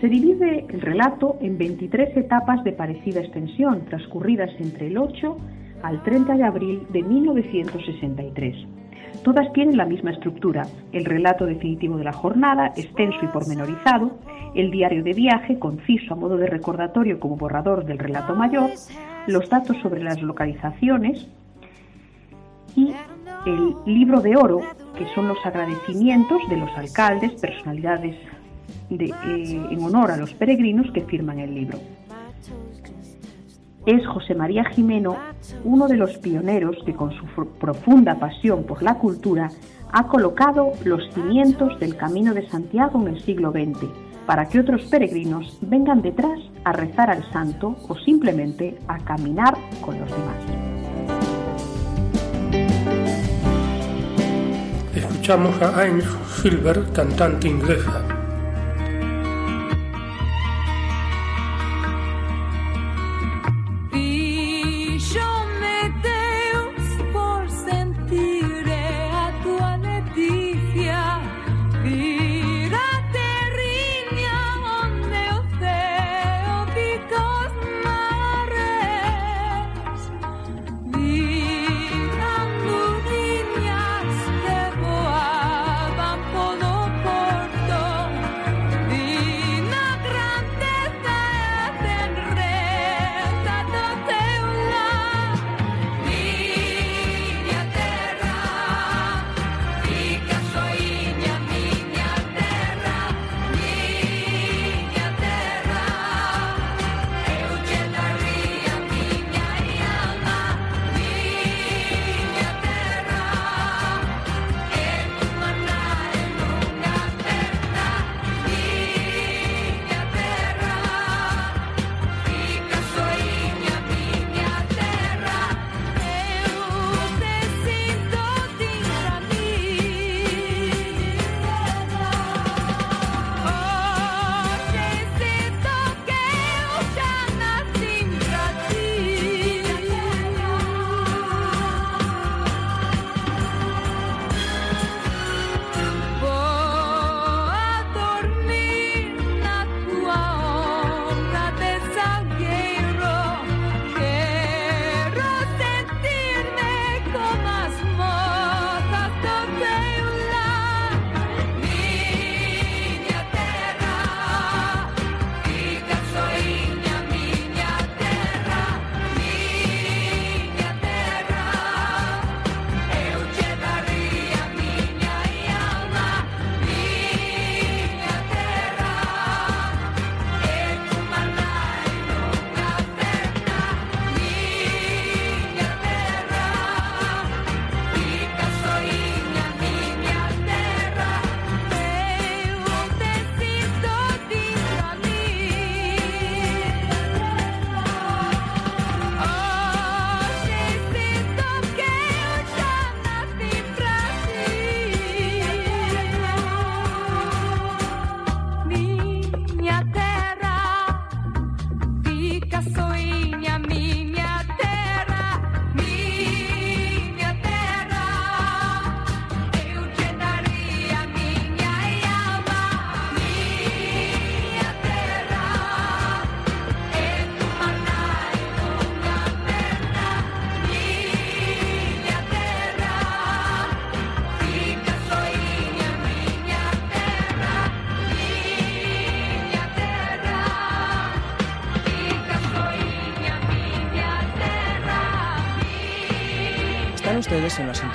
Se 0.00 0.08
divide 0.08 0.66
el 0.68 0.80
relato 0.80 1.36
en 1.40 1.56
23 1.56 2.16
etapas 2.16 2.62
de 2.64 2.72
parecida 2.72 3.20
extensión, 3.20 3.86
transcurridas 3.86 4.50
entre 4.58 4.88
el 4.88 4.98
8 4.98 5.36
al 5.82 6.02
30 6.02 6.36
de 6.36 6.44
abril 6.44 6.82
de 6.90 7.02
1963. 7.02 8.56
Todas 9.22 9.50
tienen 9.52 9.76
la 9.76 9.86
misma 9.86 10.10
estructura, 10.10 10.62
el 10.92 11.04
relato 11.04 11.46
definitivo 11.46 11.96
de 11.96 12.04
la 12.04 12.12
jornada, 12.12 12.72
extenso 12.76 13.18
y 13.22 13.28
pormenorizado, 13.28 14.18
el 14.54 14.70
diario 14.70 15.02
de 15.02 15.12
viaje, 15.12 15.58
conciso 15.58 16.14
a 16.14 16.16
modo 16.16 16.36
de 16.36 16.46
recordatorio 16.46 17.18
como 17.18 17.36
borrador 17.36 17.84
del 17.84 17.98
relato 17.98 18.34
mayor, 18.34 18.70
los 19.26 19.48
datos 19.48 19.76
sobre 19.82 20.02
las 20.02 20.20
localizaciones 20.22 21.26
y 22.74 22.92
el 23.46 23.74
libro 23.86 24.20
de 24.20 24.36
oro, 24.36 24.60
que 24.96 25.06
son 25.14 25.28
los 25.28 25.38
agradecimientos 25.44 26.40
de 26.48 26.56
los 26.56 26.70
alcaldes, 26.76 27.32
personalidades 27.40 28.16
de, 28.90 29.06
eh, 29.06 29.66
en 29.70 29.82
honor 29.82 30.10
a 30.10 30.16
los 30.16 30.32
peregrinos 30.34 30.90
que 30.92 31.02
firman 31.02 31.38
el 31.38 31.54
libro 31.54 31.78
es 33.86 34.04
José 34.08 34.34
María 34.34 34.64
Jimeno 34.64 35.16
uno 35.64 35.86
de 35.86 35.96
los 35.96 36.18
pioneros 36.18 36.76
que 36.84 36.92
con 36.92 37.12
su 37.12 37.24
profunda 37.58 38.16
pasión 38.16 38.64
por 38.64 38.82
la 38.82 38.94
cultura 38.94 39.48
ha 39.92 40.08
colocado 40.08 40.72
los 40.84 41.02
cimientos 41.14 41.78
del 41.78 41.96
Camino 41.96 42.34
de 42.34 42.48
Santiago 42.48 43.00
en 43.00 43.14
el 43.14 43.22
siglo 43.22 43.52
XX, 43.52 43.86
para 44.26 44.48
que 44.48 44.58
otros 44.58 44.82
peregrinos 44.86 45.56
vengan 45.62 46.02
detrás 46.02 46.40
a 46.64 46.72
rezar 46.72 47.10
al 47.10 47.24
santo 47.32 47.76
o 47.88 47.96
simplemente 47.96 48.76
a 48.88 48.98
caminar 48.98 49.54
con 49.80 49.98
los 50.00 50.10
demás. 50.10 50.75
Escuchamos 55.26 55.60
a 55.60 55.82
Anne 55.82 56.04
Silver, 56.40 56.84
cantante 56.92 57.48
inglesa. 57.48 58.25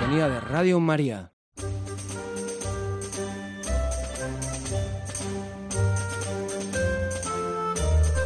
Sintonía 0.01 0.27
de 0.29 0.39
Radio 0.39 0.79
María. 0.79 1.31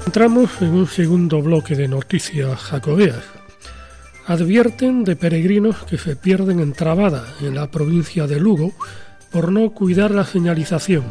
Entramos 0.06 0.50
en 0.62 0.70
un 0.70 0.88
segundo 0.88 1.42
bloque 1.42 1.76
de 1.76 1.88
noticias 1.88 2.58
jacobeas. 2.60 3.24
Advierten 4.26 5.04
de 5.04 5.16
peregrinos 5.18 5.84
que 5.84 5.98
se 5.98 6.16
pierden 6.16 6.62
en 6.62 6.72
Trabada, 6.72 7.26
en 7.42 7.56
la 7.56 7.70
provincia 7.70 8.26
de 8.26 8.40
Lugo, 8.40 8.72
por 9.32 9.52
no 9.52 9.72
cuidar 9.72 10.12
la 10.12 10.26
señalización. 10.26 11.04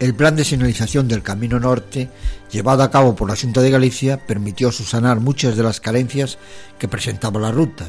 El 0.00 0.14
plan 0.14 0.34
de 0.34 0.44
señalización 0.44 1.06
del 1.06 1.22
Camino 1.22 1.60
Norte, 1.60 2.10
llevado 2.50 2.82
a 2.82 2.90
cabo 2.90 3.14
por 3.14 3.28
la 3.28 3.36
Junta 3.36 3.60
de 3.60 3.70
Galicia, 3.70 4.26
permitió 4.26 4.72
susanar 4.72 5.20
muchas 5.20 5.56
de 5.56 5.62
las 5.62 5.80
carencias 5.80 6.36
que 6.78 6.88
presentaba 6.88 7.40
la 7.40 7.52
ruta. 7.52 7.86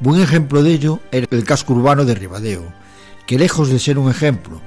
Buen 0.00 0.18
ejemplo 0.22 0.62
de 0.62 0.72
ello 0.72 1.00
era 1.12 1.26
el 1.30 1.44
casco 1.44 1.74
urbano 1.74 2.06
de 2.06 2.14
Ribadeo, 2.14 2.72
que 3.26 3.38
lejos 3.38 3.68
de 3.68 3.78
ser 3.78 3.98
un 3.98 4.10
ejemplo, 4.10 4.58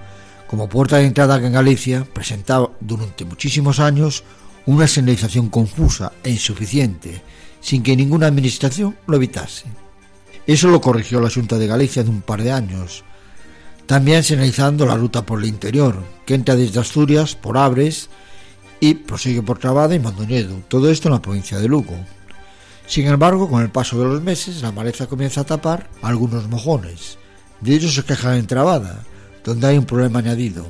como 0.46 0.70
puerta 0.70 0.98
de 0.98 1.06
entrada 1.08 1.38
en 1.38 1.52
Galicia, 1.52 2.06
presentaba 2.14 2.70
durante 2.80 3.26
muchísimos 3.26 3.80
años 3.80 4.24
una 4.68 4.88
señalización 4.88 5.50
confusa 5.50 6.12
e 6.24 6.30
insuficiente, 6.30 7.24
sin 7.62 7.82
que 7.82 7.96
ninguna 7.96 8.28
administración 8.28 8.96
lo 9.08 9.16
evitase. 9.18 9.66
Eso 10.46 10.68
lo 10.68 10.80
corrigió 10.80 11.20
la 11.20 11.32
Junta 11.32 11.58
de 11.58 11.66
Galicia 11.66 12.04
de 12.04 12.12
un 12.12 12.22
par 12.22 12.44
de 12.44 12.52
años, 12.52 13.04
también 13.88 14.24
señalizando 14.24 14.86
la 14.86 14.98
ruta 14.98 15.26
por 15.26 15.40
el 15.40 15.46
interior, 15.46 15.96
que 16.28 16.36
entra 16.36 16.56
desde 16.56 16.80
Asturias 16.80 17.36
por 17.36 17.58
Abres 17.58 18.08
y 18.80 18.94
prosigue 18.94 19.42
por 19.42 19.58
Trabada 19.58 19.96
y 19.96 20.00
Mondoñedo, 20.00 20.58
todo 20.68 20.92
esto 20.92 21.08
en 21.08 21.16
la 21.16 21.22
provincia 21.24 21.58
de 21.58 21.68
Lugo. 21.68 21.96
Sin 22.88 23.08
embargo, 23.08 23.50
con 23.50 23.62
el 23.62 23.72
paso 23.72 23.98
de 24.00 24.06
los 24.06 24.22
meses, 24.22 24.62
la 24.62 24.72
maleza 24.72 25.08
comienza 25.08 25.42
a 25.42 25.46
tapar 25.46 25.90
algunos 26.02 26.48
mojones. 26.50 27.18
De 27.62 27.74
ellos 27.74 27.96
se 27.96 28.04
quejan 28.04 28.36
en 28.36 28.48
Trabada, 28.48 29.04
donde 29.44 29.68
hay 29.68 29.78
un 29.78 29.86
problema 29.86 30.20
añadido. 30.20 30.68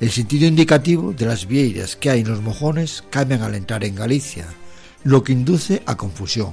El 0.00 0.10
sentido 0.10 0.46
indicativo 0.46 1.12
de 1.12 1.24
las 1.24 1.46
vieiras 1.46 1.96
que 1.96 2.10
hay 2.10 2.20
en 2.20 2.28
los 2.28 2.42
mojones 2.42 3.04
cambian 3.10 3.42
al 3.42 3.54
entrar 3.54 3.84
en 3.84 3.94
Galicia, 3.94 4.46
lo 5.04 5.22
que 5.22 5.32
induce 5.32 5.82
a 5.86 5.96
confusión. 5.96 6.52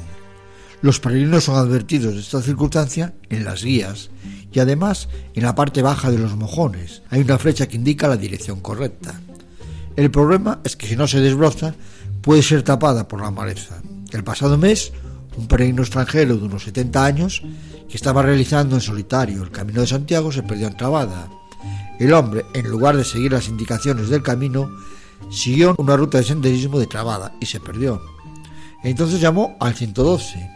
Los 0.81 0.99
peregrinos 0.99 1.45
son 1.45 1.55
advertidos 1.55 2.13
de 2.13 2.19
esta 2.19 2.41
circunstancia 2.41 3.13
en 3.29 3.45
las 3.45 3.63
guías 3.63 4.11
y 4.51 4.59
además 4.59 5.09
en 5.33 5.43
la 5.43 5.55
parte 5.55 5.81
baja 5.81 6.11
de 6.11 6.19
los 6.19 6.35
mojones 6.35 7.01
hay 7.09 7.21
una 7.21 7.37
flecha 7.37 7.67
que 7.67 7.77
indica 7.77 8.07
la 8.07 8.17
dirección 8.17 8.59
correcta. 8.59 9.19
El 9.95 10.11
problema 10.11 10.59
es 10.63 10.75
que 10.75 10.87
si 10.87 10.95
no 10.95 11.07
se 11.07 11.19
desbroza 11.19 11.73
puede 12.21 12.43
ser 12.43 12.63
tapada 12.63 13.07
por 13.07 13.21
la 13.21 13.31
maleza. 13.31 13.81
El 14.13 14.23
pasado 14.23 14.57
mes, 14.57 14.93
un 15.37 15.47
peregrino 15.47 15.81
extranjero 15.81 16.37
de 16.37 16.45
unos 16.45 16.63
70 16.63 17.03
años 17.03 17.41
que 17.89 17.97
estaba 17.97 18.21
realizando 18.21 18.75
en 18.75 18.81
solitario 18.81 19.43
el 19.43 19.51
Camino 19.51 19.81
de 19.81 19.87
Santiago 19.87 20.31
se 20.31 20.43
perdió 20.43 20.67
en 20.67 20.77
Trabada. 20.77 21.27
El 21.99 22.13
hombre, 22.13 22.45
en 22.53 22.69
lugar 22.69 22.95
de 22.95 23.03
seguir 23.03 23.31
las 23.31 23.47
indicaciones 23.47 24.09
del 24.09 24.23
camino, 24.23 24.69
siguió 25.31 25.75
una 25.77 25.97
ruta 25.97 26.19
de 26.19 26.23
senderismo 26.23 26.79
de 26.79 26.87
Trabada 26.87 27.33
y 27.39 27.47
se 27.47 27.59
perdió. 27.59 28.01
Entonces 28.83 29.19
llamó 29.19 29.57
al 29.59 29.73
112 29.73 30.49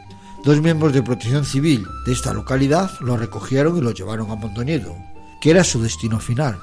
Dos 0.43 0.61
miembros 0.61 0.93
de 0.93 1.03
protección 1.03 1.43
civil 1.43 1.85
de 2.05 2.13
esta 2.13 2.33
localidad 2.33 2.91
lo 3.01 3.17
recogieron 3.17 3.77
y 3.77 3.81
lo 3.81 3.91
llevaron 3.91 4.31
a 4.31 4.35
Mondoñedo, 4.35 4.95
que 5.41 5.49
era 5.49 5.63
su 5.63 5.81
destino 5.81 6.19
final. 6.19 6.57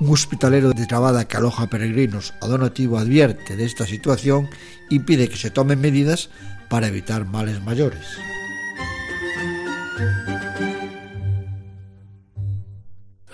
Un 0.00 0.10
hospitalero 0.10 0.72
de 0.72 0.86
Trabada 0.86 1.26
que 1.26 1.36
aloja 1.36 1.68
peregrinos 1.68 2.34
a 2.40 2.46
donativo 2.46 2.98
advierte 2.98 3.56
de 3.56 3.64
esta 3.64 3.86
situación 3.86 4.48
y 4.88 5.00
pide 5.00 5.28
que 5.28 5.36
se 5.36 5.50
tomen 5.50 5.80
medidas 5.80 6.30
para 6.68 6.88
evitar 6.88 7.26
males 7.26 7.62
mayores. 7.62 8.06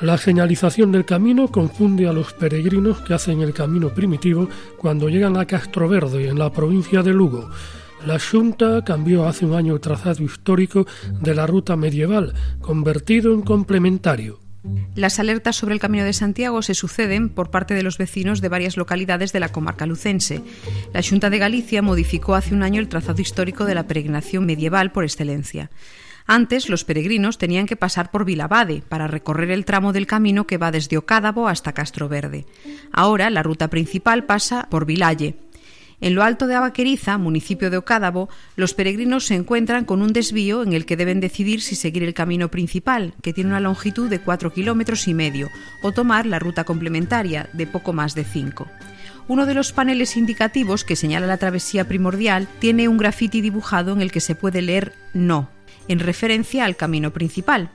La 0.01 0.19
señalización 0.19 0.93
del 0.93 1.05
camino 1.05 1.49
confunde 1.49 2.09
a 2.09 2.13
los 2.13 2.33
peregrinos 2.33 3.01
que 3.03 3.15
hacen 3.15 3.41
el 3.43 3.55
camino 3.55 3.95
primitivo 3.95 4.49
cuando 4.79 5.09
llegan 5.09 5.37
a 5.37 5.47
Castro 5.47 5.89
Verde, 5.89 6.29
en 6.29 6.39
la 6.39 6.53
provincia 6.53 7.03
de 7.03 7.13
Lugo 7.13 7.51
la 8.07 8.19
Junta 8.19 8.85
cambió 8.85 9.27
hace 9.27 9.47
un 9.47 9.55
año 9.55 9.75
el 9.75 9.81
trazado 9.81 10.23
histórico 10.23 10.87
de 11.23 11.35
la 11.35 11.47
ruta 11.47 11.75
medieval, 11.75 12.35
convertido 12.61 13.33
en 13.33 13.41
complementario. 13.41 14.44
Las 14.95 15.19
alertas 15.19 15.57
sobre 15.57 15.75
el 15.75 15.81
Camino 15.81 16.05
de 16.05 16.13
Santiago 16.13 16.63
se 16.63 16.75
suceden 16.75 17.29
por 17.29 17.51
parte 17.51 17.75
de 17.75 17.83
los 17.83 17.99
vecinos 17.99 18.41
de 18.41 18.49
varias 18.49 18.77
localidades 18.77 19.33
de 19.33 19.41
la 19.41 19.51
comarca 19.51 19.87
lucense. 19.87 20.43
La 20.93 21.03
Junta 21.03 21.31
de 21.31 21.39
Galicia 21.39 21.83
modificó 21.83 22.35
hace 22.35 22.55
un 22.55 22.63
año 22.63 22.81
el 22.81 22.89
trazado 22.89 23.21
histórico 23.21 23.65
de 23.65 23.75
la 23.75 23.87
peregrinación 23.87 24.47
medieval 24.47 24.93
por 24.93 25.05
excelencia. 25.05 25.71
Antes 26.27 26.71
los 26.71 26.85
peregrinos 26.85 27.37
tenían 27.37 27.67
que 27.67 27.77
pasar 27.77 28.11
por 28.11 28.25
Vilabade 28.25 28.83
para 28.89 29.07
recorrer 29.07 29.51
el 29.51 29.67
tramo 29.67 29.93
del 29.93 30.07
camino 30.07 30.47
que 30.47 30.57
va 30.57 30.71
desde 30.71 30.97
Ocádabo 30.97 31.49
hasta 31.49 31.75
Castro 31.75 32.09
Verde. 32.09 32.47
Ahora 32.93 33.29
la 33.29 33.43
ruta 33.43 33.69
principal 33.69 34.25
pasa 34.25 34.69
por 34.71 34.87
Vilalle, 34.87 35.37
en 36.05 36.15
lo 36.15 36.23
alto 36.23 36.47
de 36.47 36.55
Abaqueriza, 36.55 37.17
municipio 37.17 37.71
de 37.71 37.79
Ocádabo, 37.79 38.29
los 38.57 38.75
peregrinos 38.75 39.25
se 39.25 39.37
encuentran 39.37 39.87
con 39.87 40.03
un 40.03 40.13
desvío 40.13 40.63
en 40.63 40.75
el 40.75 40.85
que 40.85 40.99
deben 40.99 41.19
decidir 41.19 41.63
si 41.63 41.77
seguir 41.77 42.03
el 42.03 42.13
camino 42.13 42.51
principal, 42.51 43.15
que 43.23 43.33
tiene 43.33 43.49
una 43.49 43.61
longitud 43.61 44.11
de 44.11 44.19
cuatro 44.19 44.53
kilómetros 44.53 45.09
y 45.09 45.15
medio, 45.15 45.49
o 45.83 45.93
tomar 45.93 46.27
la 46.27 46.39
ruta 46.39 46.65
complementaria, 46.65 47.49
de 47.55 47.67
poco 47.67 47.95
más 47.95 48.15
de 48.15 48.25
cinco. 48.25 48.69
Uno 49.29 49.47
de 49.47 49.55
los 49.55 49.73
paneles 49.73 50.19
indicativos 50.19 50.85
que 50.85 50.95
señala 50.95 51.27
la 51.27 51.39
travesía 51.39 51.89
primordial 51.89 52.49
tiene 52.59 52.87
un 52.87 52.99
grafiti 52.99 53.41
dibujado 53.41 53.95
en 53.95 54.03
el 54.03 54.13
que 54.13 54.21
se 54.21 54.35
puede 54.35 54.61
leer 54.61 54.93
no, 55.15 55.49
en 55.89 56.01
referencia 56.01 56.67
al 56.67 56.77
camino 56.77 57.15
principal. 57.15 57.71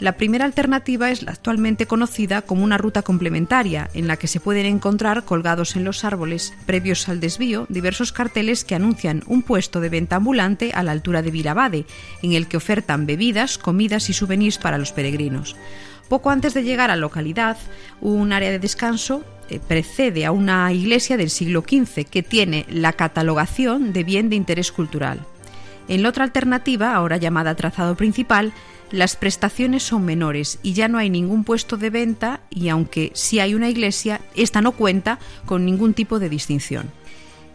La 0.00 0.16
primera 0.16 0.44
alternativa 0.44 1.10
es 1.10 1.24
la 1.24 1.32
actualmente 1.32 1.86
conocida 1.86 2.42
como 2.42 2.62
una 2.62 2.78
ruta 2.78 3.02
complementaria, 3.02 3.90
en 3.94 4.06
la 4.06 4.16
que 4.16 4.28
se 4.28 4.38
pueden 4.38 4.64
encontrar 4.66 5.24
colgados 5.24 5.74
en 5.74 5.82
los 5.82 6.04
árboles, 6.04 6.54
previos 6.66 7.08
al 7.08 7.18
desvío, 7.18 7.66
diversos 7.68 8.12
carteles 8.12 8.64
que 8.64 8.76
anuncian 8.76 9.24
un 9.26 9.42
puesto 9.42 9.80
de 9.80 9.88
venta 9.88 10.16
ambulante 10.16 10.70
a 10.72 10.84
la 10.84 10.92
altura 10.92 11.20
de 11.20 11.32
Vilabade, 11.32 11.84
en 12.22 12.32
el 12.32 12.46
que 12.46 12.56
ofertan 12.56 13.06
bebidas, 13.06 13.58
comidas 13.58 14.08
y 14.08 14.12
souvenirs 14.12 14.58
para 14.58 14.78
los 14.78 14.92
peregrinos. 14.92 15.56
Poco 16.08 16.30
antes 16.30 16.54
de 16.54 16.62
llegar 16.62 16.90
a 16.90 16.94
la 16.94 17.00
localidad, 17.00 17.56
un 18.00 18.32
área 18.32 18.50
de 18.50 18.60
descanso 18.60 19.24
eh, 19.50 19.58
precede 19.58 20.26
a 20.26 20.30
una 20.32 20.72
iglesia 20.72 21.16
del 21.16 21.30
siglo 21.30 21.64
XV 21.68 22.04
que 22.04 22.22
tiene 22.22 22.66
la 22.70 22.92
catalogación 22.92 23.92
de 23.92 24.04
bien 24.04 24.30
de 24.30 24.36
interés 24.36 24.70
cultural. 24.70 25.26
En 25.88 26.02
la 26.02 26.10
otra 26.10 26.24
alternativa, 26.24 26.94
ahora 26.94 27.16
llamada 27.16 27.54
trazado 27.54 27.96
principal, 27.96 28.52
las 28.90 29.16
prestaciones 29.16 29.82
son 29.82 30.04
menores 30.04 30.58
y 30.62 30.72
ya 30.74 30.88
no 30.88 30.98
hay 30.98 31.10
ningún 31.10 31.44
puesto 31.44 31.76
de 31.76 31.90
venta 31.90 32.40
y 32.50 32.68
aunque 32.68 33.10
sí 33.14 33.40
hay 33.40 33.54
una 33.54 33.68
iglesia, 33.68 34.20
esta 34.34 34.60
no 34.62 34.72
cuenta 34.72 35.18
con 35.46 35.64
ningún 35.64 35.94
tipo 35.94 36.18
de 36.18 36.28
distinción. 36.28 36.90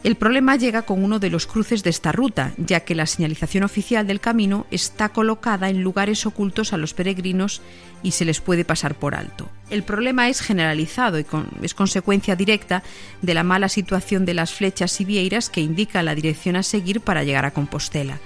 El 0.03 0.15
problema 0.15 0.57
llega 0.57 0.81
con 0.81 1.01
uno 1.01 1.17
de 1.17 1.29
los 1.29 1.47
cruces 1.47 1.81
de 1.81 1.89
esta 1.89 2.11
ruta, 2.11 2.51
ya 2.57 2.81
que 2.81 2.93
la 2.93 3.05
señalización 3.05 3.63
oficial 3.63 4.05
del 4.05 4.19
camino 4.19 4.67
está 4.69 5.07
colocada 5.09 5.69
en 5.69 5.81
lugares 5.81 6.25
ocultos 6.25 6.73
a 6.73 6.77
los 6.77 6.93
peregrinos 6.93 7.61
y 8.03 8.11
se 8.11 8.25
les 8.25 8.41
puede 8.41 8.65
pasar 8.65 8.95
por 8.95 9.15
alto. 9.15 9.49
El 9.69 9.83
problema 9.83 10.27
es 10.27 10.41
generalizado 10.41 11.19
y 11.21 11.25
es 11.61 11.73
consecuencia 11.73 12.35
directa 12.35 12.83
de 13.21 13.33
la 13.33 13.43
mala 13.43 13.69
situación 13.69 14.25
de 14.25 14.33
las 14.33 14.53
flechas 14.53 14.99
y 14.99 15.05
vieiras 15.05 15.49
que 15.49 15.61
indican 15.61 16.03
la 16.03 16.15
dirección 16.15 16.57
a 16.57 16.63
seguir 16.63 16.99
para 16.99 17.23
llegar 17.23 17.45
a 17.45 17.51
Compostela. 17.51 18.19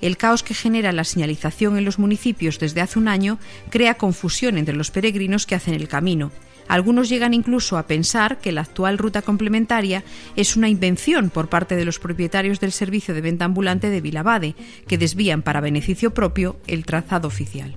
El 0.00 0.16
caos 0.16 0.42
que 0.42 0.54
genera 0.54 0.92
la 0.92 1.04
señalización 1.04 1.76
en 1.76 1.84
los 1.84 1.98
municipios 1.98 2.58
desde 2.58 2.80
hace 2.80 2.98
un 2.98 3.08
año 3.08 3.38
crea 3.68 3.98
confusión 3.98 4.56
entre 4.56 4.76
los 4.76 4.90
peregrinos 4.90 5.44
que 5.44 5.56
hacen 5.56 5.74
el 5.74 5.88
camino. 5.88 6.30
Algunos 6.68 7.08
llegan 7.08 7.34
incluso 7.34 7.78
a 7.78 7.86
pensar 7.86 8.38
que 8.38 8.52
la 8.52 8.60
actual 8.60 8.98
ruta 8.98 9.22
complementaria 9.22 10.04
es 10.36 10.56
una 10.56 10.68
invención 10.68 11.30
por 11.30 11.48
parte 11.48 11.76
de 11.76 11.84
los 11.84 11.98
propietarios 11.98 12.60
del 12.60 12.72
servicio 12.72 13.14
de 13.14 13.22
venta 13.22 13.46
ambulante 13.46 13.90
de 13.90 14.00
Vilabade, 14.00 14.54
que 14.86 14.98
desvían 14.98 15.42
para 15.42 15.60
beneficio 15.60 16.12
propio 16.12 16.56
el 16.66 16.84
trazado 16.84 17.26
oficial. 17.26 17.76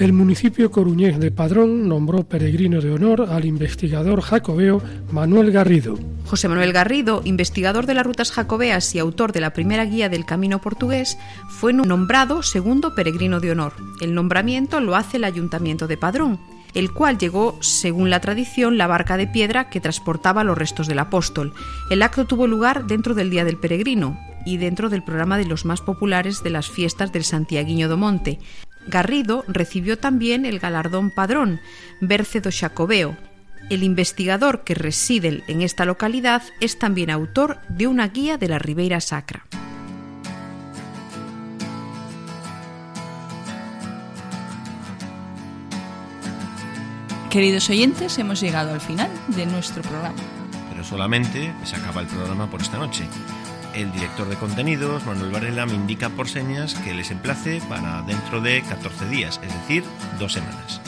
El 0.00 0.14
municipio 0.14 0.70
coruñés 0.70 1.20
de 1.20 1.30
Padrón 1.30 1.86
nombró 1.86 2.24
peregrino 2.24 2.80
de 2.80 2.90
honor 2.90 3.26
al 3.28 3.44
investigador 3.44 4.22
jacobeo 4.22 4.80
Manuel 5.12 5.52
Garrido. 5.52 5.98
José 6.24 6.48
Manuel 6.48 6.72
Garrido, 6.72 7.20
investigador 7.26 7.84
de 7.84 7.92
las 7.92 8.06
rutas 8.06 8.32
jacobeas 8.32 8.94
y 8.94 8.98
autor 8.98 9.32
de 9.32 9.42
la 9.42 9.52
primera 9.52 9.84
guía 9.84 10.08
del 10.08 10.24
camino 10.24 10.62
portugués, 10.62 11.18
fue 11.50 11.74
nombrado 11.74 12.42
segundo 12.42 12.94
peregrino 12.94 13.40
de 13.40 13.50
honor. 13.50 13.74
El 14.00 14.14
nombramiento 14.14 14.80
lo 14.80 14.96
hace 14.96 15.18
el 15.18 15.24
ayuntamiento 15.24 15.86
de 15.86 15.98
Padrón, 15.98 16.40
el 16.72 16.94
cual 16.94 17.18
llegó, 17.18 17.58
según 17.60 18.08
la 18.08 18.20
tradición, 18.20 18.78
la 18.78 18.86
barca 18.86 19.18
de 19.18 19.26
piedra 19.26 19.68
que 19.68 19.82
transportaba 19.82 20.44
los 20.44 20.56
restos 20.56 20.86
del 20.86 21.00
apóstol. 21.00 21.52
El 21.90 22.02
acto 22.02 22.24
tuvo 22.24 22.46
lugar 22.46 22.86
dentro 22.86 23.12
del 23.12 23.28
Día 23.28 23.44
del 23.44 23.58
Peregrino 23.58 24.18
y 24.46 24.56
dentro 24.56 24.88
del 24.88 25.02
programa 25.02 25.36
de 25.36 25.44
los 25.44 25.66
más 25.66 25.82
populares 25.82 26.42
de 26.42 26.48
las 26.48 26.70
fiestas 26.70 27.12
del 27.12 27.24
Santiaguiño 27.24 27.90
do 27.90 27.98
Monte, 27.98 28.38
Garrido 28.86 29.44
recibió 29.46 29.98
también 29.98 30.46
el 30.46 30.58
galardón 30.58 31.10
Padrón, 31.10 31.60
Berce 32.00 32.40
do 32.40 32.50
Xacobeo, 32.50 33.16
El 33.68 33.84
investigador 33.84 34.64
que 34.64 34.74
reside 34.74 35.44
en 35.46 35.62
esta 35.62 35.84
localidad 35.84 36.42
es 36.60 36.78
también 36.78 37.10
autor 37.10 37.58
de 37.68 37.86
una 37.86 38.08
guía 38.08 38.36
de 38.36 38.48
la 38.48 38.58
Ribeira 38.58 39.00
Sacra. 39.00 39.46
Queridos 47.30 47.70
oyentes, 47.70 48.18
hemos 48.18 48.40
llegado 48.40 48.72
al 48.72 48.80
final 48.80 49.08
de 49.28 49.46
nuestro 49.46 49.82
programa. 49.82 50.18
Pero 50.68 50.82
solamente 50.82 51.52
se 51.62 51.76
acaba 51.76 52.00
el 52.00 52.08
programa 52.08 52.50
por 52.50 52.60
esta 52.60 52.76
noche. 52.76 53.04
El 53.74 53.92
director 53.92 54.28
de 54.28 54.36
contenidos, 54.36 55.06
Manuel 55.06 55.30
Varela, 55.30 55.64
me 55.64 55.74
indica 55.74 56.08
por 56.10 56.28
señas 56.28 56.74
que 56.74 56.92
les 56.92 57.10
emplace 57.10 57.62
para 57.68 58.02
dentro 58.02 58.40
de 58.40 58.62
14 58.62 59.08
días, 59.08 59.40
es 59.44 59.52
decir, 59.52 59.84
dos 60.18 60.32
semanas. 60.32 60.80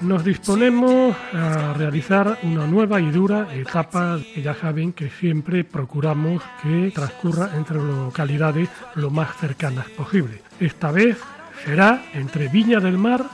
Nos 0.00 0.24
disponemos 0.24 1.16
a 1.32 1.72
realizar 1.74 2.38
una 2.42 2.66
nueva 2.66 3.00
y 3.00 3.10
dura 3.10 3.48
etapa 3.54 4.18
que 4.34 4.42
ya 4.42 4.54
saben 4.54 4.92
que 4.92 5.08
siempre 5.08 5.64
procuramos 5.64 6.42
que 6.62 6.90
transcurra 6.92 7.50
entre 7.56 7.78
localidades 7.78 8.68
lo 8.96 9.10
más 9.10 9.36
cercanas 9.36 9.88
posible. 9.90 10.42
Esta 10.58 10.90
vez 10.90 11.18
será 11.64 12.04
entre 12.12 12.48
Viña 12.48 12.80
del 12.80 12.98
Mar 12.98 13.24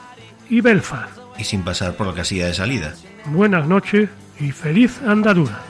y 0.48 0.60
Belfast. 0.60 1.18
Y 1.38 1.44
sin 1.44 1.62
pasar 1.62 1.96
por 1.96 2.06
la 2.06 2.14
casilla 2.14 2.46
de 2.46 2.54
salida. 2.54 2.94
Buenas 3.26 3.66
noches 3.66 4.10
y 4.38 4.52
feliz 4.52 5.00
andadura. 5.02 5.69